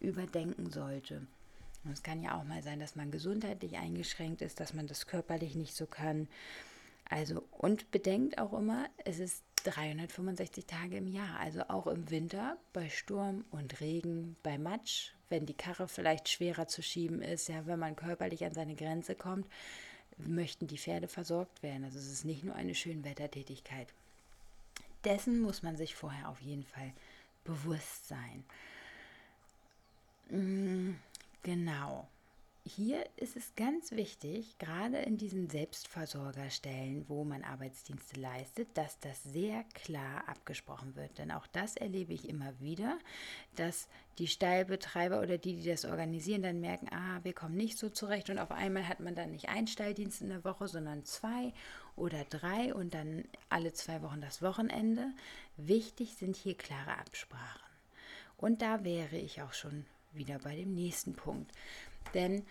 überdenken 0.00 0.70
sollte. 0.70 1.26
Und 1.84 1.92
es 1.92 2.02
kann 2.02 2.22
ja 2.22 2.38
auch 2.38 2.44
mal 2.44 2.62
sein, 2.62 2.78
dass 2.78 2.96
man 2.96 3.10
gesundheitlich 3.10 3.76
eingeschränkt 3.76 4.42
ist, 4.42 4.60
dass 4.60 4.74
man 4.74 4.86
das 4.86 5.06
körperlich 5.06 5.54
nicht 5.54 5.74
so 5.74 5.86
kann. 5.86 6.28
Also 7.08 7.44
und 7.50 7.90
bedenkt 7.90 8.38
auch 8.38 8.52
immer, 8.52 8.86
es 9.04 9.18
ist 9.18 9.42
365 9.64 10.66
Tage 10.66 10.96
im 10.96 11.06
Jahr, 11.06 11.38
also 11.38 11.62
auch 11.68 11.86
im 11.86 12.10
Winter 12.10 12.56
bei 12.72 12.88
Sturm 12.88 13.44
und 13.50 13.80
Regen, 13.80 14.36
bei 14.42 14.58
Matsch, 14.58 15.12
wenn 15.28 15.46
die 15.46 15.54
Karre 15.54 15.88
vielleicht 15.88 16.28
schwerer 16.28 16.66
zu 16.66 16.82
schieben 16.82 17.22
ist, 17.22 17.48
ja, 17.48 17.66
wenn 17.66 17.78
man 17.78 17.96
körperlich 17.96 18.44
an 18.44 18.54
seine 18.54 18.74
Grenze 18.74 19.14
kommt, 19.14 19.46
möchten 20.18 20.66
die 20.66 20.78
Pferde 20.78 21.08
versorgt 21.08 21.62
werden. 21.62 21.84
Also 21.84 21.98
es 21.98 22.10
ist 22.10 22.24
nicht 22.24 22.44
nur 22.44 22.54
eine 22.54 22.74
Schönwettertätigkeit. 22.74 23.88
Dessen 25.04 25.40
muss 25.40 25.62
man 25.62 25.76
sich 25.76 25.94
vorher 25.94 26.28
auf 26.28 26.40
jeden 26.40 26.64
Fall 26.64 26.92
bewusst 27.44 28.08
sein. 28.08 28.44
Mm, 30.30 30.94
genau 31.42 32.08
hier 32.64 33.04
ist 33.16 33.36
es 33.36 33.54
ganz 33.56 33.90
wichtig, 33.90 34.56
gerade 34.58 34.98
in 34.98 35.16
diesen 35.16 35.50
Selbstversorgerstellen, 35.50 37.04
wo 37.08 37.24
man 37.24 37.42
Arbeitsdienste 37.42 38.20
leistet, 38.20 38.68
dass 38.74 39.00
das 39.00 39.20
sehr 39.24 39.64
klar 39.74 40.28
abgesprochen 40.28 40.94
wird. 40.94 41.18
Denn 41.18 41.32
auch 41.32 41.48
das 41.48 41.76
erlebe 41.76 42.12
ich 42.12 42.28
immer 42.28 42.52
wieder, 42.60 42.98
dass 43.56 43.88
die 44.18 44.28
Stallbetreiber 44.28 45.20
oder 45.20 45.38
die, 45.38 45.56
die 45.56 45.68
das 45.68 45.84
organisieren, 45.84 46.42
dann 46.42 46.60
merken, 46.60 46.88
ah, 46.92 47.18
wir 47.24 47.32
kommen 47.32 47.56
nicht 47.56 47.78
so 47.78 47.88
zurecht 47.88 48.30
und 48.30 48.38
auf 48.38 48.52
einmal 48.52 48.86
hat 48.86 49.00
man 49.00 49.16
dann 49.16 49.32
nicht 49.32 49.48
einen 49.48 49.66
Stalldienst 49.66 50.22
in 50.22 50.28
der 50.28 50.44
Woche, 50.44 50.68
sondern 50.68 51.04
zwei 51.04 51.52
oder 51.96 52.24
drei 52.24 52.72
und 52.72 52.94
dann 52.94 53.24
alle 53.48 53.72
zwei 53.72 54.02
Wochen 54.02 54.20
das 54.20 54.40
Wochenende. 54.40 55.10
Wichtig 55.56 56.14
sind 56.14 56.36
hier 56.36 56.56
klare 56.56 56.96
Absprachen. 56.98 57.60
Und 58.36 58.62
da 58.62 58.84
wäre 58.84 59.16
ich 59.16 59.42
auch 59.42 59.52
schon 59.52 59.84
wieder 60.12 60.38
bei 60.38 60.54
dem 60.54 60.74
nächsten 60.74 61.14
Punkt. 61.14 61.50
Denn 62.14 62.44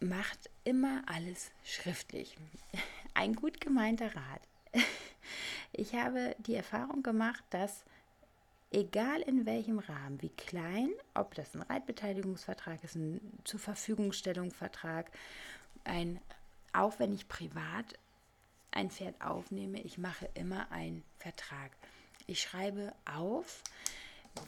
macht 0.00 0.50
immer 0.64 1.02
alles 1.06 1.50
schriftlich. 1.64 2.36
Ein 3.14 3.34
gut 3.34 3.60
gemeinter 3.60 4.14
Rat. 4.14 4.42
Ich 5.72 5.94
habe 5.94 6.34
die 6.38 6.54
Erfahrung 6.54 7.02
gemacht, 7.02 7.44
dass 7.50 7.84
egal 8.70 9.20
in 9.20 9.44
welchem 9.44 9.78
Rahmen, 9.78 10.20
wie 10.22 10.30
klein, 10.30 10.90
ob 11.12 11.34
das 11.34 11.54
ein 11.54 11.60
Reitbeteiligungsvertrag 11.60 12.82
ist, 12.82 12.96
ein 12.96 13.20
zur 13.44 13.60
Verfügungstellungsvertrag, 13.60 15.10
ein, 15.84 16.20
auch 16.72 16.98
wenn 16.98 17.12
ich 17.12 17.28
privat 17.28 17.98
ein 18.70 18.90
Pferd 18.90 19.20
aufnehme, 19.20 19.80
ich 19.82 19.98
mache 19.98 20.28
immer 20.34 20.72
einen 20.72 21.04
Vertrag. 21.18 21.70
Ich 22.26 22.40
schreibe 22.40 22.94
auf, 23.04 23.62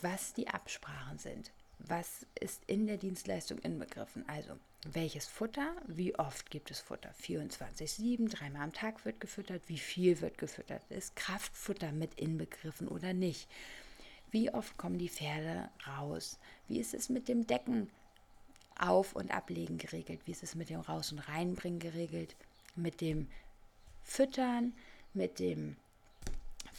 was 0.00 0.32
die 0.32 0.48
Absprachen 0.48 1.18
sind 1.18 1.52
was 1.88 2.26
ist 2.38 2.62
in 2.66 2.86
der 2.86 2.96
Dienstleistung 2.96 3.58
inbegriffen? 3.58 4.28
Also, 4.28 4.58
welches 4.92 5.26
Futter, 5.26 5.74
wie 5.86 6.18
oft 6.18 6.50
gibt 6.50 6.70
es 6.70 6.80
Futter? 6.80 7.12
24-7, 7.22 8.30
dreimal 8.30 8.62
am 8.62 8.72
Tag 8.72 9.04
wird 9.04 9.20
gefüttert, 9.20 9.62
wie 9.68 9.78
viel 9.78 10.20
wird 10.20 10.38
gefüttert? 10.38 10.82
Ist 10.90 11.16
Kraftfutter 11.16 11.92
mit 11.92 12.14
inbegriffen 12.14 12.88
oder 12.88 13.12
nicht? 13.12 13.48
Wie 14.30 14.52
oft 14.52 14.76
kommen 14.76 14.98
die 14.98 15.08
Pferde 15.08 15.68
raus? 15.86 16.38
Wie 16.68 16.78
ist 16.78 16.94
es 16.94 17.08
mit 17.08 17.28
dem 17.28 17.46
Decken 17.46 17.90
auf- 18.78 19.14
und 19.14 19.30
ablegen 19.30 19.76
geregelt? 19.76 20.20
Wie 20.24 20.32
ist 20.32 20.42
es 20.42 20.54
mit 20.54 20.70
dem 20.70 20.80
Raus- 20.80 21.12
und 21.12 21.18
Reinbringen 21.18 21.80
geregelt? 21.80 22.36
Mit 22.76 23.00
dem 23.00 23.28
Füttern, 24.02 24.72
mit 25.12 25.38
dem 25.40 25.76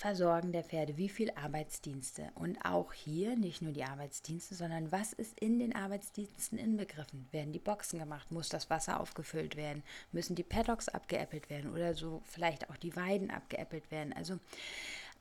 Versorgen 0.01 0.51
der 0.51 0.63
Pferde, 0.63 0.97
wie 0.97 1.09
viel 1.09 1.29
Arbeitsdienste. 1.35 2.31
Und 2.33 2.57
auch 2.65 2.91
hier 2.91 3.35
nicht 3.35 3.61
nur 3.61 3.71
die 3.71 3.83
Arbeitsdienste, 3.83 4.55
sondern 4.55 4.91
was 4.91 5.13
ist 5.13 5.39
in 5.39 5.59
den 5.59 5.75
Arbeitsdiensten 5.75 6.57
inbegriffen? 6.57 7.27
Werden 7.29 7.53
die 7.53 7.59
Boxen 7.59 7.99
gemacht? 7.99 8.31
Muss 8.31 8.49
das 8.49 8.71
Wasser 8.71 8.99
aufgefüllt 8.99 9.55
werden? 9.55 9.83
Müssen 10.11 10.35
die 10.35 10.41
Paddocks 10.41 10.89
abgeäppelt 10.89 11.51
werden? 11.51 11.71
Oder 11.71 11.93
so 11.93 12.23
vielleicht 12.25 12.71
auch 12.71 12.77
die 12.77 12.95
Weiden 12.95 13.29
abgeäppelt 13.29 13.91
werden? 13.91 14.11
Also 14.11 14.39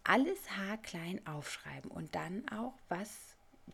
alles 0.02 0.38
haarklein 0.56 1.26
aufschreiben 1.26 1.90
und 1.90 2.14
dann 2.14 2.48
auch, 2.48 2.72
was 2.88 3.10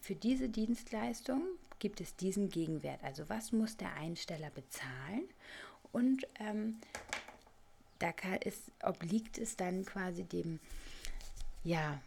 für 0.01 0.17
diese 0.17 0.49
Dienstleistung 0.49 1.43
gibt 1.79 2.01
es 2.01 2.17
diesen 2.17 2.49
Gegenwert? 2.49 3.05
Also 3.05 3.29
was 3.29 3.53
muss 3.53 3.77
der 3.77 3.95
Einsteller 3.95 4.51
bezahlen? 4.51 5.23
Und 5.93 6.27
ähm, 6.41 6.81
da 8.01 8.11
kann, 8.11 8.39
ist, 8.39 8.73
obliegt 8.83 9.39
es 9.39 9.57
dann 9.57 9.85
quasi 9.85 10.25
dem 10.25 10.59
ja, 11.67 12.01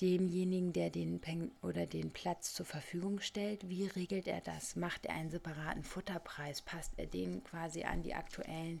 demjenigen, 0.00 0.72
der 0.72 0.90
den 0.90 1.20
Pen 1.20 1.52
oder 1.62 1.86
den 1.86 2.10
Platz 2.10 2.54
zur 2.54 2.66
Verfügung 2.66 3.20
stellt, 3.20 3.68
wie 3.68 3.86
regelt 3.86 4.26
er 4.26 4.40
das? 4.40 4.74
Macht 4.74 5.06
er 5.06 5.14
einen 5.14 5.30
separaten 5.30 5.84
Futterpreis? 5.84 6.60
Passt 6.60 6.90
er 6.96 7.06
den 7.06 7.44
quasi 7.44 7.84
an 7.84 8.02
die 8.02 8.14
aktuellen 8.14 8.80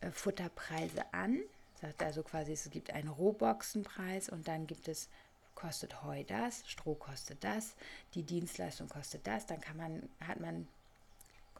äh, 0.00 0.10
Futterpreise 0.10 1.12
an? 1.12 1.40
Sagt 1.78 2.02
also 2.02 2.22
quasi, 2.22 2.52
es 2.52 2.70
gibt 2.70 2.90
einen 2.90 3.08
Rohboxenpreis 3.08 4.30
und 4.30 4.48
dann 4.48 4.66
gibt 4.66 4.88
es 4.88 5.10
kostet 5.54 6.02
Heu 6.02 6.24
das, 6.24 6.64
Stroh 6.66 6.94
kostet 6.94 7.44
das, 7.44 7.74
die 8.14 8.22
Dienstleistung 8.22 8.88
kostet 8.88 9.26
das, 9.26 9.46
dann 9.46 9.60
kann 9.60 9.76
man, 9.76 10.08
hat 10.26 10.40
man 10.40 10.66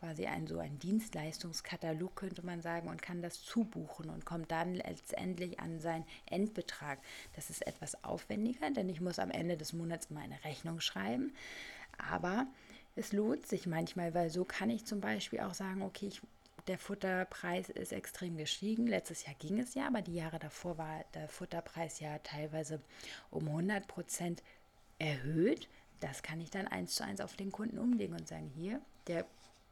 quasi 0.05 0.27
ein, 0.27 0.47
so 0.47 0.59
ein 0.59 0.79
Dienstleistungskatalog, 0.79 2.15
könnte 2.15 2.45
man 2.45 2.61
sagen, 2.61 2.89
und 2.89 3.01
kann 3.01 3.23
das 3.23 3.43
zubuchen 3.43 4.11
und 4.11 4.27
kommt 4.27 4.51
dann 4.51 4.75
letztendlich 4.75 5.61
an 5.61 5.81
seinen 5.81 6.05
Endbetrag. 6.27 6.99
Das 7.35 7.49
ist 7.49 7.67
etwas 7.67 8.05
aufwendiger, 8.05 8.71
denn 8.71 8.91
ich 8.91 9.01
muss 9.01 9.19
am 9.19 9.31
Ende 9.31 9.57
des 9.57 9.73
Monats 9.73 10.07
immer 10.11 10.21
eine 10.21 10.45
Rechnung 10.45 10.81
schreiben. 10.81 11.33
Aber 11.97 12.47
es 12.97 13.13
lohnt 13.13 13.47
sich 13.47 13.67
manchmal, 13.67 14.15
weil 14.15 14.29
so 14.29 14.45
kann 14.45 14.69
ich 14.69 14.85
zum 14.85 15.01
Beispiel 15.01 15.41
auch 15.41 15.55
sagen, 15.55 15.81
okay, 15.81 16.09
ich, 16.09 16.21
der 16.67 16.79
Futterpreis 16.79 17.71
ist 17.71 17.93
extrem 17.93 18.37
gestiegen. 18.37 18.87
Letztes 18.87 19.25
Jahr 19.25 19.37
ging 19.39 19.59
es 19.59 19.75
ja, 19.75 19.87
aber 19.87 20.03
die 20.03 20.17
Jahre 20.17 20.39
davor 20.39 20.77
war 20.77 21.03
der 21.15 21.31
Futterpreis 21.31 22.01
ja 22.01 22.19
teilweise 22.19 22.83
um 23.31 23.49
100 23.49 23.87
Prozent 23.89 24.43
erhöht. 24.99 25.67
Das 26.01 26.23
kann 26.23 26.43
ich 26.43 26.51
dann 26.51 26.69
eins 26.69 26.95
zu 26.95 27.05
eins 27.05 27.23
auf 27.23 27.37
den 27.37 27.53
Kunden 27.53 27.79
umlegen 27.79 28.15
und 28.15 28.29
sagen, 28.29 28.51
hier, 28.55 28.83
der 29.07 29.25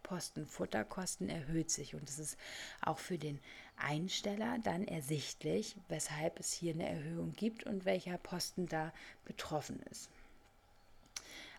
Posten 0.02 0.46
Futterkosten 0.46 1.28
erhöht 1.28 1.70
sich 1.70 1.94
und 1.94 2.08
es 2.08 2.18
ist 2.18 2.36
auch 2.80 2.98
für 2.98 3.18
den 3.18 3.38
Einsteller 3.76 4.58
dann 4.62 4.86
ersichtlich, 4.86 5.76
weshalb 5.88 6.38
es 6.40 6.52
hier 6.52 6.74
eine 6.74 6.88
Erhöhung 6.88 7.32
gibt 7.32 7.64
und 7.64 7.84
welcher 7.84 8.18
Posten 8.18 8.66
da 8.66 8.92
betroffen 9.24 9.80
ist. 9.90 10.08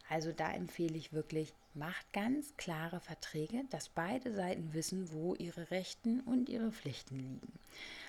Also 0.09 0.31
da 0.31 0.51
empfehle 0.51 0.97
ich 0.97 1.13
wirklich, 1.13 1.53
macht 1.73 2.11
ganz 2.13 2.55
klare 2.57 2.99
Verträge, 2.99 3.63
dass 3.69 3.89
beide 3.89 4.33
Seiten 4.33 4.73
wissen, 4.73 5.11
wo 5.11 5.33
ihre 5.35 5.71
Rechten 5.71 6.19
und 6.21 6.49
ihre 6.49 6.71
Pflichten 6.71 7.17
liegen. 7.17 7.59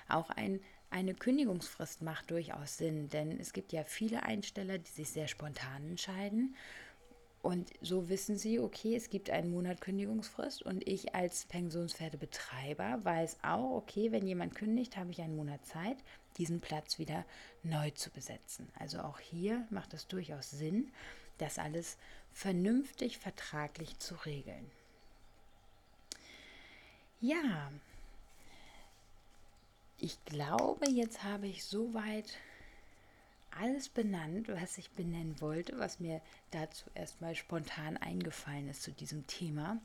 Auch 0.07 0.29
ein, 0.29 0.59
eine 0.91 1.15
Kündigungsfrist 1.15 2.01
macht 2.01 2.29
durchaus 2.31 2.77
Sinn, 2.77 3.09
denn 3.09 3.39
es 3.39 3.53
gibt 3.53 3.73
ja 3.73 3.83
viele 3.83 4.23
Einsteller, 4.23 4.77
die 4.77 4.91
sich 4.91 5.09
sehr 5.09 5.27
spontan 5.27 5.89
entscheiden. 5.89 6.55
Und 7.45 7.69
so 7.79 8.09
wissen 8.09 8.39
sie, 8.39 8.59
okay, 8.59 8.95
es 8.95 9.11
gibt 9.11 9.29
einen 9.29 9.51
Monat 9.51 9.79
Kündigungsfrist 9.79 10.63
und 10.63 10.87
ich 10.87 11.13
als 11.13 11.45
Pensionspferdebetreiber 11.45 13.05
weiß 13.05 13.37
auch, 13.43 13.75
okay, 13.75 14.11
wenn 14.11 14.25
jemand 14.25 14.55
kündigt, 14.55 14.97
habe 14.97 15.11
ich 15.11 15.21
einen 15.21 15.35
Monat 15.35 15.63
Zeit, 15.63 15.97
diesen 16.37 16.59
Platz 16.59 16.97
wieder 16.97 17.23
neu 17.61 17.91
zu 17.91 18.09
besetzen. 18.09 18.67
Also 18.79 18.97
auch 18.97 19.19
hier 19.19 19.67
macht 19.69 19.93
es 19.93 20.07
durchaus 20.07 20.49
Sinn, 20.49 20.91
das 21.37 21.59
alles 21.59 21.97
vernünftig 22.31 23.19
vertraglich 23.19 23.99
zu 23.99 24.15
regeln. 24.25 24.71
Ja, 27.21 27.71
ich 29.99 30.17
glaube, 30.25 30.89
jetzt 30.89 31.21
habe 31.21 31.45
ich 31.45 31.63
soweit 31.63 32.39
alles 33.59 33.89
benannt, 33.89 34.47
was 34.49 34.77
ich 34.77 34.91
benennen 34.91 35.39
wollte, 35.39 35.77
was 35.79 35.99
mir 35.99 36.21
dazu 36.51 36.85
erstmal 36.93 37.35
spontan 37.35 37.97
eingefallen 37.97 38.69
ist 38.69 38.83
zu 38.83 38.91
diesem 38.91 39.25
Thema 39.27 39.79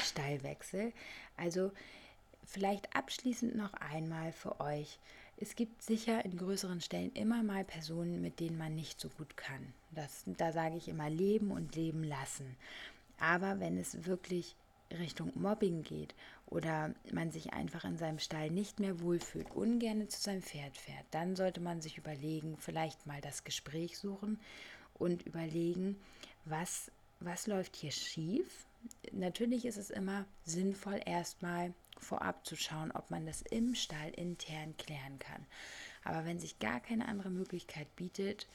Stallwechsel. 0.00 0.92
Also 1.36 1.72
vielleicht 2.44 2.94
abschließend 2.94 3.56
noch 3.56 3.74
einmal 3.74 4.32
für 4.32 4.60
euch 4.60 4.98
es 5.38 5.54
gibt 5.54 5.82
sicher 5.82 6.24
in 6.24 6.36
größeren 6.36 6.80
Stellen 6.80 7.12
immer 7.12 7.42
mal 7.42 7.64
Personen, 7.64 8.22
mit 8.22 8.40
denen 8.40 8.56
man 8.56 8.74
nicht 8.74 8.98
so 8.98 9.10
gut 9.10 9.36
kann. 9.36 9.74
Das, 9.90 10.22
da 10.24 10.52
sage 10.52 10.76
ich 10.76 10.88
immer 10.88 11.10
leben 11.10 11.50
und 11.50 11.76
leben 11.76 12.04
lassen. 12.04 12.56
Aber 13.20 13.60
wenn 13.60 13.76
es 13.76 14.06
wirklich 14.06 14.56
Richtung 14.90 15.32
Mobbing 15.34 15.82
geht 15.82 16.14
oder 16.46 16.94
man 17.12 17.30
sich 17.30 17.52
einfach 17.52 17.84
in 17.84 17.98
seinem 17.98 18.18
Stall 18.18 18.50
nicht 18.50 18.78
mehr 18.78 19.00
wohlfühlt, 19.00 19.50
ungern 19.50 20.08
zu 20.08 20.20
seinem 20.20 20.42
Pferd 20.42 20.76
fährt, 20.76 21.04
dann 21.10 21.34
sollte 21.36 21.60
man 21.60 21.80
sich 21.80 21.98
überlegen, 21.98 22.56
vielleicht 22.58 23.06
mal 23.06 23.20
das 23.20 23.44
Gespräch 23.44 23.98
suchen 23.98 24.38
und 24.94 25.26
überlegen, 25.26 26.00
was, 26.44 26.90
was 27.20 27.46
läuft 27.46 27.76
hier 27.76 27.90
schief. 27.90 28.64
Natürlich 29.12 29.66
ist 29.66 29.76
es 29.76 29.90
immer 29.90 30.24
sinnvoll, 30.44 31.00
erstmal 31.04 31.74
vorab 31.98 32.46
zu 32.46 32.54
schauen, 32.54 32.92
ob 32.92 33.10
man 33.10 33.26
das 33.26 33.42
im 33.42 33.74
Stall 33.74 34.10
intern 34.10 34.76
klären 34.76 35.18
kann. 35.18 35.44
Aber 36.04 36.24
wenn 36.24 36.38
sich 36.38 36.60
gar 36.60 36.78
keine 36.78 37.08
andere 37.08 37.30
Möglichkeit 37.30 37.94
bietet, 37.96 38.46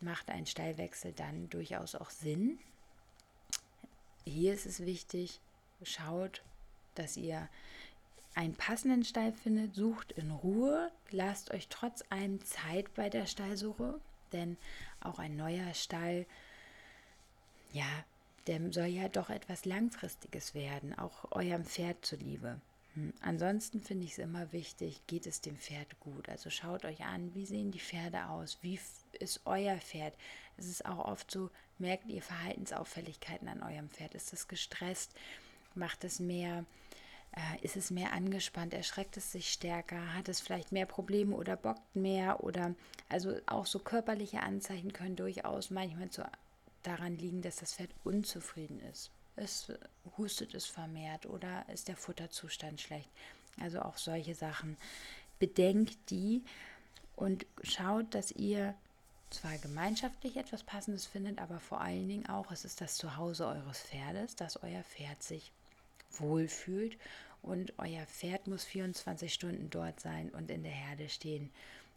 macht 0.00 0.28
ein 0.30 0.46
Stallwechsel 0.46 1.12
dann 1.12 1.48
durchaus 1.48 1.94
auch 1.94 2.10
Sinn. 2.10 2.58
Hier 4.24 4.52
ist 4.54 4.66
es 4.66 4.80
wichtig, 4.80 5.40
schaut, 5.84 6.42
dass 6.98 7.16
ihr 7.16 7.48
einen 8.34 8.54
passenden 8.54 9.04
Stall 9.04 9.32
findet, 9.32 9.74
sucht 9.74 10.12
in 10.12 10.30
Ruhe, 10.30 10.90
lasst 11.10 11.52
euch 11.52 11.68
trotz 11.68 12.04
allem 12.10 12.44
Zeit 12.44 12.92
bei 12.94 13.08
der 13.08 13.26
Stallsuche, 13.26 13.98
denn 14.32 14.56
auch 15.00 15.18
ein 15.18 15.36
neuer 15.36 15.72
Stall, 15.74 16.26
ja, 17.72 17.88
der 18.46 18.72
soll 18.72 18.86
ja 18.86 19.08
doch 19.08 19.30
etwas 19.30 19.64
Langfristiges 19.64 20.54
werden, 20.54 20.96
auch 20.96 21.32
eurem 21.32 21.64
Pferd 21.64 22.04
zuliebe. 22.04 22.60
Hm, 22.94 23.12
ansonsten 23.20 23.82
finde 23.82 24.04
ich 24.04 24.12
es 24.12 24.18
immer 24.18 24.52
wichtig, 24.52 25.02
geht 25.06 25.26
es 25.26 25.40
dem 25.40 25.56
Pferd 25.56 25.98
gut. 26.00 26.28
Also 26.28 26.50
schaut 26.50 26.84
euch 26.84 27.04
an, 27.04 27.34
wie 27.34 27.46
sehen 27.46 27.70
die 27.70 27.80
Pferde 27.80 28.26
aus, 28.28 28.58
wie 28.62 28.78
ist 29.18 29.40
euer 29.44 29.76
Pferd. 29.78 30.14
Es 30.56 30.66
ist 30.66 30.86
auch 30.86 31.04
oft 31.04 31.30
so, 31.30 31.50
merkt 31.78 32.08
ihr 32.08 32.22
Verhaltensauffälligkeiten 32.22 33.48
an 33.48 33.62
eurem 33.62 33.90
Pferd. 33.90 34.14
Ist 34.14 34.32
es 34.32 34.48
gestresst? 34.48 35.14
Macht 35.74 36.04
es 36.04 36.20
mehr? 36.20 36.64
Äh, 37.36 37.64
ist 37.64 37.76
es 37.76 37.90
mehr 37.90 38.12
angespannt? 38.12 38.74
Erschreckt 38.74 39.16
es 39.16 39.30
sich 39.30 39.52
stärker? 39.52 40.14
Hat 40.14 40.28
es 40.28 40.40
vielleicht 40.40 40.72
mehr 40.72 40.86
Probleme 40.86 41.36
oder 41.36 41.56
bockt 41.56 41.94
mehr? 41.94 42.42
Oder 42.42 42.74
also 43.08 43.36
auch 43.46 43.66
so 43.66 43.78
körperliche 43.78 44.42
Anzeichen 44.42 44.92
können 44.92 45.16
durchaus 45.16 45.70
manchmal 45.70 46.10
zu, 46.10 46.28
daran 46.82 47.16
liegen, 47.16 47.42
dass 47.42 47.56
das 47.56 47.74
Pferd 47.74 47.90
unzufrieden 48.04 48.80
ist 48.90 49.10
es 49.36 49.70
hustet 50.16 50.54
es 50.54 50.66
vermehrt 50.66 51.26
oder 51.26 51.64
ist 51.68 51.88
der 51.88 51.96
Futterzustand 51.96 52.80
schlecht. 52.80 53.08
Also 53.60 53.80
auch 53.80 53.96
solche 53.96 54.34
Sachen. 54.34 54.76
Bedenkt 55.38 56.10
die 56.10 56.42
und 57.14 57.46
schaut, 57.62 58.14
dass 58.14 58.32
ihr 58.32 58.74
zwar 59.30 59.56
gemeinschaftlich 59.58 60.36
etwas 60.36 60.62
Passendes 60.62 61.06
findet, 61.06 61.38
aber 61.38 61.60
vor 61.60 61.80
allen 61.80 62.08
Dingen 62.08 62.26
auch, 62.28 62.50
es 62.50 62.64
ist 62.64 62.80
das 62.80 62.96
Zuhause 62.96 63.46
eures 63.46 63.80
Pferdes, 63.80 64.36
dass 64.36 64.62
euer 64.62 64.82
Pferd 64.82 65.22
sich 65.22 65.52
wohlfühlt 66.12 66.96
und 67.46 67.72
euer 67.78 68.04
Pferd 68.06 68.46
muss 68.46 68.64
24 68.64 69.32
Stunden 69.32 69.70
dort 69.70 70.00
sein 70.00 70.30
und 70.30 70.50
in 70.50 70.62
der 70.62 70.72
Herde 70.72 71.08
stehen, 71.08 71.50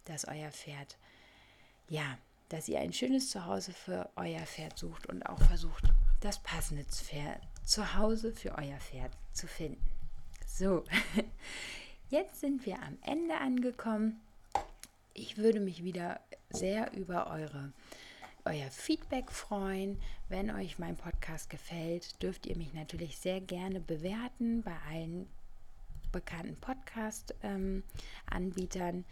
dass 0.04 0.26
euer 0.26 0.50
Pferd, 0.50 0.96
ja, 1.88 2.18
dass 2.48 2.68
ihr 2.68 2.80
ein 2.80 2.92
schönes 2.92 3.30
Zuhause 3.30 3.72
für 3.72 4.08
euer 4.16 4.40
Pferd 4.40 4.78
sucht 4.78 5.06
und 5.06 5.24
auch 5.24 5.40
versucht, 5.42 5.84
das 6.20 6.38
passende 6.42 6.84
Pferd 6.84 7.40
zu 7.64 7.96
Hause 7.96 8.32
für 8.32 8.56
euer 8.56 8.78
Pferd 8.78 9.12
zu 9.32 9.46
finden. 9.46 9.84
So, 10.46 10.84
jetzt 12.10 12.40
sind 12.40 12.66
wir 12.66 12.82
am 12.82 12.98
Ende 13.02 13.36
angekommen. 13.36 14.20
Ich 15.14 15.36
würde 15.36 15.60
mich 15.60 15.84
wieder 15.84 16.20
sehr 16.50 16.92
über 16.92 17.28
eure, 17.28 17.72
euer 18.44 18.70
Feedback 18.70 19.30
freuen. 19.30 20.00
Wenn 20.28 20.50
euch 20.50 20.78
mein 20.78 20.96
Podcast 20.96 21.50
gefällt, 21.50 22.22
dürft 22.22 22.46
ihr 22.46 22.56
mich 22.56 22.72
natürlich 22.74 23.18
sehr 23.18 23.40
gerne 23.40 23.80
bewerten 23.80 24.62
bei 24.62 24.76
allen 24.90 25.28
bekannten 26.12 26.56
Podcast-Anbietern. 26.56 29.04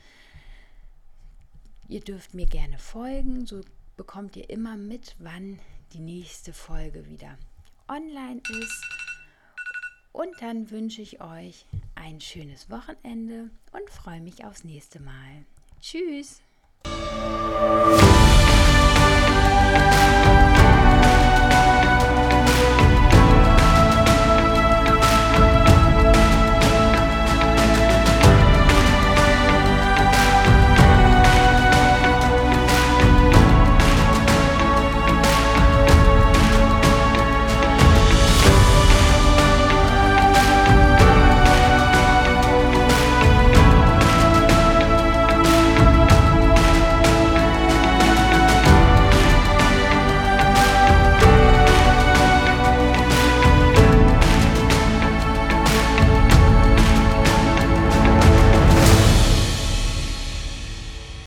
Ihr 1.89 2.01
dürft 2.01 2.35
mir 2.35 2.47
gerne 2.47 2.79
folgen, 2.79 3.47
so 3.47 3.63
bekommt 3.97 4.37
ihr 4.37 4.51
immer 4.51 4.77
mit, 4.77 5.17
wann 5.19 5.59
die 5.93 6.01
nächste 6.01 6.53
Folge 6.53 7.09
wieder 7.09 7.39
online 7.89 8.41
ist. 8.63 8.85
Und 10.13 10.31
dann 10.41 10.71
wünsche 10.71 11.03
ich 11.03 11.21
euch 11.21 11.67
ein 11.95 12.21
schönes 12.21 12.71
Wochenende 12.71 13.51
und 13.73 13.91
freue 13.91 14.21
mich 14.21 14.45
aufs 14.45 14.65
nächste 14.65 15.01
Mal. 15.01 15.45
Tschüss! 15.81 16.43